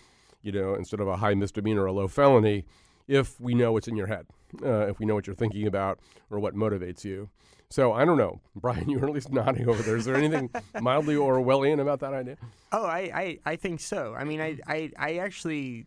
you 0.43 0.53
know, 0.53 0.75
instead 0.75 1.01
of 1.01 1.09
a 1.09 1.17
high 1.17 1.35
misdemeanor, 1.35 1.87
a 1.87 1.93
low 1.93 2.07
felony, 2.07 2.65
if 3.09 3.41
we 3.41 3.55
know 3.55 3.73
what's 3.73 3.89
in 3.89 3.97
your 3.97 4.07
head, 4.07 4.27
uh, 4.63 4.87
if 4.89 4.99
we 4.99 5.07
know 5.07 5.15
what 5.15 5.27
you're 5.27 5.37
thinking 5.37 5.67
about 5.67 5.99
or 6.31 6.39
what 6.39 6.55
motivates 6.55 7.05
you. 7.05 7.29
So 7.71 7.93
I 7.93 8.05
don't 8.05 8.19
know, 8.19 8.41
Brian. 8.55 8.89
You 8.89 8.99
were 8.99 9.09
at 9.09 9.15
least 9.15 9.33
nodding 9.33 9.69
over 9.69 9.83
there. 9.83 9.97
Is 9.97 10.05
there 10.05 10.15
anything 10.17 10.51
mildly 10.81 11.15
Orwellian 11.17 11.81
about 11.81 12.01
that 12.01 12.13
idea? 12.13 12.37
Oh, 12.73 12.85
I, 12.85 13.11
I, 13.15 13.39
I 13.47 13.57
think 13.57 13.81
so. 13.81 14.15
I 14.17 14.25
mean, 14.25 14.41
I, 14.41 14.59
I, 14.67 14.91
I 14.99 15.17
actually, 15.17 15.87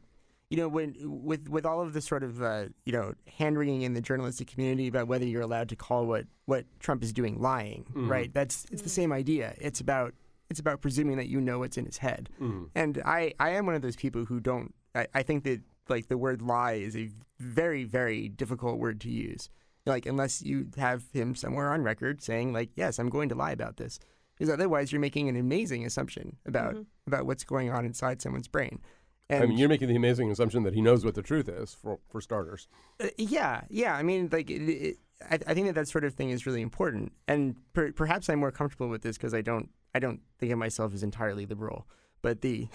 you 0.50 0.58
know, 0.58 0.68
when 0.68 0.96
with 1.00 1.48
with 1.50 1.66
all 1.66 1.82
of 1.82 1.94
the 1.94 2.02
sort 2.02 2.24
of 2.24 2.42
uh, 2.42 2.66
you 2.86 2.94
know 2.94 3.14
hand 3.38 3.58
wringing 3.58 3.84
in 3.84 3.94
the 3.94 4.02
journalistic 4.02 4.48
community 4.48 4.88
about 4.88 5.08
whether 5.08 5.26
you're 5.26 5.42
allowed 5.42 5.70
to 5.70 5.76
call 5.76 6.06
what 6.06 6.26
what 6.46 6.66
Trump 6.80 7.04
is 7.04 7.14
doing 7.14 7.40
lying, 7.40 7.86
Mhm. 7.94 8.10
right? 8.10 8.34
That's 8.34 8.66
it's 8.72 8.82
the 8.82 8.90
same 8.90 9.12
idea. 9.14 9.54
It's 9.60 9.80
about 9.80 10.14
it's 10.50 10.60
about 10.60 10.82
presuming 10.82 11.18
that 11.18 11.28
you 11.28 11.40
know 11.42 11.60
what's 11.60 11.78
in 11.78 11.86
his 11.86 11.98
head. 11.98 12.30
Mhm. 12.42 12.70
And 12.76 13.02
I, 13.06 13.34
I 13.40 13.50
am 13.52 13.66
one 13.66 13.76
of 13.76 13.82
those 13.82 13.98
people 13.98 14.26
who 14.26 14.40
don't. 14.40 14.74
I, 14.96 15.08
I 15.14 15.24
think 15.24 15.44
that 15.44 15.62
like 15.90 16.08
the 16.08 16.18
word 16.18 16.42
lie 16.42 16.74
is 16.74 16.96
a 16.96 17.10
very 17.40 17.84
very 17.84 18.28
difficult 18.30 18.80
word 18.80 19.00
to 19.02 19.10
use. 19.10 19.50
Like 19.86 20.06
unless 20.06 20.42
you 20.42 20.68
have 20.78 21.04
him 21.14 21.36
somewhere 21.36 21.72
on 21.72 21.82
record 21.84 22.22
saying 22.22 22.54
like, 22.54 22.70
yes, 22.76 23.00
I'm 23.00 23.10
going 23.10 23.30
to 23.30 23.36
lie 23.36 23.52
about 23.52 23.78
this. 23.78 24.00
Because 24.36 24.54
otherwise, 24.54 24.92
you're 24.92 25.02
making 25.02 25.30
an 25.30 25.36
amazing 25.36 25.84
assumption 25.86 26.38
about 26.46 26.76
Mhm. 26.76 26.86
about 27.08 27.26
what's 27.26 27.44
going 27.44 27.72
on 27.72 27.86
inside 27.86 28.22
someone's 28.22 28.48
brain. 28.48 28.80
And 29.30 29.44
I 29.44 29.48
mean, 29.48 29.58
you're 29.58 29.68
making 29.68 29.88
the 29.90 29.96
amazing 29.96 30.30
assumption 30.32 30.64
that 30.64 30.74
he 30.74 30.82
knows 30.82 31.04
what 31.04 31.16
the 31.16 31.24
truth 31.24 31.50
is, 31.50 31.74
for 31.74 32.00
for 32.08 32.22
starters. 32.22 32.68
Uh, 33.00 33.08
yeah, 33.18 33.62
yeah. 33.70 33.96
I 33.96 34.04
mean, 34.04 34.30
like, 34.32 34.50
it, 34.52 34.62
it, 34.70 34.98
I, 35.30 35.36
I 35.48 35.54
think 35.56 35.66
that 35.68 35.74
that 35.76 35.88
sort 35.88 36.04
of 36.06 36.14
thing 36.14 36.30
is 36.30 36.46
really 36.46 36.62
important, 36.62 37.14
and 37.28 37.56
per, 37.74 37.92
perhaps 37.92 38.30
I'm 38.30 38.40
more 38.40 38.52
comfortable 38.52 38.90
with 38.90 39.02
this 39.02 39.18
because 39.18 39.34
I 39.34 39.42
don't, 39.42 39.70
I 39.96 40.00
don't 40.00 40.22
think 40.38 40.52
of 40.52 40.60
myself 40.60 40.94
as 40.94 41.02
entirely 41.02 41.46
liberal. 41.48 41.88
But 42.22 42.42
the, 42.42 42.68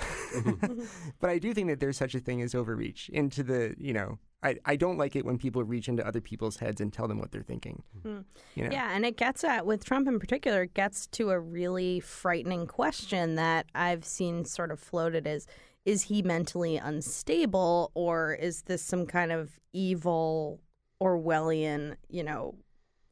but 1.21 1.31
I 1.31 1.39
do 1.39 1.53
think 1.53 1.69
that 1.69 1.81
there's 1.81 1.97
such 1.97 2.15
a 2.15 2.21
thing 2.21 2.43
as 2.43 2.55
overreach 2.55 3.09
into 3.11 3.43
the, 3.43 3.75
you 3.79 3.93
know, 3.93 4.19
I, 4.43 4.57
I 4.65 4.77
don't 4.77 4.99
like 4.99 5.15
it 5.15 5.25
when 5.25 5.39
people 5.39 5.63
reach 5.63 5.89
into 5.89 6.07
other 6.07 6.21
people's 6.21 6.57
heads 6.57 6.81
and 6.81 6.93
tell 6.93 7.07
them 7.07 7.19
what 7.19 7.31
they're 7.31 7.43
thinking. 7.43 7.83
Mm. 8.05 8.25
You 8.55 8.65
know? 8.65 8.71
Yeah, 8.73 8.91
and 8.93 9.05
it 9.05 9.17
gets 9.17 9.45
at, 9.45 9.67
with 9.67 9.85
Trump 9.85 10.09
in 10.09 10.19
particular, 10.19 10.63
it 10.63 10.75
gets 10.75 11.07
to 11.09 11.31
a 11.31 11.39
really 11.39 12.01
frightening 12.01 12.67
question 12.67 13.37
that 13.37 13.67
I've 13.75 14.05
seen 14.05 14.45
sort 14.45 14.73
of 14.73 14.81
floated 14.81 15.27
as 15.27 15.47
is 15.85 16.03
he 16.03 16.23
mentally 16.23 16.77
unstable 16.77 17.91
or 17.95 18.35
is 18.35 18.63
this 18.63 18.83
some 18.83 19.07
kind 19.07 19.33
of 19.33 19.59
evil 19.73 20.61
Orwellian, 21.01 21.97
you 22.09 22.23
know, 22.23 22.55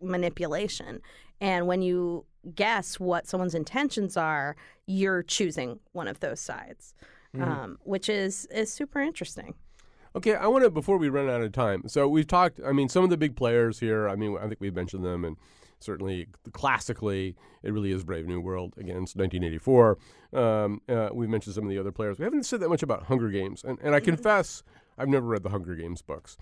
manipulation? 0.01 1.01
And 1.41 1.67
when 1.67 1.83
you 1.83 2.27
guess 2.55 2.99
what 2.99 3.27
someone's 3.27 3.55
intentions 3.55 4.17
are, 4.17 4.57
you're 4.87 5.23
choosing 5.23 5.79
one 5.93 6.09
of 6.09 6.21
those 6.21 6.41
sides, 6.41 6.95
Mhm. 7.35 7.47
um, 7.47 7.79
which 7.85 8.09
is 8.09 8.47
is 8.47 8.73
super 8.73 9.01
interesting. 9.01 9.55
Okay, 10.17 10.35
I 10.35 10.47
want 10.49 10.65
to 10.65 10.71
before 10.71 10.97
we 10.99 11.09
run 11.09 11.29
out 11.31 11.43
of 11.43 11.53
time. 11.53 11.87
So 11.87 12.09
we've 12.09 12.27
talked. 12.27 12.61
I 12.67 12.73
mean, 12.73 12.89
some 12.89 13.05
of 13.05 13.11
the 13.11 13.17
big 13.17 13.37
players 13.37 13.79
here. 13.79 14.09
I 14.09 14.17
mean, 14.17 14.37
I 14.39 14.49
think 14.49 14.61
we've 14.61 14.75
mentioned 14.75 15.05
them, 15.05 15.25
and 15.25 15.37
certainly 15.79 16.29
classically, 16.53 17.37
it 17.63 17.73
really 17.73 17.93
is 17.93 18.03
Brave 18.05 18.27
New 18.27 18.41
World 18.41 18.75
against 18.77 19.17
1984. 19.17 19.99
Um, 20.33 20.81
uh, 20.89 21.11
we've 21.13 21.29
mentioned 21.29 21.55
some 21.55 21.65
of 21.65 21.71
the 21.71 21.79
other 21.79 21.93
players. 21.93 22.19
We 22.19 22.25
haven't 22.25 22.45
said 22.45 22.61
that 22.61 22.69
much 22.69 22.83
about 22.83 23.05
Hunger 23.05 23.31
Games, 23.31 23.63
and 23.65 23.79
and 23.83 23.95
I 23.95 24.01
confess 24.01 24.63
I've 24.99 25.09
never 25.09 25.27
read 25.27 25.43
the 25.45 25.51
Hunger 25.51 25.75
Games 25.77 26.03
books. 26.03 26.37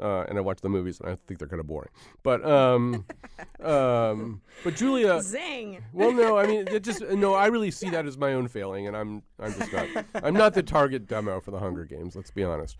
Uh, 0.00 0.24
and 0.28 0.36
I 0.36 0.40
watch 0.40 0.60
the 0.60 0.68
movies, 0.68 0.98
and 1.00 1.10
I 1.10 1.16
think 1.26 1.38
they're 1.38 1.48
kind 1.48 1.60
of 1.60 1.68
boring. 1.68 1.90
But 2.24 2.44
um, 2.44 3.04
um, 3.62 4.40
but 4.64 4.74
Julia, 4.74 5.22
Zing. 5.22 5.84
well, 5.92 6.12
no, 6.12 6.36
I 6.36 6.46
mean, 6.46 6.66
it 6.66 6.82
just 6.82 7.00
no. 7.00 7.34
I 7.34 7.46
really 7.46 7.70
see 7.70 7.90
that 7.90 8.04
as 8.04 8.18
my 8.18 8.32
own 8.32 8.48
failing, 8.48 8.88
and 8.88 8.96
I'm 8.96 9.22
I'm 9.38 9.54
just 9.54 9.72
not. 9.72 10.04
I'm 10.14 10.34
not 10.34 10.54
the 10.54 10.64
target 10.64 11.06
demo 11.06 11.40
for 11.40 11.52
the 11.52 11.60
Hunger 11.60 11.84
Games. 11.84 12.16
Let's 12.16 12.32
be 12.32 12.42
honest. 12.42 12.76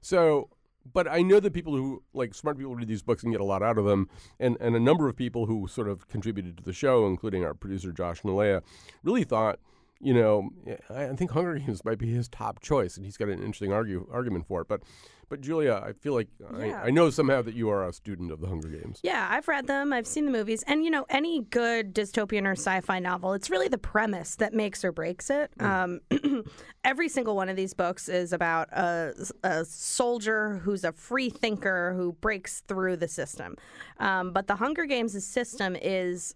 So, 0.00 0.50
but 0.92 1.06
I 1.08 1.22
know 1.22 1.38
that 1.38 1.52
people 1.52 1.76
who 1.76 2.02
like 2.12 2.34
smart 2.34 2.58
people 2.58 2.74
read 2.74 2.88
these 2.88 3.02
books 3.02 3.22
and 3.22 3.32
get 3.32 3.40
a 3.40 3.44
lot 3.44 3.62
out 3.62 3.78
of 3.78 3.84
them, 3.84 4.08
and 4.40 4.56
and 4.60 4.74
a 4.74 4.80
number 4.80 5.08
of 5.08 5.16
people 5.16 5.46
who 5.46 5.68
sort 5.68 5.88
of 5.88 6.08
contributed 6.08 6.56
to 6.56 6.64
the 6.64 6.72
show, 6.72 7.06
including 7.06 7.44
our 7.44 7.54
producer 7.54 7.92
Josh 7.92 8.22
Nalven, 8.22 8.62
really 9.04 9.24
thought. 9.24 9.60
You 9.98 10.12
know, 10.12 10.50
I 10.90 11.04
I 11.04 11.16
think 11.16 11.30
Hunger 11.30 11.58
Games 11.58 11.84
might 11.84 11.98
be 11.98 12.12
his 12.12 12.28
top 12.28 12.60
choice, 12.60 12.96
and 12.96 13.06
he's 13.06 13.16
got 13.16 13.28
an 13.28 13.38
interesting 13.38 13.72
argue, 13.72 14.06
argument 14.12 14.46
for 14.46 14.60
it. 14.60 14.68
But, 14.68 14.82
but 15.28 15.40
Julia, 15.40 15.82
I 15.84 15.92
feel 15.92 16.14
like 16.14 16.28
Yeah. 16.40 16.80
I, 16.82 16.86
I 16.86 16.90
know 16.90 17.10
somehow 17.10 17.42
that 17.42 17.54
you 17.54 17.68
are 17.68 17.86
a 17.88 17.92
student 17.92 18.30
of 18.32 18.40
the 18.40 18.46
Hunger 18.48 18.68
Games. 18.68 19.00
Yeah, 19.02 19.26
I've 19.30 19.48
read 19.48 19.66
them. 19.66 19.92
I've 19.92 20.06
seen 20.06 20.24
the 20.24 20.30
movies. 20.30 20.62
And, 20.66 20.84
you 20.84 20.90
know, 20.90 21.06
any 21.08 21.42
good 21.42 21.94
dystopian 21.94 22.44
or 22.46 22.52
sci 22.52 22.80
fi 22.82 22.98
novel, 22.98 23.32
it's 23.32 23.50
really 23.50 23.68
the 23.68 23.78
premise 23.78 24.36
that 24.36 24.54
makes 24.54 24.84
or 24.84 24.92
breaks 24.92 25.30
it. 25.30 25.50
Um, 25.60 26.00
every 26.84 27.08
single 27.08 27.34
one 27.36 27.48
of 27.48 27.56
these 27.56 27.74
books 27.74 28.08
is 28.08 28.32
about 28.32 28.68
a, 28.72 29.12
a 29.42 29.64
soldier 29.64 30.58
who's 30.64 30.84
a 30.84 30.92
free 30.92 31.30
thinker 31.30 31.94
who 31.96 32.12
breaks 32.12 32.60
through 32.68 32.96
the 32.96 33.08
system. 33.08 33.56
Um, 33.98 34.32
but 34.32 34.46
the 34.46 34.56
Hunger 34.56 34.84
Games' 34.86 35.24
system 35.26 35.76
is 35.80 36.34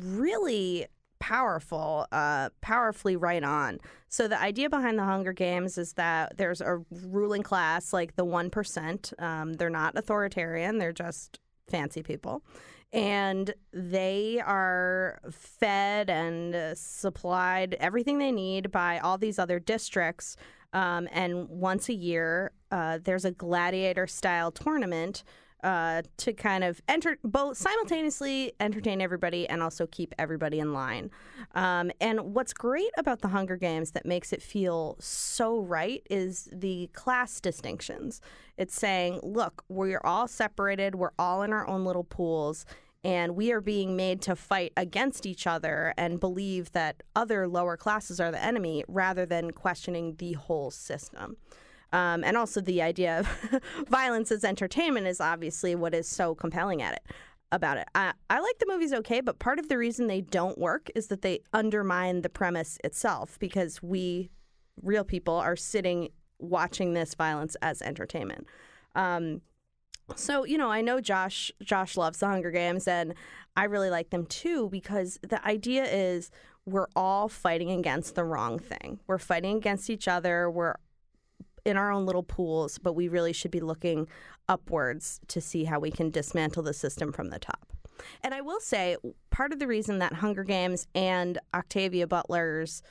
really 0.00 0.86
powerful, 1.20 2.06
uh, 2.12 2.50
powerfully 2.60 3.16
right 3.16 3.44
on. 3.44 3.78
So 4.08 4.28
the 4.28 4.40
idea 4.40 4.70
behind 4.70 4.98
the 4.98 5.04
Hunger 5.04 5.32
Games 5.32 5.78
is 5.78 5.94
that 5.94 6.36
there's 6.36 6.60
a 6.60 6.82
ruling 6.90 7.42
class, 7.42 7.92
like 7.92 8.16
the 8.16 8.24
one 8.24 8.50
percent. 8.50 9.12
Um, 9.18 9.54
they're 9.54 9.70
not 9.70 9.96
authoritarian; 9.96 10.78
they're 10.78 10.92
just 10.92 11.38
fancy 11.68 12.02
people, 12.02 12.42
and 12.92 13.52
they 13.72 14.40
are 14.44 15.20
fed 15.30 16.08
and 16.08 16.54
uh, 16.54 16.74
supplied 16.74 17.76
everything 17.80 18.18
they 18.18 18.32
need 18.32 18.70
by 18.70 18.98
all 18.98 19.18
these 19.18 19.38
other 19.38 19.58
districts. 19.58 20.36
Um, 20.72 21.08
and 21.12 21.48
once 21.48 21.88
a 21.88 21.94
year, 21.94 22.52
uh, 22.70 22.98
there's 23.02 23.24
a 23.24 23.30
gladiator-style 23.30 24.52
tournament 24.52 25.24
uh, 25.64 26.02
to 26.18 26.32
kind 26.32 26.62
of 26.62 26.80
enter 26.88 27.18
both 27.24 27.56
simultaneously 27.56 28.52
entertain 28.60 29.00
everybody 29.00 29.48
and 29.48 29.62
also 29.62 29.86
keep 29.86 30.14
everybody 30.18 30.60
in 30.60 30.72
line. 30.72 31.10
Um, 31.54 31.90
and 32.00 32.34
what's 32.34 32.52
great 32.52 32.90
about 32.96 33.22
the 33.22 33.28
Hunger 33.28 33.56
Games 33.56 33.92
that 33.92 34.06
makes 34.06 34.32
it 34.32 34.42
feel 34.42 34.96
so 35.00 35.60
right 35.60 36.02
is 36.08 36.48
the 36.52 36.88
class 36.92 37.40
distinctions. 37.40 38.20
It's 38.56 38.74
saying, 38.74 39.20
look, 39.22 39.64
we're 39.68 40.00
all 40.04 40.28
separated, 40.28 40.94
we're 40.94 41.10
all 41.18 41.42
in 41.42 41.52
our 41.52 41.66
own 41.66 41.84
little 41.84 42.04
pools. 42.04 42.64
And 43.04 43.36
we 43.36 43.52
are 43.52 43.60
being 43.60 43.96
made 43.96 44.20
to 44.22 44.34
fight 44.34 44.72
against 44.76 45.24
each 45.24 45.46
other 45.46 45.94
and 45.96 46.18
believe 46.18 46.72
that 46.72 47.04
other 47.14 47.46
lower 47.46 47.76
classes 47.76 48.18
are 48.18 48.32
the 48.32 48.42
enemy 48.42 48.84
rather 48.88 49.24
than 49.24 49.52
questioning 49.52 50.16
the 50.18 50.32
whole 50.32 50.72
system. 50.72 51.36
Um, 51.92 52.22
and 52.22 52.36
also 52.36 52.60
the 52.60 52.82
idea 52.82 53.20
of 53.20 53.60
violence 53.88 54.30
as 54.30 54.44
entertainment 54.44 55.06
is 55.06 55.20
obviously 55.20 55.74
what 55.74 55.94
is 55.94 56.06
so 56.06 56.34
compelling 56.34 56.82
at 56.82 56.94
it 56.94 57.02
about 57.50 57.78
it. 57.78 57.88
I, 57.94 58.12
I 58.28 58.40
like 58.40 58.58
the 58.58 58.66
movies 58.68 58.92
okay, 58.92 59.20
but 59.20 59.38
part 59.38 59.58
of 59.58 59.68
the 59.68 59.78
reason 59.78 60.06
they 60.06 60.20
don't 60.20 60.58
work 60.58 60.90
is 60.94 61.06
that 61.08 61.22
they 61.22 61.40
undermine 61.52 62.22
the 62.22 62.28
premise 62.28 62.78
itself 62.84 63.38
because 63.38 63.82
we, 63.82 64.30
real 64.82 65.04
people, 65.04 65.34
are 65.34 65.56
sitting 65.56 66.10
watching 66.38 66.92
this 66.92 67.14
violence 67.14 67.56
as 67.62 67.80
entertainment. 67.82 68.46
Um, 68.94 69.40
so 70.14 70.44
you 70.44 70.58
know, 70.58 70.70
I 70.70 70.80
know 70.80 71.00
Josh. 71.00 71.52
Josh 71.62 71.96
loves 71.96 72.18
the 72.18 72.26
Hunger 72.26 72.50
Games, 72.50 72.88
and 72.88 73.14
I 73.56 73.64
really 73.64 73.90
like 73.90 74.10
them 74.10 74.26
too 74.26 74.68
because 74.70 75.18
the 75.22 75.44
idea 75.46 75.84
is 75.84 76.30
we're 76.64 76.88
all 76.96 77.28
fighting 77.28 77.70
against 77.70 78.14
the 78.14 78.24
wrong 78.24 78.58
thing. 78.58 79.00
We're 79.06 79.18
fighting 79.18 79.56
against 79.56 79.90
each 79.90 80.08
other. 80.08 80.50
We're 80.50 80.74
in 81.64 81.76
our 81.76 81.90
own 81.90 82.06
little 82.06 82.22
pools, 82.22 82.78
but 82.78 82.94
we 82.94 83.08
really 83.08 83.32
should 83.32 83.50
be 83.50 83.60
looking 83.60 84.08
upwards 84.48 85.20
to 85.28 85.40
see 85.40 85.64
how 85.64 85.78
we 85.78 85.90
can 85.90 86.10
dismantle 86.10 86.62
the 86.62 86.74
system 86.74 87.12
from 87.12 87.30
the 87.30 87.38
top. 87.38 87.72
And 88.22 88.32
I 88.34 88.40
will 88.40 88.60
say, 88.60 88.96
part 89.30 89.52
of 89.52 89.58
the 89.58 89.66
reason 89.66 89.98
that 89.98 90.14
Hunger 90.14 90.44
Games 90.44 90.86
and 90.94 91.38
Octavia 91.54 92.06
Butler's 92.06 92.82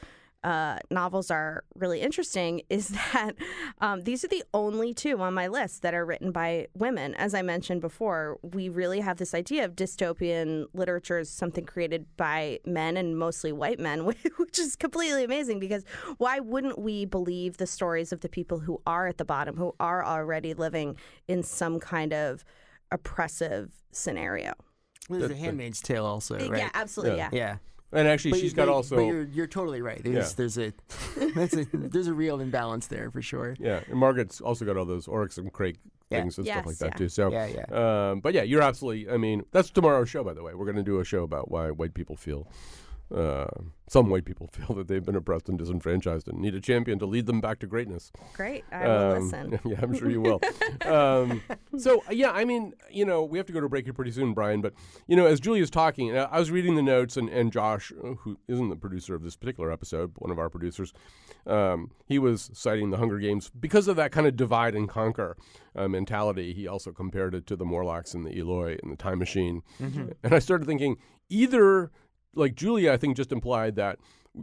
uh, 0.47 0.79
novels 0.89 1.29
are 1.29 1.65
really 1.75 1.99
interesting 1.99 2.61
is 2.69 2.87
that 2.87 3.33
um, 3.81 4.03
these 4.03 4.23
are 4.23 4.29
the 4.29 4.43
only 4.53 4.93
two 4.93 5.19
on 5.19 5.33
my 5.33 5.47
list 5.47 5.81
that 5.81 5.93
are 5.93 6.05
written 6.05 6.31
by 6.31 6.67
women. 6.73 7.13
As 7.15 7.33
I 7.33 7.41
mentioned 7.41 7.81
before, 7.81 8.39
we 8.41 8.69
really 8.69 9.01
have 9.01 9.17
this 9.17 9.33
idea 9.33 9.65
of 9.65 9.75
dystopian 9.75 10.67
literature 10.73 11.17
as 11.17 11.29
something 11.29 11.65
created 11.65 12.05
by 12.15 12.59
men 12.65 12.95
and 12.95 13.19
mostly 13.19 13.51
white 13.51 13.77
men, 13.77 14.05
which 14.37 14.57
is 14.57 14.77
completely 14.77 15.25
amazing 15.25 15.59
because 15.59 15.83
why 16.17 16.39
wouldn't 16.39 16.79
we 16.79 17.03
believe 17.03 17.57
the 17.57 17.67
stories 17.67 18.13
of 18.13 18.21
the 18.21 18.29
people 18.29 18.59
who 18.59 18.81
are 18.87 19.07
at 19.07 19.17
the 19.17 19.25
bottom, 19.25 19.57
who 19.57 19.75
are 19.81 20.05
already 20.05 20.53
living 20.53 20.95
in 21.27 21.43
some 21.43 21.77
kind 21.77 22.13
of 22.13 22.45
oppressive 22.89 23.73
scenario? 23.91 24.53
Well, 25.09 25.19
There's 25.19 25.31
a 25.31 25.35
Handmaid's 25.35 25.81
Tale 25.81 26.05
also, 26.05 26.35
right? 26.35 26.45
Yeah, 26.45 26.51
right? 26.51 26.71
absolutely, 26.73 27.17
yeah. 27.17 27.29
Yeah. 27.33 27.57
And 27.93 28.07
actually, 28.07 28.31
But- 28.31 28.39
she's 28.41 28.53
got 28.53 28.65
but- 28.67 28.73
also. 28.73 28.95
But 28.97 29.03
you're, 29.03 29.23
you're 29.23 29.47
totally 29.47 29.81
right. 29.81 30.01
There's 30.03 30.29
Yeah. 30.31 30.33
there's 30.35 30.57
a 30.57 30.73
there's 31.35 31.53
a 31.53 31.65
there's 31.73 32.07
a 32.07 32.13
real 32.13 32.39
imbalance 32.41 32.87
there 32.87 33.09
for 33.11 33.21
sure. 33.21 33.55
Yeah, 33.59 33.81
and 33.89 33.97
Margaret's 33.97 34.41
also 34.41 34.65
got 34.65 34.75
all 34.77 34.85
those 34.85 35.07
Oryx 35.07 35.37
and 35.37 35.51
Crake 35.53 35.77
Yeah. 36.09 36.19
things 36.21 36.37
and 36.37 36.45
stuff 36.47 36.65
like 36.65 36.77
that 36.79 36.91
yeah. 36.93 36.97
too. 36.97 37.09
So, 37.09 37.31
Yeah, 37.31 37.45
yeah. 37.47 38.09
Um, 38.11 38.19
but 38.19 38.33
yeah, 38.33 38.43
you're 38.43 38.61
absolutely. 38.61 39.09
I 39.09 39.17
mean, 39.17 39.43
that's 39.51 39.69
tomorrow's 39.69 40.09
show, 40.09 40.23
by 40.23 40.33
the 40.33 40.43
way. 40.43 40.53
We're 40.53 40.65
going 40.65 40.75
to 40.77 40.83
do 40.83 40.99
a 40.99 41.05
show 41.05 41.23
about 41.23 41.49
why 41.49 41.71
white 41.71 41.93
people 41.93 42.15
feel. 42.17 42.47
Uh, 43.13 43.45
some 43.89 44.09
white 44.09 44.25
people 44.25 44.47
feel 44.51 44.75
that 44.75 44.87
they've 44.89 45.05
been 45.05 45.15
oppressed 45.15 45.47
and 45.47 45.57
disenfranchised 45.57 46.27
and 46.27 46.39
need 46.39 46.53
a 46.53 46.59
champion 46.59 46.99
to 46.99 47.05
lead 47.05 47.25
them 47.25 47.39
back 47.39 47.57
to 47.59 47.65
greatness. 47.67 48.11
Great. 48.33 48.65
I 48.71 48.85
will 48.87 49.11
Um, 49.15 49.23
listen. 49.23 49.59
Yeah, 49.65 49.79
I'm 49.81 49.93
sure 49.95 50.09
you 50.09 50.19
will. 50.21 50.41
um, 50.85 51.41
so 51.77 52.03
yeah, 52.11 52.31
I 52.31 52.43
mean, 52.43 52.73
you 52.91 53.05
know, 53.05 53.23
we 53.23 53.37
have 53.37 53.47
to 53.47 53.53
go 53.53 53.61
to 53.61 53.69
break 53.69 53.85
here 53.85 53.93
pretty 53.93 54.11
soon, 54.11 54.33
Brian. 54.33 54.59
But 54.61 54.73
you 55.07 55.15
know, 55.15 55.25
as 55.25 55.39
Julia's 55.39 55.69
talking, 55.69 56.15
uh, 56.17 56.27
I 56.29 56.37
was 56.39 56.51
reading 56.51 56.75
the 56.75 56.81
notes, 56.81 57.15
and, 57.15 57.29
and 57.29 57.51
Josh, 57.51 57.93
uh, 58.03 58.15
who 58.15 58.37
isn't 58.49 58.69
the 58.69 58.75
producer 58.75 59.15
of 59.15 59.23
this 59.23 59.37
particular 59.37 59.71
episode, 59.71 60.13
but 60.13 60.21
one 60.23 60.31
of 60.31 60.39
our 60.39 60.49
producers, 60.49 60.91
um, 61.45 61.91
he 62.05 62.19
was 62.19 62.49
citing 62.53 62.89
the 62.89 62.97
Hunger 62.97 63.19
Games 63.19 63.49
because 63.57 63.87
of 63.87 63.95
that 63.95 64.11
kind 64.11 64.27
of 64.27 64.35
divide 64.35 64.75
and 64.75 64.89
conquer 64.89 65.37
uh, 65.77 65.87
mentality. 65.87 66.53
He 66.53 66.67
also 66.67 66.91
compared 66.91 67.33
it 67.35 67.47
to 67.47 67.55
the 67.55 67.65
Morlocks 67.65 68.13
and 68.13 68.25
the 68.25 68.37
Eloi 68.37 68.77
and 68.83 68.91
the 68.91 68.97
Time 68.97 69.19
Machine, 69.19 69.61
Mhm. 69.79 70.13
and 70.23 70.33
I 70.33 70.39
started 70.39 70.65
thinking 70.67 70.97
either 71.29 71.91
like 72.37 72.55
Julia, 72.55 72.91
I 72.93 72.97
think 72.97 73.17
just 73.17 73.31
implied 73.31 73.75
that 73.75 73.99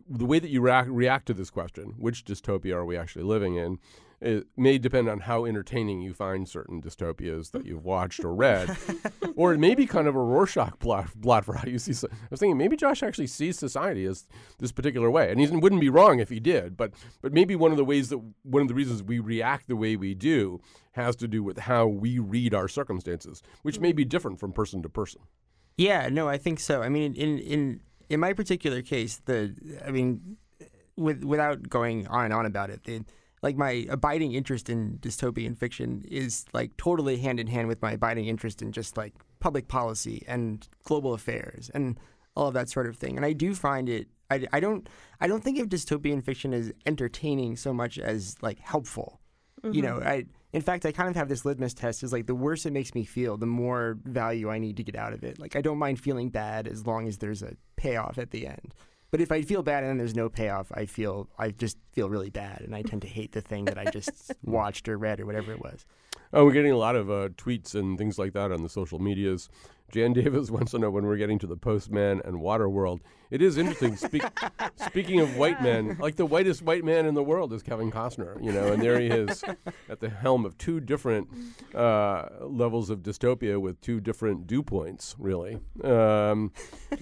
the 0.09 0.27
way 0.27 0.39
that 0.39 0.51
you 0.51 0.61
react, 0.61 0.89
react 0.89 1.27
to 1.27 1.35
this 1.35 1.51
question, 1.51 1.95
which 1.99 2.25
dystopia 2.25 2.75
are 2.75 2.85
we 2.85 2.97
actually 2.97 3.25
living 3.25 3.57
in, 3.57 3.79
it 4.21 4.47
may 4.57 4.79
depend 4.79 5.09
on 5.09 5.21
how 5.21 5.45
entertaining 5.45 6.01
you 6.01 6.15
find 6.15 6.49
certain 6.49 6.81
dystopias 6.81 7.51
that 7.51 7.67
you've 7.67 7.85
watched 7.85 8.25
or 8.25 8.35
read, 8.35 8.75
or 9.37 9.53
it 9.53 9.59
may 9.59 9.75
be 9.75 9.87
kind 9.87 10.09
of 10.09 10.17
a 10.17 10.23
Rorschach 10.23 10.79
blot, 10.79 11.11
blot 11.15 11.45
for 11.45 11.55
how 11.55 11.69
you 11.69 11.79
see. 11.79 11.93
so- 11.93 12.09
I 12.11 12.17
was 12.31 12.41
thinking 12.41 12.57
maybe 12.57 12.77
Josh 12.77 13.03
actually 13.03 13.27
sees 13.27 13.59
society 13.59 14.07
as 14.07 14.27
this 14.59 14.73
particular 14.73 15.11
way, 15.11 15.31
and 15.31 15.39
he 15.39 15.47
wouldn't 15.49 15.81
be 15.81 15.91
wrong 15.91 16.21
if 16.21 16.31
he 16.31 16.41
did. 16.41 16.77
But 16.77 16.93
but 17.21 17.33
maybe 17.35 17.55
one 17.55 17.71
of 17.71 17.77
the 17.77 17.85
ways 17.85 18.09
that 18.09 18.19
one 18.45 18.63
of 18.63 18.69
the 18.69 18.75
reasons 18.75 19.03
we 19.03 19.19
react 19.19 19.69
the 19.69 19.77
way 19.77 19.95
we 19.95 20.15
do 20.15 20.61
has 20.93 21.17
to 21.17 21.29
do 21.29 21.43
with 21.43 21.59
how 21.59 21.87
we 21.87 22.19
read 22.19 22.55
our 22.55 22.69
circumstances, 22.69 23.43
which 23.63 23.79
may 23.81 23.93
be 23.93 24.05
different 24.05 24.41
from 24.41 24.53
person 24.53 24.83
to 24.83 24.89
person. 24.89 25.21
Yeah, 25.77 26.09
no, 26.09 26.29
I 26.29 26.39
think 26.39 26.61
so. 26.61 26.83
I 26.83 26.89
mean, 26.89 27.15
in 27.15 27.39
in 27.39 27.81
in 28.09 28.21
my 28.21 28.33
particular 28.33 28.83
case, 28.83 29.21
the 29.25 29.55
I 29.87 29.91
mean, 29.91 30.37
with 30.97 31.25
without 31.25 31.69
going 31.69 32.07
on 32.07 32.27
and 32.27 32.35
on 32.35 32.47
about 32.47 32.71
it, 32.71 32.85
the, 32.85 33.05
like 33.43 33.57
my 33.57 33.85
abiding 33.89 34.33
interest 34.33 34.71
in 34.71 34.99
dystopian 35.01 35.57
fiction 35.59 36.05
is 36.09 36.45
like 36.53 36.77
totally 36.77 37.19
hand 37.19 37.41
in 37.41 37.47
hand 37.49 37.69
with 37.69 37.83
my 37.83 37.93
abiding 37.93 38.27
interest 38.27 38.63
in 38.63 38.73
just 38.73 38.97
like 38.97 39.13
public 39.41 39.69
policy 39.69 40.25
and 40.29 40.69
global 40.85 41.13
affairs 41.13 41.71
and 41.75 41.99
all 42.37 42.49
of 42.49 42.55
that 42.55 42.71
sort 42.71 42.87
of 42.87 42.97
thing. 42.97 43.17
And 43.17 43.27
I 43.27 43.33
do 43.33 43.55
find 43.55 43.89
it. 43.89 44.09
I, 44.31 44.47
I 44.53 44.61
don't 44.61 44.89
I 45.21 45.27
don't 45.27 45.43
think 45.45 45.59
of 45.59 45.69
dystopian 45.69 46.23
fiction 46.25 46.55
as 46.55 46.73
entertaining 46.87 47.57
so 47.57 47.73
much 47.75 47.99
as 47.99 48.37
like 48.43 48.59
helpful. 48.61 49.21
You 49.71 49.83
know, 49.83 49.97
Mhm. 49.97 50.07
I 50.07 50.25
in 50.55 50.63
fact 50.63 50.87
I 50.87 50.93
kind 50.93 51.11
of 51.11 51.17
have 51.17 51.29
this 51.29 51.45
litmus 51.45 51.75
test 51.75 52.05
is 52.05 52.13
like 52.13 52.27
the 52.27 52.35
worse 52.35 52.65
it 52.65 52.73
makes 52.73 52.95
me 52.95 53.05
feel, 53.05 53.37
the 53.37 53.45
more 53.45 53.99
value 54.05 54.49
I 54.49 54.59
need 54.59 54.77
to 54.77 54.85
get 54.85 54.95
out 54.95 55.13
of 55.13 55.25
it. 55.25 55.39
Like 55.41 55.57
I 55.57 55.61
don't 55.61 55.79
mind 55.79 55.99
feeling 55.99 56.31
bad 56.31 56.69
as 56.69 56.87
long 56.87 57.09
as 57.09 57.19
there's 57.19 57.43
a 57.43 57.57
payoff 57.77 58.19
at 58.19 58.31
the 58.31 58.47
end. 58.47 58.73
But 59.11 59.21
if 59.21 59.33
I 59.33 59.43
feel 59.43 59.63
bad 59.63 59.83
and 59.83 59.91
then 59.91 59.99
there's 59.99 60.15
no 60.15 60.29
payoff, 60.29 60.71
I 60.73 60.87
feel 60.87 61.29
I 61.39 61.51
just 61.51 61.77
feel 61.93 62.09
really 62.09 62.31
bad 62.31 62.61
and 62.61 62.75
I 62.75 62.83
tend 62.83 63.03
to 63.03 63.09
hate 63.09 63.33
the 63.33 63.41
thing 63.41 63.65
that 63.65 63.79
I 63.79 63.87
just 63.91 64.33
watched 64.45 64.89
or 64.89 64.97
read 64.97 65.19
or 65.19 65.27
whatever 65.27 65.53
it 65.53 65.61
was. 65.61 65.85
Oh, 66.33 66.45
we're 66.45 66.53
getting 66.53 66.73
a 66.73 66.77
lot 66.77 66.95
of 66.95 67.11
uh, 67.11 67.29
tweets 67.31 67.75
and 67.75 67.99
things 67.99 68.17
like 68.17 68.33
that 68.35 68.53
on 68.53 68.63
the 68.63 68.69
social 68.69 69.01
medias. 69.01 69.49
Jan 69.95 70.13
Davis 70.13 70.51
wants 70.51 70.73
to 70.73 70.81
know 70.81 70.91
when 70.91 71.07
we're 71.07 71.17
getting 71.17 71.39
to 71.39 71.47
the 71.47 71.57
Postman 71.57 72.21
and 72.25 72.41
Water 72.41 72.69
World. 72.69 73.01
It 73.31 73.41
is 73.41 73.57
interesting. 73.59 73.95
Speak, 73.95 74.25
speaking 74.77 75.21
of 75.21 75.37
white 75.37 75.63
men, 75.63 75.97
like 76.01 76.17
the 76.17 76.27
whitest 76.27 76.63
white 76.63 76.83
man 76.83 77.07
in 77.07 77.15
the 77.15 77.23
world 77.23 77.53
is 77.53 77.63
Kevin 77.63 77.93
Costner, 77.93 78.43
you 78.43 78.51
know, 78.51 78.73
and 78.73 78.83
there 78.83 78.99
he 78.99 79.07
is 79.07 79.45
at 79.89 80.01
the 80.01 80.09
helm 80.09 80.45
of 80.45 80.59
two 80.59 80.81
different 80.81 81.29
uh, 81.77 82.25
levels 82.41 82.91
of 82.91 83.05
dystopia 83.05 83.61
with 83.61 83.81
two 83.81 84.01
different 84.01 84.49
dew 84.49 84.65
points, 84.65 85.15
really. 85.17 85.61
Um, 85.85 86.51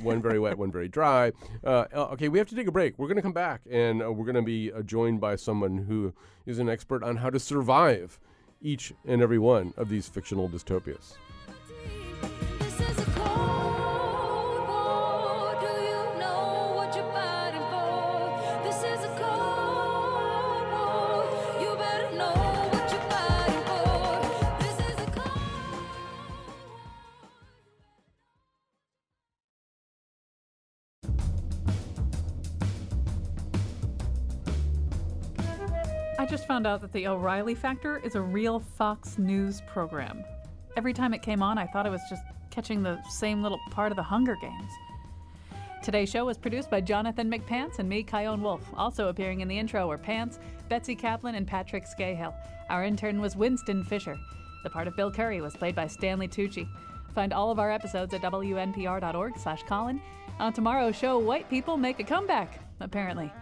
one 0.03 0.21
very 0.21 0.39
wet, 0.39 0.59
one 0.59 0.71
very 0.71 0.89
dry. 0.89 1.33
Uh, 1.65 1.87
okay, 1.95 2.29
we 2.29 2.37
have 2.37 2.49
to 2.49 2.55
take 2.55 2.67
a 2.67 2.73
break. 2.73 2.99
We're 2.99 3.09
going 3.09 3.17
to 3.17 3.23
come 3.23 3.33
back 3.33 3.63
and 3.71 4.03
uh, 4.03 4.13
we're 4.13 4.27
going 4.27 4.35
to 4.35 4.43
be 4.43 4.71
uh, 4.71 4.83
joined 4.83 5.19
by 5.19 5.37
someone 5.37 5.79
who 5.79 6.13
is 6.45 6.59
an 6.59 6.69
expert 6.69 7.03
on 7.03 7.17
how 7.17 7.31
to 7.31 7.41
survive 7.41 8.21
each 8.61 8.93
and 9.07 9.23
every 9.23 9.39
one 9.39 9.73
of 9.79 9.89
these 9.89 10.09
fictional 10.09 10.47
dystopias. 10.47 11.15
Found 36.53 36.67
out 36.67 36.83
that 36.83 36.93
the 36.93 37.07
O'Reilly 37.07 37.55
Factor 37.55 37.97
is 38.05 38.15
a 38.15 38.21
real 38.21 38.61
Fox 38.61 39.17
News 39.17 39.63
program. 39.63 40.23
Every 40.77 40.93
time 40.93 41.15
it 41.15 41.23
came 41.23 41.43
on, 41.43 41.57
I 41.57 41.67
thought 41.67 41.87
I 41.87 41.89
was 41.89 42.03
just 42.11 42.25
catching 42.51 42.83
the 42.83 43.03
same 43.09 43.43
little 43.43 43.59
part 43.71 43.91
of 43.91 43.97
the 43.97 44.03
Hunger 44.03 44.37
Games. 44.39 44.71
Today's 45.83 46.11
show 46.11 46.27
was 46.27 46.37
produced 46.37 46.69
by 46.69 46.83
Jonathan 46.83 47.33
McPants 47.33 47.79
and 47.79 47.89
me, 47.89 48.03
Chion 48.03 48.43
Wolf. 48.43 48.61
Also 48.75 49.09
appearing 49.09 49.41
in 49.41 49.49
the 49.49 49.59
intro 49.59 49.89
were 49.89 49.97
Pants, 49.97 50.41
Betsy 50.69 50.95
Kaplan, 50.95 51.37
and 51.37 51.47
Patrick 51.47 51.85
Skahill. 51.87 52.35
Our 52.69 52.85
intern 52.85 53.23
was 53.23 53.35
Winston 53.35 53.83
Fisher. 53.83 54.19
The 54.63 54.69
part 54.69 54.87
of 54.87 54.95
Bill 54.95 55.11
Curry 55.11 55.41
was 55.41 55.57
played 55.57 55.75
by 55.75 55.87
Stanley 55.87 56.29
Tucci. 56.29 56.69
Find 57.15 57.33
all 57.33 57.51
of 57.51 57.61
our 57.61 57.71
episodes 57.71 58.13
at 58.13 58.21
wnpr.org 58.21 59.39
slash 59.39 59.63
Colin. 59.63 60.03
On 60.39 60.53
tomorrow's 60.53 60.97
show, 60.97 61.19
white 61.19 61.49
people 61.49 61.79
make 61.79 61.99
a 61.99 62.05
comeback, 62.05 62.61
apparently. 62.79 63.33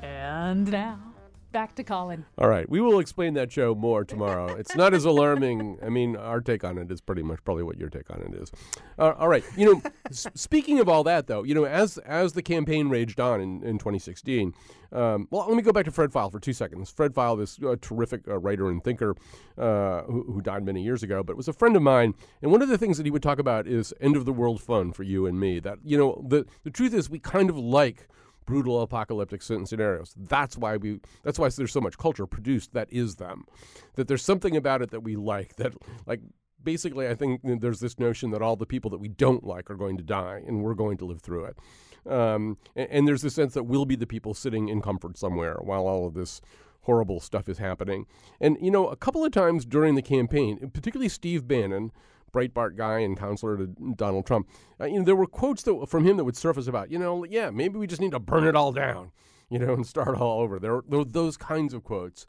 And 0.00 0.70
now, 0.72 1.07
back 1.52 1.74
to 1.76 1.84
Colin. 1.84 2.24
All 2.36 2.48
right, 2.48 2.68
we 2.68 2.80
will 2.80 2.98
explain 2.98 3.34
that 3.34 3.50
show 3.50 3.74
more 3.74 4.04
tomorrow. 4.04 4.54
It's 4.54 4.76
not 4.76 4.94
as 4.94 5.04
alarming. 5.04 5.78
I 5.84 5.88
mean, 5.88 6.16
our 6.16 6.40
take 6.40 6.64
on 6.64 6.78
it 6.78 6.90
is 6.90 7.00
pretty 7.00 7.22
much 7.22 7.42
probably 7.44 7.62
what 7.62 7.78
your 7.78 7.88
take 7.88 8.10
on 8.10 8.20
it 8.20 8.34
is. 8.34 8.50
Uh, 8.98 9.14
all 9.18 9.28
right, 9.28 9.44
you 9.56 9.72
know, 9.72 9.82
s- 10.10 10.26
speaking 10.34 10.80
of 10.80 10.88
all 10.88 11.04
that, 11.04 11.26
though, 11.26 11.42
you 11.42 11.54
know, 11.54 11.64
as 11.64 11.98
as 11.98 12.32
the 12.32 12.42
campaign 12.42 12.88
raged 12.88 13.20
on 13.20 13.40
in, 13.40 13.62
in 13.62 13.78
2016, 13.78 14.52
um, 14.92 15.28
well, 15.30 15.46
let 15.46 15.56
me 15.56 15.62
go 15.62 15.72
back 15.72 15.84
to 15.84 15.90
Fred 15.90 16.10
Pfeil 16.10 16.30
for 16.30 16.40
two 16.40 16.52
seconds. 16.52 16.90
Fred 16.90 17.14
Pfeil, 17.14 17.38
this 17.38 17.58
uh, 17.62 17.76
terrific 17.80 18.26
uh, 18.28 18.38
writer 18.38 18.68
and 18.70 18.82
thinker 18.82 19.14
uh, 19.56 20.02
who, 20.02 20.24
who 20.32 20.40
died 20.40 20.64
many 20.64 20.82
years 20.82 21.02
ago, 21.02 21.22
but 21.22 21.36
was 21.36 21.48
a 21.48 21.52
friend 21.52 21.76
of 21.76 21.82
mine. 21.82 22.14
And 22.42 22.50
one 22.50 22.62
of 22.62 22.68
the 22.68 22.78
things 22.78 22.96
that 22.96 23.06
he 23.06 23.10
would 23.10 23.22
talk 23.22 23.38
about 23.38 23.66
is 23.66 23.92
end 24.00 24.16
of 24.16 24.24
the 24.24 24.32
world 24.32 24.60
fun 24.62 24.92
for 24.92 25.02
you 25.02 25.26
and 25.26 25.38
me. 25.40 25.60
That 25.60 25.78
you 25.84 25.96
know, 25.98 26.24
the 26.26 26.46
the 26.64 26.70
truth 26.70 26.94
is, 26.94 27.10
we 27.10 27.18
kind 27.18 27.50
of 27.50 27.56
like 27.58 28.08
brutal 28.48 28.80
apocalyptic 28.80 29.42
scenarios. 29.42 30.14
That's 30.16 30.56
why 30.56 30.78
we. 30.78 31.00
That's 31.22 31.38
why 31.38 31.50
there's 31.50 31.70
so 31.70 31.82
much 31.82 31.98
culture 31.98 32.26
produced 32.26 32.72
that 32.72 32.90
is 32.90 33.16
them. 33.16 33.44
That 33.96 34.08
there's 34.08 34.24
something 34.24 34.56
about 34.56 34.80
it 34.80 34.90
that 34.90 35.00
we 35.00 35.16
like. 35.16 35.56
That 35.56 35.74
like 36.06 36.20
basically, 36.64 37.08
I 37.08 37.14
think 37.14 37.42
there's 37.44 37.80
this 37.80 37.98
notion 37.98 38.30
that 38.30 38.40
all 38.40 38.56
the 38.56 38.64
people 38.64 38.90
that 38.92 39.00
we 39.00 39.08
don't 39.08 39.44
like 39.44 39.70
are 39.70 39.76
going 39.76 39.98
to 39.98 40.02
die, 40.02 40.42
and 40.46 40.62
we're 40.62 40.74
going 40.74 40.96
to 40.96 41.04
live 41.04 41.20
through 41.20 41.44
it. 41.44 41.58
Um, 42.10 42.56
and, 42.74 42.88
and 42.90 43.08
there's 43.08 43.20
this 43.20 43.34
sense 43.34 43.52
that 43.52 43.64
we'll 43.64 43.84
be 43.84 43.96
the 43.96 44.06
people 44.06 44.32
sitting 44.32 44.70
in 44.70 44.80
comfort 44.80 45.18
somewhere 45.18 45.58
while 45.60 45.86
all 45.86 46.06
of 46.06 46.14
this 46.14 46.40
horrible 46.82 47.20
stuff 47.20 47.50
is 47.50 47.58
happening. 47.58 48.06
And 48.40 48.56
you 48.62 48.70
know, 48.70 48.88
a 48.88 48.96
couple 48.96 49.26
of 49.26 49.30
times 49.30 49.66
during 49.66 49.94
the 49.94 50.02
campaign, 50.02 50.70
particularly 50.72 51.10
Steve 51.10 51.46
Bannon. 51.46 51.92
Breitbart 52.32 52.76
guy 52.76 53.00
and 53.00 53.18
counselor 53.18 53.56
to 53.56 53.66
Donald 53.96 54.26
Trump. 54.26 54.48
Uh, 54.80 54.86
you 54.86 54.98
know, 54.98 55.04
there 55.04 55.16
were 55.16 55.26
quotes 55.26 55.62
that, 55.64 55.86
from 55.88 56.06
him 56.06 56.16
that 56.16 56.24
would 56.24 56.36
surface 56.36 56.66
about, 56.66 56.90
you 56.90 56.98
know, 56.98 57.24
yeah, 57.24 57.50
maybe 57.50 57.78
we 57.78 57.86
just 57.86 58.00
need 58.00 58.12
to 58.12 58.18
burn 58.18 58.44
it 58.44 58.56
all 58.56 58.72
down, 58.72 59.10
you 59.50 59.58
know, 59.58 59.74
and 59.74 59.86
start 59.86 60.16
all 60.16 60.40
over. 60.40 60.58
There, 60.58 60.82
were 60.86 61.04
those 61.04 61.36
kinds 61.36 61.74
of 61.74 61.84
quotes. 61.84 62.26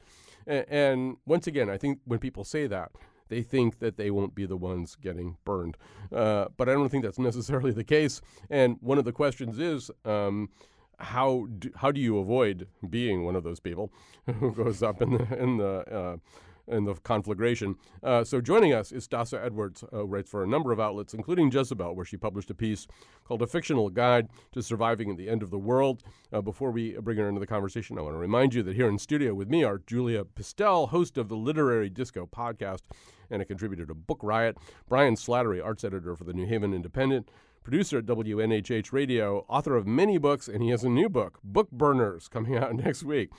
And, 0.47 0.65
and 0.69 1.17
once 1.25 1.47
again, 1.47 1.69
I 1.69 1.77
think 1.77 1.99
when 2.05 2.19
people 2.19 2.43
say 2.43 2.67
that, 2.67 2.91
they 3.29 3.43
think 3.43 3.79
that 3.79 3.95
they 3.95 4.09
won't 4.09 4.33
be 4.33 4.45
the 4.45 4.57
ones 4.57 4.95
getting 4.95 5.37
burned. 5.45 5.77
Uh, 6.11 6.45
but 6.57 6.67
I 6.67 6.73
don't 6.73 6.89
think 6.89 7.03
that's 7.03 7.19
necessarily 7.29 7.71
the 7.71 7.83
case. 7.83 8.21
And 8.49 8.77
one 8.81 8.97
of 8.97 9.05
the 9.05 9.11
questions 9.11 9.59
is, 9.59 9.91
um, 10.03 10.49
how 10.99 11.47
do, 11.57 11.71
how 11.75 11.91
do 11.91 12.01
you 12.01 12.17
avoid 12.17 12.67
being 12.89 13.23
one 13.23 13.35
of 13.35 13.43
those 13.43 13.59
people 13.59 13.91
who 14.25 14.51
goes 14.51 14.83
up 14.83 15.01
in 15.01 15.11
the 15.11 15.41
in 15.41 15.57
the 15.57 15.95
uh, 15.95 16.17
in 16.70 16.86
the 16.86 16.95
conflagration. 16.95 17.76
Uh, 18.03 18.24
so 18.24 18.41
joining 18.41 18.74
us 18.74 18.91
is 18.91 19.07
Stassa 19.07 19.43
Edwards, 19.43 19.84
uh, 19.84 19.97
who 19.97 20.05
writes 20.05 20.30
for 20.30 20.43
a 20.43 20.47
number 20.47 20.72
of 20.72 20.80
outlets, 20.80 21.13
including 21.13 21.51
Jezebel, 21.51 21.95
where 21.95 22.05
she 22.05 22.17
published 22.17 22.49
a 22.49 22.53
piece 22.53 22.88
called 23.24 23.41
A 23.41 23.47
Fictional 23.47 23.89
Guide 23.89 24.30
to 24.51 24.61
Surviving 24.61 25.11
at 25.11 25.17
the 25.17 25.30
End 25.30 25.43
of 25.43 25.49
the 25.49 25.59
World. 25.59 26.03
Uh, 26.32 26.41
before 26.41 26.72
we 26.72 26.97
bring 26.99 27.17
her 27.17 27.28
into 27.28 27.39
the 27.39 27.47
conversation, 27.47 27.97
I 27.97 28.01
want 28.01 28.13
to 28.13 28.20
remind 28.20 28.53
you 28.53 28.63
that 28.63 28.76
here 28.76 28.88
in 28.88 28.97
studio 28.97 29.34
with 29.34 29.49
me 29.49 29.63
are 29.63 29.82
Julia 29.86 30.24
Pistell, 30.24 30.89
host 30.89 31.17
of 31.17 31.30
the 31.30 31.36
Literary 31.36 31.89
Disco 31.89 32.26
podcast 32.26 32.82
and 33.30 33.41
a 33.41 33.45
contributor 33.45 33.86
to 33.86 33.93
Book 33.93 34.20
Riot, 34.24 34.57
Brian 34.88 35.15
Slattery, 35.15 35.63
arts 35.63 35.84
editor 35.84 36.15
for 36.15 36.24
the 36.24 36.34
New 36.34 36.47
Haven 36.47 36.74
Independent, 36.74 37.30
producer 37.64 37.99
at 37.99 38.05
WNHH 38.05 38.91
Radio, 38.91 39.45
author 39.47 39.76
of 39.76 39.86
many 39.88 40.18
books, 40.18 40.47
and 40.47 40.64
he 40.64 40.70
has 40.70 40.84
a 40.84 40.89
new 40.89 41.10
book, 41.10 41.39
Book 41.43 41.70
Burners, 41.72 42.28
coming 42.28 42.57
out 42.57 42.74
next 42.86 43.03
week. 43.03 43.30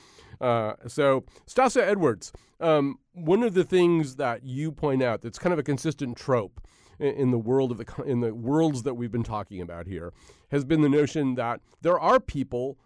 Uh, 0.40 0.74
so, 0.86 1.24
Stassa 1.46 1.82
Edwards, 1.82 2.32
um, 2.60 2.98
one 3.12 3.42
of 3.42 3.54
the 3.54 3.64
things 3.64 4.16
that 4.16 4.44
you 4.44 4.72
point 4.72 5.02
out 5.02 5.22
that's 5.22 5.38
kind 5.38 5.52
of 5.52 5.58
a 5.58 5.62
consistent 5.62 6.16
trope 6.16 6.60
in, 6.98 7.30
the 7.30 7.38
world 7.38 7.70
of 7.70 7.78
the 7.78 8.02
in 8.04 8.20
the 8.20 8.34
worlds 8.34 8.82
that 8.82 8.94
we've 8.94 9.10
been 9.10 9.22
talking 9.22 9.60
about 9.60 9.86
here 9.86 10.12
has 10.50 10.64
been 10.64 10.82
the 10.82 10.88
notion 10.88 11.34
that 11.34 11.60
there 11.80 11.98
are 11.98 12.20
people 12.20 12.78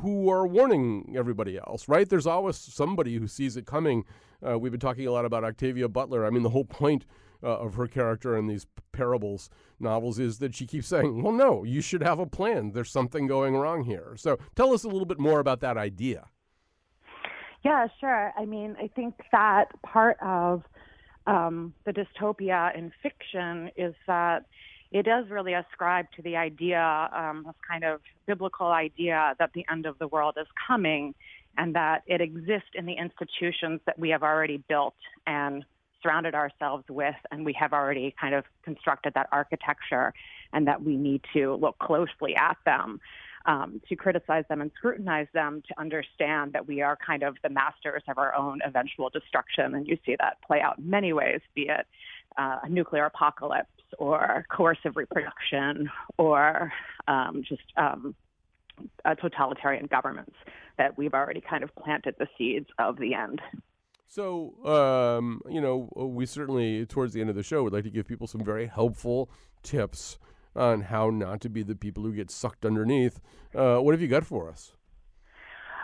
who 0.00 0.28
are 0.28 0.46
warning 0.46 1.14
everybody 1.16 1.56
else, 1.56 1.88
right? 1.88 2.08
There's 2.08 2.26
always 2.26 2.56
somebody 2.56 3.16
who 3.16 3.26
sees 3.26 3.56
it 3.56 3.64
coming. 3.64 4.04
Uh, 4.46 4.58
we've 4.58 4.72
been 4.72 4.80
talking 4.80 5.06
a 5.06 5.12
lot 5.12 5.24
about 5.24 5.44
Octavia 5.44 5.88
Butler. 5.88 6.26
I 6.26 6.30
mean, 6.30 6.42
the 6.42 6.50
whole 6.50 6.64
point 6.64 7.06
uh, 7.42 7.58
of 7.58 7.74
her 7.74 7.86
character 7.86 8.36
in 8.36 8.46
these 8.46 8.66
parables 8.92 9.50
novels 9.80 10.18
is 10.18 10.38
that 10.38 10.54
she 10.54 10.66
keeps 10.66 10.88
saying, 10.88 11.22
well, 11.22 11.32
no, 11.32 11.64
you 11.64 11.80
should 11.80 12.02
have 12.02 12.18
a 12.18 12.26
plan. 12.26 12.72
There's 12.72 12.90
something 12.90 13.26
going 13.26 13.54
wrong 13.56 13.84
here. 13.84 14.14
So 14.16 14.38
tell 14.56 14.72
us 14.72 14.84
a 14.84 14.88
little 14.88 15.06
bit 15.06 15.20
more 15.20 15.40
about 15.40 15.60
that 15.60 15.76
idea. 15.76 16.26
Yeah, 17.64 17.86
sure. 18.00 18.32
I 18.36 18.44
mean, 18.44 18.76
I 18.80 18.88
think 18.88 19.14
that 19.32 19.66
part 19.82 20.16
of 20.22 20.62
um, 21.26 21.74
the 21.84 21.92
dystopia 21.92 22.76
in 22.76 22.92
fiction 23.02 23.70
is 23.76 23.94
that 24.06 24.46
it 24.90 25.02
does 25.04 25.26
really 25.28 25.52
ascribe 25.52 26.06
to 26.16 26.22
the 26.22 26.36
idea, 26.36 27.10
um, 27.14 27.42
this 27.46 27.54
kind 27.68 27.84
of 27.84 28.00
biblical 28.26 28.68
idea 28.68 29.34
that 29.38 29.50
the 29.52 29.66
end 29.70 29.86
of 29.86 29.98
the 29.98 30.08
world 30.08 30.36
is 30.40 30.46
coming 30.66 31.14
and 31.58 31.74
that 31.74 32.02
it 32.06 32.20
exists 32.20 32.70
in 32.74 32.86
the 32.86 32.94
institutions 32.94 33.80
that 33.84 33.98
we 33.98 34.10
have 34.10 34.22
already 34.22 34.62
built 34.68 34.94
and 35.26 35.64
surrounded 36.02 36.34
ourselves 36.34 36.84
with, 36.88 37.14
and 37.30 37.44
we 37.44 37.52
have 37.54 37.72
already 37.72 38.14
kind 38.20 38.34
of 38.34 38.44
constructed 38.62 39.14
that 39.14 39.28
architecture, 39.32 40.12
and 40.52 40.66
that 40.66 40.82
we 40.82 40.96
need 40.96 41.22
to 41.32 41.54
look 41.56 41.78
closely 41.78 42.34
at 42.36 42.56
them 42.64 43.00
um, 43.46 43.80
to 43.88 43.96
criticize 43.96 44.44
them 44.48 44.60
and 44.60 44.70
scrutinize 44.76 45.26
them 45.32 45.62
to 45.68 45.80
understand 45.80 46.52
that 46.52 46.66
we 46.66 46.82
are 46.82 46.96
kind 47.04 47.22
of 47.22 47.36
the 47.42 47.48
masters 47.48 48.02
of 48.08 48.18
our 48.18 48.34
own 48.34 48.60
eventual 48.64 49.08
destruction. 49.10 49.74
And 49.74 49.86
you 49.86 49.98
see 50.04 50.16
that 50.20 50.36
play 50.46 50.60
out 50.60 50.78
in 50.78 50.88
many 50.88 51.12
ways, 51.12 51.40
be 51.54 51.62
it 51.62 51.86
uh, 52.36 52.58
a 52.62 52.68
nuclear 52.68 53.06
apocalypse 53.06 53.68
or 53.98 54.44
coercive 54.50 54.96
reproduction 54.96 55.90
or 56.18 56.72
um, 57.08 57.42
just 57.48 57.62
um, 57.76 58.14
uh, 59.04 59.14
totalitarian 59.14 59.86
governments 59.86 60.36
that 60.76 60.96
we've 60.96 61.14
already 61.14 61.40
kind 61.40 61.64
of 61.64 61.74
planted 61.74 62.14
the 62.18 62.28
seeds 62.36 62.68
of 62.78 62.98
the 62.98 63.14
end. 63.14 63.40
So, 64.10 64.54
um, 64.64 65.42
you 65.50 65.60
know, 65.60 65.90
we 65.94 66.24
certainly, 66.24 66.86
towards 66.86 67.12
the 67.12 67.20
end 67.20 67.28
of 67.28 67.36
the 67.36 67.42
show, 67.42 67.62
would 67.62 67.74
like 67.74 67.84
to 67.84 67.90
give 67.90 68.08
people 68.08 68.26
some 68.26 68.42
very 68.42 68.66
helpful 68.66 69.30
tips 69.62 70.18
on 70.56 70.80
how 70.80 71.10
not 71.10 71.42
to 71.42 71.50
be 71.50 71.62
the 71.62 71.74
people 71.74 72.02
who 72.02 72.14
get 72.14 72.30
sucked 72.30 72.64
underneath. 72.64 73.20
Uh, 73.54 73.78
what 73.78 73.92
have 73.92 74.00
you 74.00 74.08
got 74.08 74.24
for 74.24 74.48
us? 74.48 74.72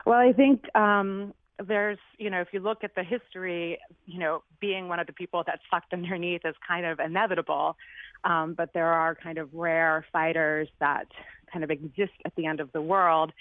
Well, 0.07 0.19
I 0.19 0.33
think 0.33 0.65
um, 0.75 1.35
there's, 1.63 1.99
you 2.19 2.31
know, 2.31 2.41
if 2.41 2.49
you 2.53 2.61
look 2.61 2.83
at 2.83 2.95
the 2.95 3.05
history, 3.05 3.79
you 4.07 4.19
know, 4.19 4.43
being 4.59 4.89
one 4.89 4.99
of 4.99 5.07
the 5.07 5.13
people 5.13 5.45
that's 5.47 5.63
sucked 5.71 5.93
underneath 5.93 6.47
is 6.47 6.55
kind 6.67 6.87
of 6.87 7.01
inevitable. 7.01 7.77
Um, 8.25 8.55
but 8.55 8.73
there 8.73 8.91
are 8.91 9.15
kind 9.15 9.37
of 9.37 9.53
rare 9.53 10.07
fighters 10.13 10.69
that 10.81 11.09
kind 11.53 11.63
of 11.63 11.71
exist 11.71 12.15
at 12.25 12.35
the 12.37 12.47
end 12.47 12.61
of 12.61 12.73
the 12.73 12.81
world. 12.81 13.33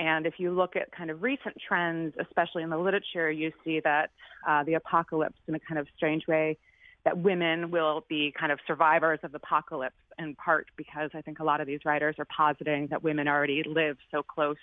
And 0.00 0.24
if 0.24 0.34
you 0.38 0.50
look 0.50 0.76
at 0.76 0.90
kind 0.92 1.10
of 1.10 1.22
recent 1.22 1.54
trends, 1.68 2.14
especially 2.18 2.62
in 2.62 2.70
the 2.70 2.78
literature, 2.78 3.30
you 3.30 3.52
see 3.62 3.80
that 3.84 4.10
uh, 4.48 4.64
the 4.64 4.74
apocalypse, 4.74 5.38
in 5.46 5.54
a 5.54 5.60
kind 5.60 5.78
of 5.78 5.86
strange 5.94 6.26
way, 6.26 6.56
that 7.04 7.18
women 7.18 7.70
will 7.70 8.04
be 8.08 8.32
kind 8.38 8.50
of 8.50 8.58
survivors 8.66 9.18
of 9.22 9.32
the 9.32 9.36
apocalypse 9.36 9.94
in 10.18 10.34
part 10.36 10.68
because 10.76 11.10
I 11.12 11.20
think 11.20 11.38
a 11.38 11.44
lot 11.44 11.60
of 11.60 11.66
these 11.66 11.80
writers 11.84 12.16
are 12.18 12.26
positing 12.34 12.86
that 12.88 13.02
women 13.02 13.28
already 13.28 13.62
live 13.62 13.98
so 14.10 14.22
close 14.22 14.56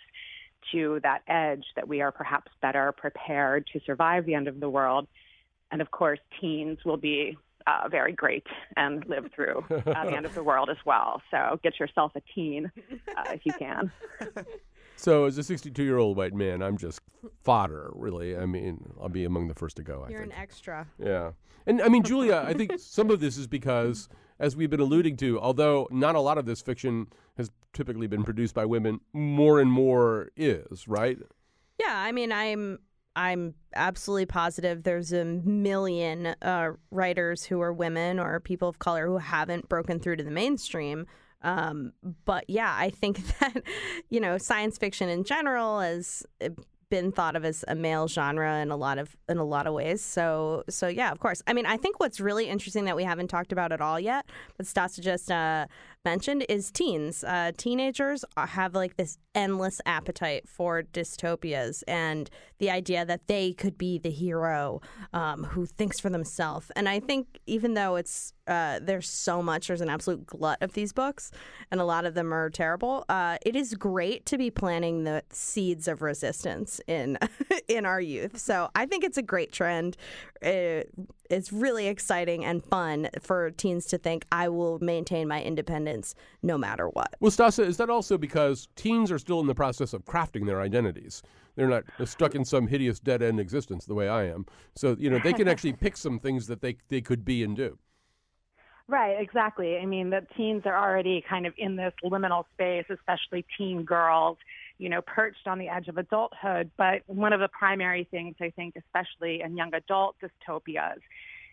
to 0.72 1.00
that 1.04 1.22
edge 1.28 1.64
that 1.76 1.88
we 1.88 2.02
are 2.02 2.12
perhaps 2.12 2.52
better 2.60 2.92
prepared 2.92 3.68
to 3.74 3.80
survive 3.86 4.26
the 4.26 4.34
end 4.34 4.48
of 4.48 4.60
the 4.60 4.70
world. 4.70 5.08
And 5.72 5.82
of 5.82 5.92
course, 5.92 6.20
teens 6.42 6.80
will 6.84 6.98
be 6.98 7.38
uh, 7.68 7.90
very 7.90 8.14
great 8.14 8.48
and 8.76 9.06
live 9.08 9.30
through 9.36 9.64
uh, 9.70 10.06
the 10.06 10.16
end 10.16 10.26
of 10.26 10.34
the 10.34 10.44
world 10.44 10.70
as 10.72 10.78
well. 10.84 11.22
So 11.30 11.60
get 11.62 11.80
yourself 11.80 12.14
a 12.16 12.22
teen 12.34 12.72
uh, 13.16 13.32
if 13.34 13.42
you 13.46 13.54
can. 13.54 13.92
So, 14.98 15.26
as 15.26 15.38
a 15.38 15.44
62 15.44 15.84
year 15.84 15.98
old 15.98 16.18
white 16.18 16.34
man, 16.34 16.62
I'm 16.62 16.78
just 16.78 17.02
fodder, 17.44 17.92
really. 17.94 18.36
I 18.36 18.46
mean, 18.46 18.94
I'll 19.00 19.10
be 19.10 19.26
among 19.26 19.48
the 19.48 19.54
first 19.54 19.78
to 19.78 19.84
go. 19.84 20.04
I 20.06 20.10
You're 20.10 20.22
think. 20.22 20.34
an 20.34 20.40
extra. 20.40 20.88
Yeah. 20.98 21.32
And 21.68 21.82
I 21.82 21.88
mean, 21.88 22.04
Julia, 22.04 22.44
I 22.46 22.54
think 22.54 22.80
some 22.80 23.12
of 23.12 23.20
this 23.20 23.38
is 23.38 23.46
because, 23.46 24.10
as 24.40 24.56
we've 24.56 24.70
been 24.70 24.80
alluding 24.80 25.18
to, 25.18 25.40
although 25.40 25.88
not 25.92 26.16
a 26.16 26.20
lot 26.20 26.38
of 26.38 26.46
this 26.46 26.62
fiction 26.62 27.08
has 27.38 27.52
typically 27.74 28.08
been 28.08 28.24
produced 28.24 28.56
by 28.56 28.66
women, 28.66 29.00
more 29.14 29.60
and 29.60 29.72
more 29.72 30.32
is, 30.36 30.88
right? 30.88 31.18
Yeah, 31.80 31.94
I 31.96 32.12
mean, 32.12 32.32
I'm 32.32 32.80
I'm 33.16 33.56
absolutely 33.76 34.28
positive 34.28 34.84
there's 34.84 35.12
a 35.12 35.26
million 35.26 36.36
uh, 36.42 36.72
writers 36.92 37.44
who 37.44 37.60
are 37.62 37.74
women 37.74 38.20
or 38.20 38.40
people 38.40 38.70
of 38.70 38.80
color 38.80 39.08
who 39.08 39.18
haven't 39.18 39.68
broken 39.68 40.00
through 40.00 40.18
to 40.18 40.24
the 40.24 40.32
mainstream. 40.32 41.08
Um, 41.42 41.94
but 42.26 42.46
yeah, 42.48 42.74
I 42.78 42.90
think 42.90 43.26
that 43.40 43.64
you 44.10 44.20
know 44.20 44.38
science 44.38 44.78
fiction 44.78 45.10
in 45.10 45.24
general 45.24 45.80
has 45.80 46.26
uh, 46.44 46.50
been 46.90 47.12
thought 47.12 47.36
of 47.36 47.44
as 47.44 47.66
a 47.68 47.76
male 47.76 48.08
genre 48.08 48.60
in 48.60 48.72
a 48.72 48.78
lot 48.78 48.98
of 48.98 49.16
in 49.28 49.38
a 49.38 49.44
lot 49.44 49.68
of 49.68 49.74
ways. 49.74 50.02
So 50.02 50.64
so 50.70 50.88
yeah, 50.88 51.12
of 51.12 51.20
course. 51.20 51.42
I 51.48 51.54
mean, 51.54 51.66
I 51.66 51.78
think 51.78 52.00
what's 52.00 52.20
really 52.20 52.48
interesting 52.48 52.86
that 52.86 52.96
we 52.96 53.04
haven't 53.04 53.28
talked 53.28 53.52
about 53.52 53.72
at 53.72 53.82
all 53.82 54.00
yet, 54.00 54.26
but 54.56 54.66
Stassa 54.66 55.02
just 55.02 55.32
uh, 55.32 55.68
mentioned, 56.06 56.46
is 56.48 56.72
teens. 56.72 57.24
Uh, 57.24 57.52
teenagers 57.58 58.24
have 58.38 58.74
like 58.74 58.96
this 58.96 59.18
endless 59.36 59.82
appetite 59.86 60.48
for 60.48 60.84
dystopias 60.84 61.84
and 61.88 62.30
the 62.60 62.70
idea 62.70 63.06
that 63.06 63.28
they 63.28 63.54
could 63.54 63.78
be 63.78 63.98
the 63.98 64.10
hero 64.10 64.82
um, 65.14 65.44
who 65.44 65.66
thinks 65.66 66.00
for 66.00 66.10
themselves. 66.10 66.72
And 66.76 66.90
I 66.90 67.00
think 67.00 67.40
even 67.46 67.74
though 67.74 67.96
it's 67.96 68.34
uh, 68.48 68.80
there's 68.82 69.10
so 69.10 69.44
much, 69.44 69.68
there's 69.68 69.82
an 69.82 69.90
absolute 69.90 70.26
glut 70.26 70.58
of 70.62 70.74
these 70.74 70.94
books, 70.94 71.32
and 71.70 71.82
a 71.82 71.84
lot 71.84 72.06
of 72.06 72.14
them 72.14 72.34
are 72.34 72.50
terrible. 72.50 73.04
Uh, 73.10 73.38
it 73.46 73.56
is 73.56 73.74
great 73.74 74.26
to 74.26 74.38
be 74.38 74.50
planting 74.50 75.04
the 75.04 75.22
seeds 75.32 75.88
of 75.88 76.02
resistance 76.02 76.80
in 76.88 77.18
in 77.68 77.86
our 77.86 78.00
youth. 78.00 78.38
So 78.40 78.70
I 78.74 78.86
think 78.86 79.04
it's 79.04 79.18
a 79.18 79.22
great 79.22 79.52
trend. 79.52 79.98
It, 80.42 80.90
it's 81.30 81.52
really 81.52 81.88
exciting 81.88 82.46
and 82.46 82.64
fun 82.64 83.10
for 83.22 83.52
teens 83.52 83.86
to 83.88 83.98
think 83.98 84.26
I 84.32 84.48
will 84.48 84.80
maintain 84.80 85.28
my 85.28 85.44
independence 85.44 86.16
no 86.42 86.58
matter 86.58 86.88
what. 86.88 87.16
Well, 87.20 87.32
Stassa, 87.32 87.66
is 87.66 87.78
that 87.78 87.90
also 87.90 88.18
because 88.18 88.70
teens 88.76 89.12
are 89.12 89.20
still 89.20 89.42
in 89.42 89.48
the 89.48 89.56
process 89.56 89.94
of 89.94 90.06
crafting 90.06 90.46
their 90.46 90.62
identities? 90.62 91.22
They're 91.58 91.68
not 91.68 91.84
stuck 92.06 92.36
in 92.36 92.46
some 92.46 92.68
hideous 92.68 93.00
dead 93.00 93.24
end 93.24 93.40
existence 93.40 93.86
the 93.86 93.96
way 93.96 94.08
I 94.08 94.26
am. 94.26 94.46
So, 94.76 94.96
you 94.98 95.10
know, 95.10 95.18
they 95.18 95.34
can 95.34 95.48
actually 95.48 95.74
pick 95.74 95.98
some 95.98 96.20
things 96.20 96.46
that 96.48 96.62
they, 96.62 96.78
they 96.90 97.02
could 97.02 97.26
be 97.26 97.44
and 97.44 97.58
do. 97.58 97.80
Right, 98.88 99.20
exactly. 99.20 99.78
I 99.78 99.86
mean, 99.86 100.12
the 100.12 100.26
teens 100.38 100.62
are 100.66 100.78
already 100.78 101.26
kind 101.28 101.48
of 101.48 101.54
in 101.58 101.76
this 101.76 101.94
liminal 102.06 102.46
space, 102.54 102.86
especially 102.90 103.44
teen 103.58 103.84
girls, 103.84 104.38
you 104.78 104.88
know, 104.88 105.02
perched 105.02 105.48
on 105.48 105.58
the 105.58 105.68
edge 105.68 105.88
of 105.88 105.98
adulthood. 105.98 106.70
But 106.78 107.02
one 107.08 107.34
of 107.34 107.40
the 107.40 107.50
primary 107.50 108.08
things 108.10 108.36
I 108.40 108.52
think, 108.52 108.76
especially 108.78 109.42
in 109.42 109.58
young 109.58 109.74
adult 109.74 110.16
dystopias, 110.22 111.00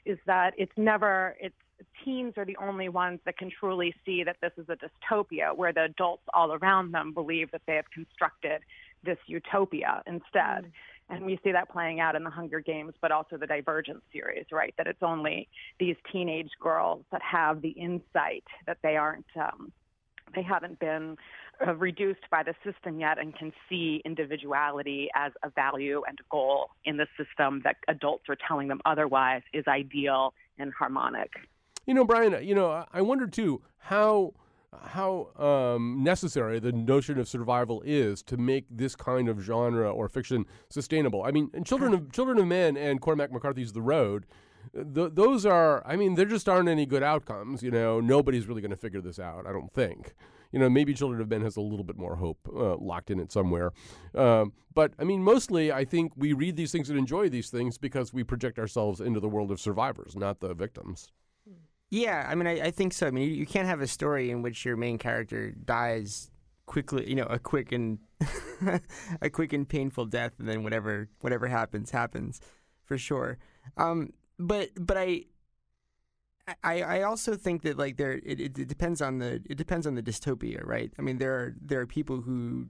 is 0.05 0.19
that 0.27 0.53
it's 0.59 0.77
never, 0.77 1.35
it's 1.41 1.57
teens 2.05 2.35
are 2.37 2.45
the 2.45 2.57
only 2.59 2.89
ones 2.89 3.19
that 3.25 3.37
can 3.37 3.51
truly 3.51 3.95
see 4.05 4.23
that 4.23 4.37
this 4.41 4.53
is 4.57 4.67
a 4.69 4.77
dystopia, 4.77 5.57
where 5.57 5.73
the 5.73 5.85
adults 5.85 6.23
all 6.33 6.53
around 6.53 6.93
them 6.93 7.13
believe 7.13 7.51
that 7.51 7.63
they 7.67 7.75
have 7.75 7.91
constructed 7.91 8.61
this 9.05 9.19
utopia 9.27 10.03
instead. 10.07 10.71
And 11.11 11.27
we 11.27 11.39
see 11.45 11.53
that 11.53 11.69
playing 11.69 12.01
out 12.01 12.17
in 12.17 12.25
the 12.25 12.31
Hunger 12.31 12.61
Games, 12.61 12.95
but 13.03 13.13
also 13.13 13.37
the 13.37 13.47
Divergent 13.47 14.03
series, 14.13 14.47
right? 14.51 14.75
That 14.79 14.87
it's 14.87 15.03
only 15.03 15.49
these 15.79 15.97
teenage 16.11 16.51
girls 16.61 17.05
that 17.13 17.21
have 17.23 17.61
the 17.61 17.71
insight 17.71 18.45
that 18.67 18.79
they 18.83 18.97
aren't, 18.97 19.27
um, 19.37 19.71
they 20.35 20.43
haven't 20.43 20.79
been 20.79 21.17
uh, 21.65 21.75
reduced 21.75 22.29
by 22.31 22.43
the 22.43 22.55
system 22.65 22.99
yet 22.99 23.19
and 23.19 23.37
can 23.37 23.53
see 23.69 24.01
individuality 24.07 25.09
as 25.15 25.33
a 25.43 25.51
value 25.51 26.03
and 26.09 26.19
a 26.21 26.25
goal 26.31 26.71
in 26.87 26.97
the 26.97 27.07
system 27.19 27.61
that 27.65 27.77
adults 27.87 28.25
are 28.31 28.39
telling 28.49 28.69
them 28.69 28.81
otherwise 28.87 29.43
is 29.53 29.65
ideal 29.69 30.33
and 30.59 30.73
harmonic. 30.73 31.31
You 31.87 31.93
know, 31.93 32.05
Brian, 32.05 32.43
you 32.43 32.55
know, 32.55 32.71
I- 32.71 32.87
I 32.95 33.03
wonder 33.03 33.27
too 33.27 33.63
how 33.79 34.33
how 34.83 35.31
um, 35.37 36.03
necessary 36.03 36.59
the 36.59 36.73
notion 36.73 37.19
of 37.19 37.29
survival 37.29 37.83
is 37.85 38.23
to 38.25 38.37
make 38.37 38.67
this 38.71 38.97
kind 38.97 39.29
of 39.29 39.41
genre 39.41 39.91
or 39.91 40.09
fiction 40.09 40.47
sustainable. 40.69 41.23
I 41.23 41.31
mean, 41.31 41.51
Children 41.65 41.95
of 41.95 42.13
Children 42.13 42.39
of 42.39 42.47
Men 42.47 42.77
and 42.77 43.01
Cormac 43.01 43.33
McCarthy's 43.33 43.73
The 43.73 43.83
Road, 43.83 44.27
th- 44.73 45.11
those 45.15 45.47
are. 45.47 45.87
I 45.87 45.97
mean, 45.97 46.15
there 46.15 46.27
just 46.27 46.49
aren't 46.49 46.69
any 46.69 46.87
good 46.87 47.03
outcomes. 47.03 47.63
You 47.63 47.71
know, 47.71 48.01
nobody's 48.01 48.47
really 48.47 48.61
going 48.61 48.71
to 48.71 48.77
figure 48.77 49.01
this 49.01 49.19
out. 49.19 49.47
I 49.47 49.53
don't 49.53 49.73
think. 49.73 50.15
You 50.53 50.61
know, 50.61 50.71
maybe 50.71 50.95
Children 50.95 51.21
of 51.21 51.29
Men 51.29 51.43
has 51.43 51.57
a 51.57 51.61
little 51.61 51.85
bit 51.85 51.97
more 51.97 52.15
hope 52.15 52.39
uh, 52.55 52.77
locked 52.77 53.11
in 53.11 53.19
it 53.19 53.33
somewhere. 53.33 53.73
Um, 54.15 54.53
but 54.73 54.93
I 54.99 55.05
mean, 55.05 55.23
mostly, 55.23 55.73
I 55.73 55.85
think 55.85 56.13
we 56.17 56.33
read 56.33 56.57
these 56.57 56.71
things 56.71 56.91
and 56.91 56.99
enjoy 56.99 57.29
these 57.29 57.51
things 57.51 57.77
because 57.77 58.13
we 58.13 58.23
project 58.23 58.59
ourselves 58.59 59.01
into 59.01 59.19
the 59.19 59.29
world 59.29 59.51
of 59.51 59.61
survivors, 59.61 60.15
not 60.15 60.41
the 60.41 60.55
victims. 60.55 61.11
Yeah, 61.95 62.27
I 62.29 62.35
mean, 62.35 62.49
I, 62.49 62.61
I 62.61 62.71
think 62.73 62.93
so. 62.93 63.07
I 63.07 63.13
mean, 63.13 63.29
you, 63.29 63.37
you 63.37 63.47
can't 63.47 63.69
have 63.69 63.81
a 63.81 63.87
story 63.87 64.33
in 64.33 64.43
which 64.43 64.65
your 64.65 64.77
main 64.77 64.99
character 64.99 65.53
dies 65.53 66.29
quickly, 66.67 67.09
you 67.09 67.15
know, 67.15 67.27
a 67.31 67.39
quick 67.39 67.71
and 67.71 68.01
a 69.23 69.31
quick 69.31 69.53
and 69.53 69.69
painful 69.69 70.07
death, 70.07 70.33
and 70.41 70.49
then 70.49 70.65
whatever 70.65 71.09
whatever 71.21 71.47
happens 71.47 71.93
happens, 71.93 72.41
for 72.85 72.99
sure. 72.99 73.39
Um, 73.77 74.13
but 74.41 74.71
but 74.75 74.97
I. 74.97 75.27
I, 76.63 76.83
I 76.83 77.03
also 77.05 77.37
think 77.37 77.63
that 77.63 77.79
like 77.79 77.97
there 77.97 78.13
it, 78.13 78.39
it, 78.39 78.59
it 78.59 78.69
depends 78.69 79.01
on 79.01 79.17
the 79.19 79.41
it 79.49 79.57
depends 79.57 79.87
on 79.87 79.95
the 79.95 80.03
dystopia 80.03 80.61
right 80.63 80.93
I 80.99 81.01
mean 81.01 81.17
there 81.17 81.33
are 81.33 81.55
there 81.59 81.81
are 81.81 81.87
people 81.87 82.21
who 82.21 82.67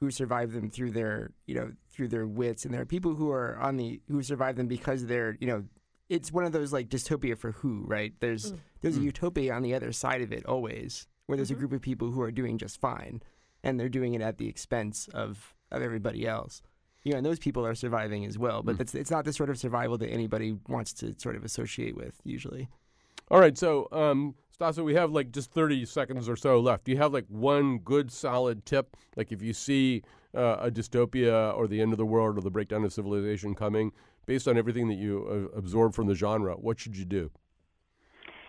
who 0.00 0.10
survive 0.10 0.52
them 0.52 0.70
through 0.70 0.92
their 0.92 1.32
you 1.46 1.54
know 1.54 1.72
through 1.90 2.08
their 2.08 2.26
wits 2.26 2.64
and 2.64 2.72
there 2.72 2.80
are 2.80 2.86
people 2.86 3.14
who 3.16 3.30
are 3.30 3.58
on 3.58 3.76
the 3.76 4.00
who 4.08 4.22
survive 4.22 4.56
them 4.56 4.66
because 4.66 5.04
they're 5.04 5.36
you 5.40 5.46
know 5.46 5.64
it's 6.08 6.32
one 6.32 6.44
of 6.44 6.52
those 6.52 6.72
like 6.72 6.88
dystopia 6.88 7.36
for 7.36 7.52
who 7.52 7.84
right 7.86 8.14
there's 8.20 8.52
Mm. 8.52 8.58
there's 8.80 8.96
a 8.96 9.00
Mm. 9.00 9.04
utopia 9.04 9.52
on 9.54 9.62
the 9.62 9.74
other 9.74 9.92
side 9.92 10.22
of 10.22 10.32
it 10.32 10.46
always 10.46 11.06
where 11.26 11.36
there's 11.36 11.50
a 11.50 11.54
group 11.54 11.72
of 11.72 11.80
people 11.82 12.10
who 12.10 12.22
are 12.22 12.30
doing 12.32 12.56
just 12.58 12.80
fine 12.80 13.22
and 13.62 13.78
they're 13.78 13.88
doing 13.88 14.14
it 14.14 14.22
at 14.22 14.38
the 14.38 14.48
expense 14.48 15.08
of 15.12 15.54
of 15.70 15.82
everybody 15.82 16.26
else 16.26 16.62
you 17.04 17.12
know 17.12 17.18
and 17.18 17.26
those 17.26 17.38
people 17.38 17.64
are 17.66 17.74
surviving 17.74 18.24
as 18.24 18.38
well 18.38 18.62
but 18.62 18.74
Mm. 18.74 18.78
that's 18.78 18.94
it's 18.94 19.10
not 19.10 19.24
the 19.24 19.32
sort 19.32 19.50
of 19.50 19.58
survival 19.58 19.98
that 19.98 20.08
anybody 20.08 20.58
wants 20.68 20.92
to 20.94 21.14
sort 21.18 21.36
of 21.36 21.44
associate 21.44 21.94
with 21.96 22.20
usually 22.24 22.68
All 23.30 23.40
right, 23.40 23.58
so 23.58 23.88
um, 23.92 24.34
Stassa, 24.58 24.82
we 24.82 24.94
have 24.94 25.10
like 25.12 25.30
just 25.32 25.50
30 25.52 25.84
seconds 25.84 26.30
or 26.30 26.34
so 26.36 26.58
left. 26.60 26.84
Do 26.84 26.92
you 26.92 26.96
have 26.96 27.12
like 27.12 27.26
one 27.28 27.76
good 27.80 28.10
solid 28.10 28.64
tip? 28.64 28.96
Like 29.16 29.30
if 29.32 29.42
you 29.42 29.52
see 29.52 30.02
uh, 30.38 30.56
a 30.60 30.70
dystopia 30.70 31.54
or 31.56 31.66
the 31.66 31.80
end 31.80 31.92
of 31.92 31.98
the 31.98 32.06
world 32.06 32.38
or 32.38 32.40
the 32.40 32.50
breakdown 32.50 32.84
of 32.84 32.92
civilization 32.92 33.54
coming, 33.54 33.92
based 34.26 34.46
on 34.46 34.56
everything 34.56 34.88
that 34.88 34.94
you 34.94 35.50
uh, 35.54 35.58
absorb 35.58 35.94
from 35.94 36.06
the 36.06 36.14
genre, 36.14 36.54
what 36.54 36.78
should 36.78 36.96
you 36.96 37.04
do? 37.04 37.30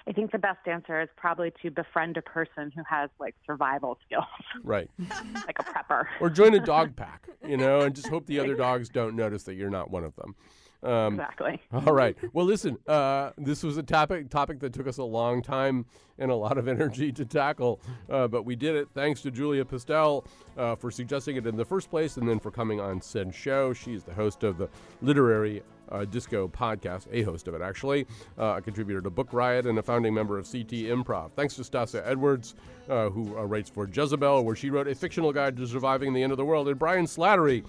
I 0.07 0.11
think 0.11 0.31
the 0.31 0.39
best 0.39 0.67
answer 0.67 1.01
is 1.01 1.09
probably 1.17 1.51
to 1.61 1.69
befriend 1.69 2.17
a 2.17 2.21
person 2.21 2.71
who 2.75 2.81
has 2.89 3.09
like 3.19 3.35
survival 3.45 3.99
skills, 4.05 4.25
Right. 4.63 4.89
like 4.99 5.57
a 5.59 5.63
prepper. 5.63 6.05
Or 6.19 6.29
join 6.29 6.53
a 6.55 6.59
dog 6.59 6.95
pack, 6.95 7.27
you 7.47 7.57
know, 7.57 7.81
and 7.81 7.95
just 7.95 8.07
hope 8.07 8.25
the 8.25 8.39
other 8.39 8.55
dogs 8.55 8.89
don't 8.89 9.15
notice 9.15 9.43
that 9.43 9.55
you're 9.55 9.69
not 9.69 9.91
one 9.91 10.03
of 10.03 10.15
them. 10.15 10.35
Um, 10.82 11.15
Exactly. 11.15 11.61
All 11.73 11.93
right. 11.93 12.15
Well, 12.34 12.45
listen. 12.45 12.77
Uh, 12.88 13.32
this 13.38 13.63
was 13.63 13.77
a 13.77 13.84
topic 13.84 14.30
topic 14.30 14.59
that 14.59 14.73
took 14.73 14.88
us 14.88 14.97
a 14.97 15.03
long 15.03 15.41
time 15.41 15.86
and 16.17 16.32
a 16.32 16.36
lot 16.36 16.57
of 16.57 16.67
energy 16.67 17.11
to 17.13 17.25
tackle, 17.25 17.82
uh, 18.09 18.27
but 18.27 18.43
we 18.43 18.55
did 18.55 18.75
it. 18.75 18.88
Thanks 18.93 19.21
to 19.21 19.32
Julia 19.32 19.65
Pistell 19.65 20.25
uh, 20.57 20.75
for 20.75 20.91
suggesting 20.91 21.36
it 21.38 21.47
in 21.47 21.55
the 21.55 21.65
first 21.65 21.89
place, 21.89 22.17
and 22.17 22.27
then 22.27 22.39
for 22.39 22.51
coming 22.51 22.80
on 22.80 23.01
said 23.01 23.34
show. 23.34 23.73
She's 23.73 24.03
the 24.03 24.13
host 24.13 24.43
of 24.43 24.57
the 24.57 24.69
Literary 25.01 25.63
uh, 25.91 26.05
Disco 26.05 26.47
podcast, 26.47 27.07
a 27.11 27.23
host 27.23 27.47
of 27.47 27.53
it 27.55 27.61
actually, 27.61 28.05
uh, 28.38 28.55
a 28.57 28.61
contributor 28.61 29.01
to 29.01 29.09
Book 29.09 29.34
Riot, 29.34 29.65
and 29.65 29.80
a 29.80 29.84
founding 29.84 30.13
member 30.13 30.38
of 30.38 30.45
CT 30.49 30.69
Improv. 30.69 31.32
Thanks 31.36 31.55
to 31.55 31.63
Stassa 31.63 32.01
Edwards, 32.05 32.55
uh, 32.89 33.09
who 33.09 33.38
uh, 33.38 33.43
writes 33.43 33.69
for 33.69 33.88
Jezebel, 33.91 34.43
where 34.45 34.55
she 34.55 34.69
wrote 34.69 34.88
a 34.88 34.95
fictional 34.95 35.34
guide 35.34 35.57
to 35.57 35.67
surviving 35.67 36.13
the 36.13 36.21
end 36.23 36.32
of 36.32 36.38
the 36.38 36.45
world, 36.45 36.67
and 36.67 36.77
Brian 36.80 37.05
Slattery 37.05 37.63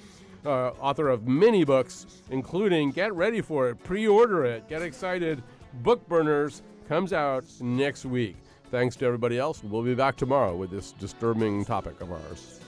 uh, 0.45 0.71
author 0.81 1.09
of 1.09 1.27
many 1.27 1.65
books, 1.65 2.07
including 2.31 2.91
Get 2.91 3.15
Ready 3.15 3.41
for 3.41 3.69
It, 3.69 3.83
pre 3.83 4.07
order 4.07 4.45
it, 4.45 4.69
get 4.69 4.83
excited. 4.83 5.43
Book 5.83 6.07
Burners 6.09 6.63
comes 6.89 7.13
out 7.13 7.45
next 7.61 8.05
week. 8.05 8.37
Thanks 8.71 8.97
to 8.97 9.07
everybody 9.07 9.39
else. 9.39 9.63
We'll 9.65 9.83
be 9.83 9.95
back 9.95 10.17
tomorrow 10.17 10.55
with 10.57 10.71
this 10.71 10.93
disturbing 10.93 11.65
topic 11.65 12.01
of 12.01 12.13
ours. 12.13 12.61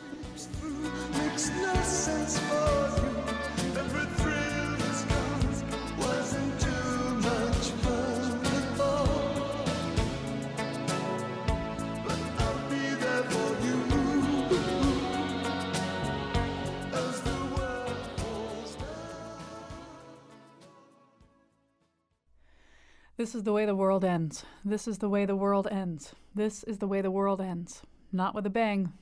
This 23.23 23.37
is 23.37 23.45
the 23.45 23.53
way 23.53 23.67
the 23.67 23.77
world 23.77 24.05
ends. 24.05 24.45
This 24.65 24.89
is 24.89 24.99
the 24.99 25.09
way 25.09 25.27
the 25.27 25.37
world 25.37 25.69
ends. 25.71 26.13
This 26.35 26.65
is 26.65 26.79
the 26.79 26.89
way 26.89 27.01
the 27.03 27.11
world 27.13 27.41
ends. 27.41 27.83
Not 28.11 28.35
with 28.35 28.45
a 28.47 28.51
bang, 28.51 28.95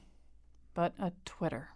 but 0.74 0.92
a 0.98 1.12
Twitter. 1.24 1.70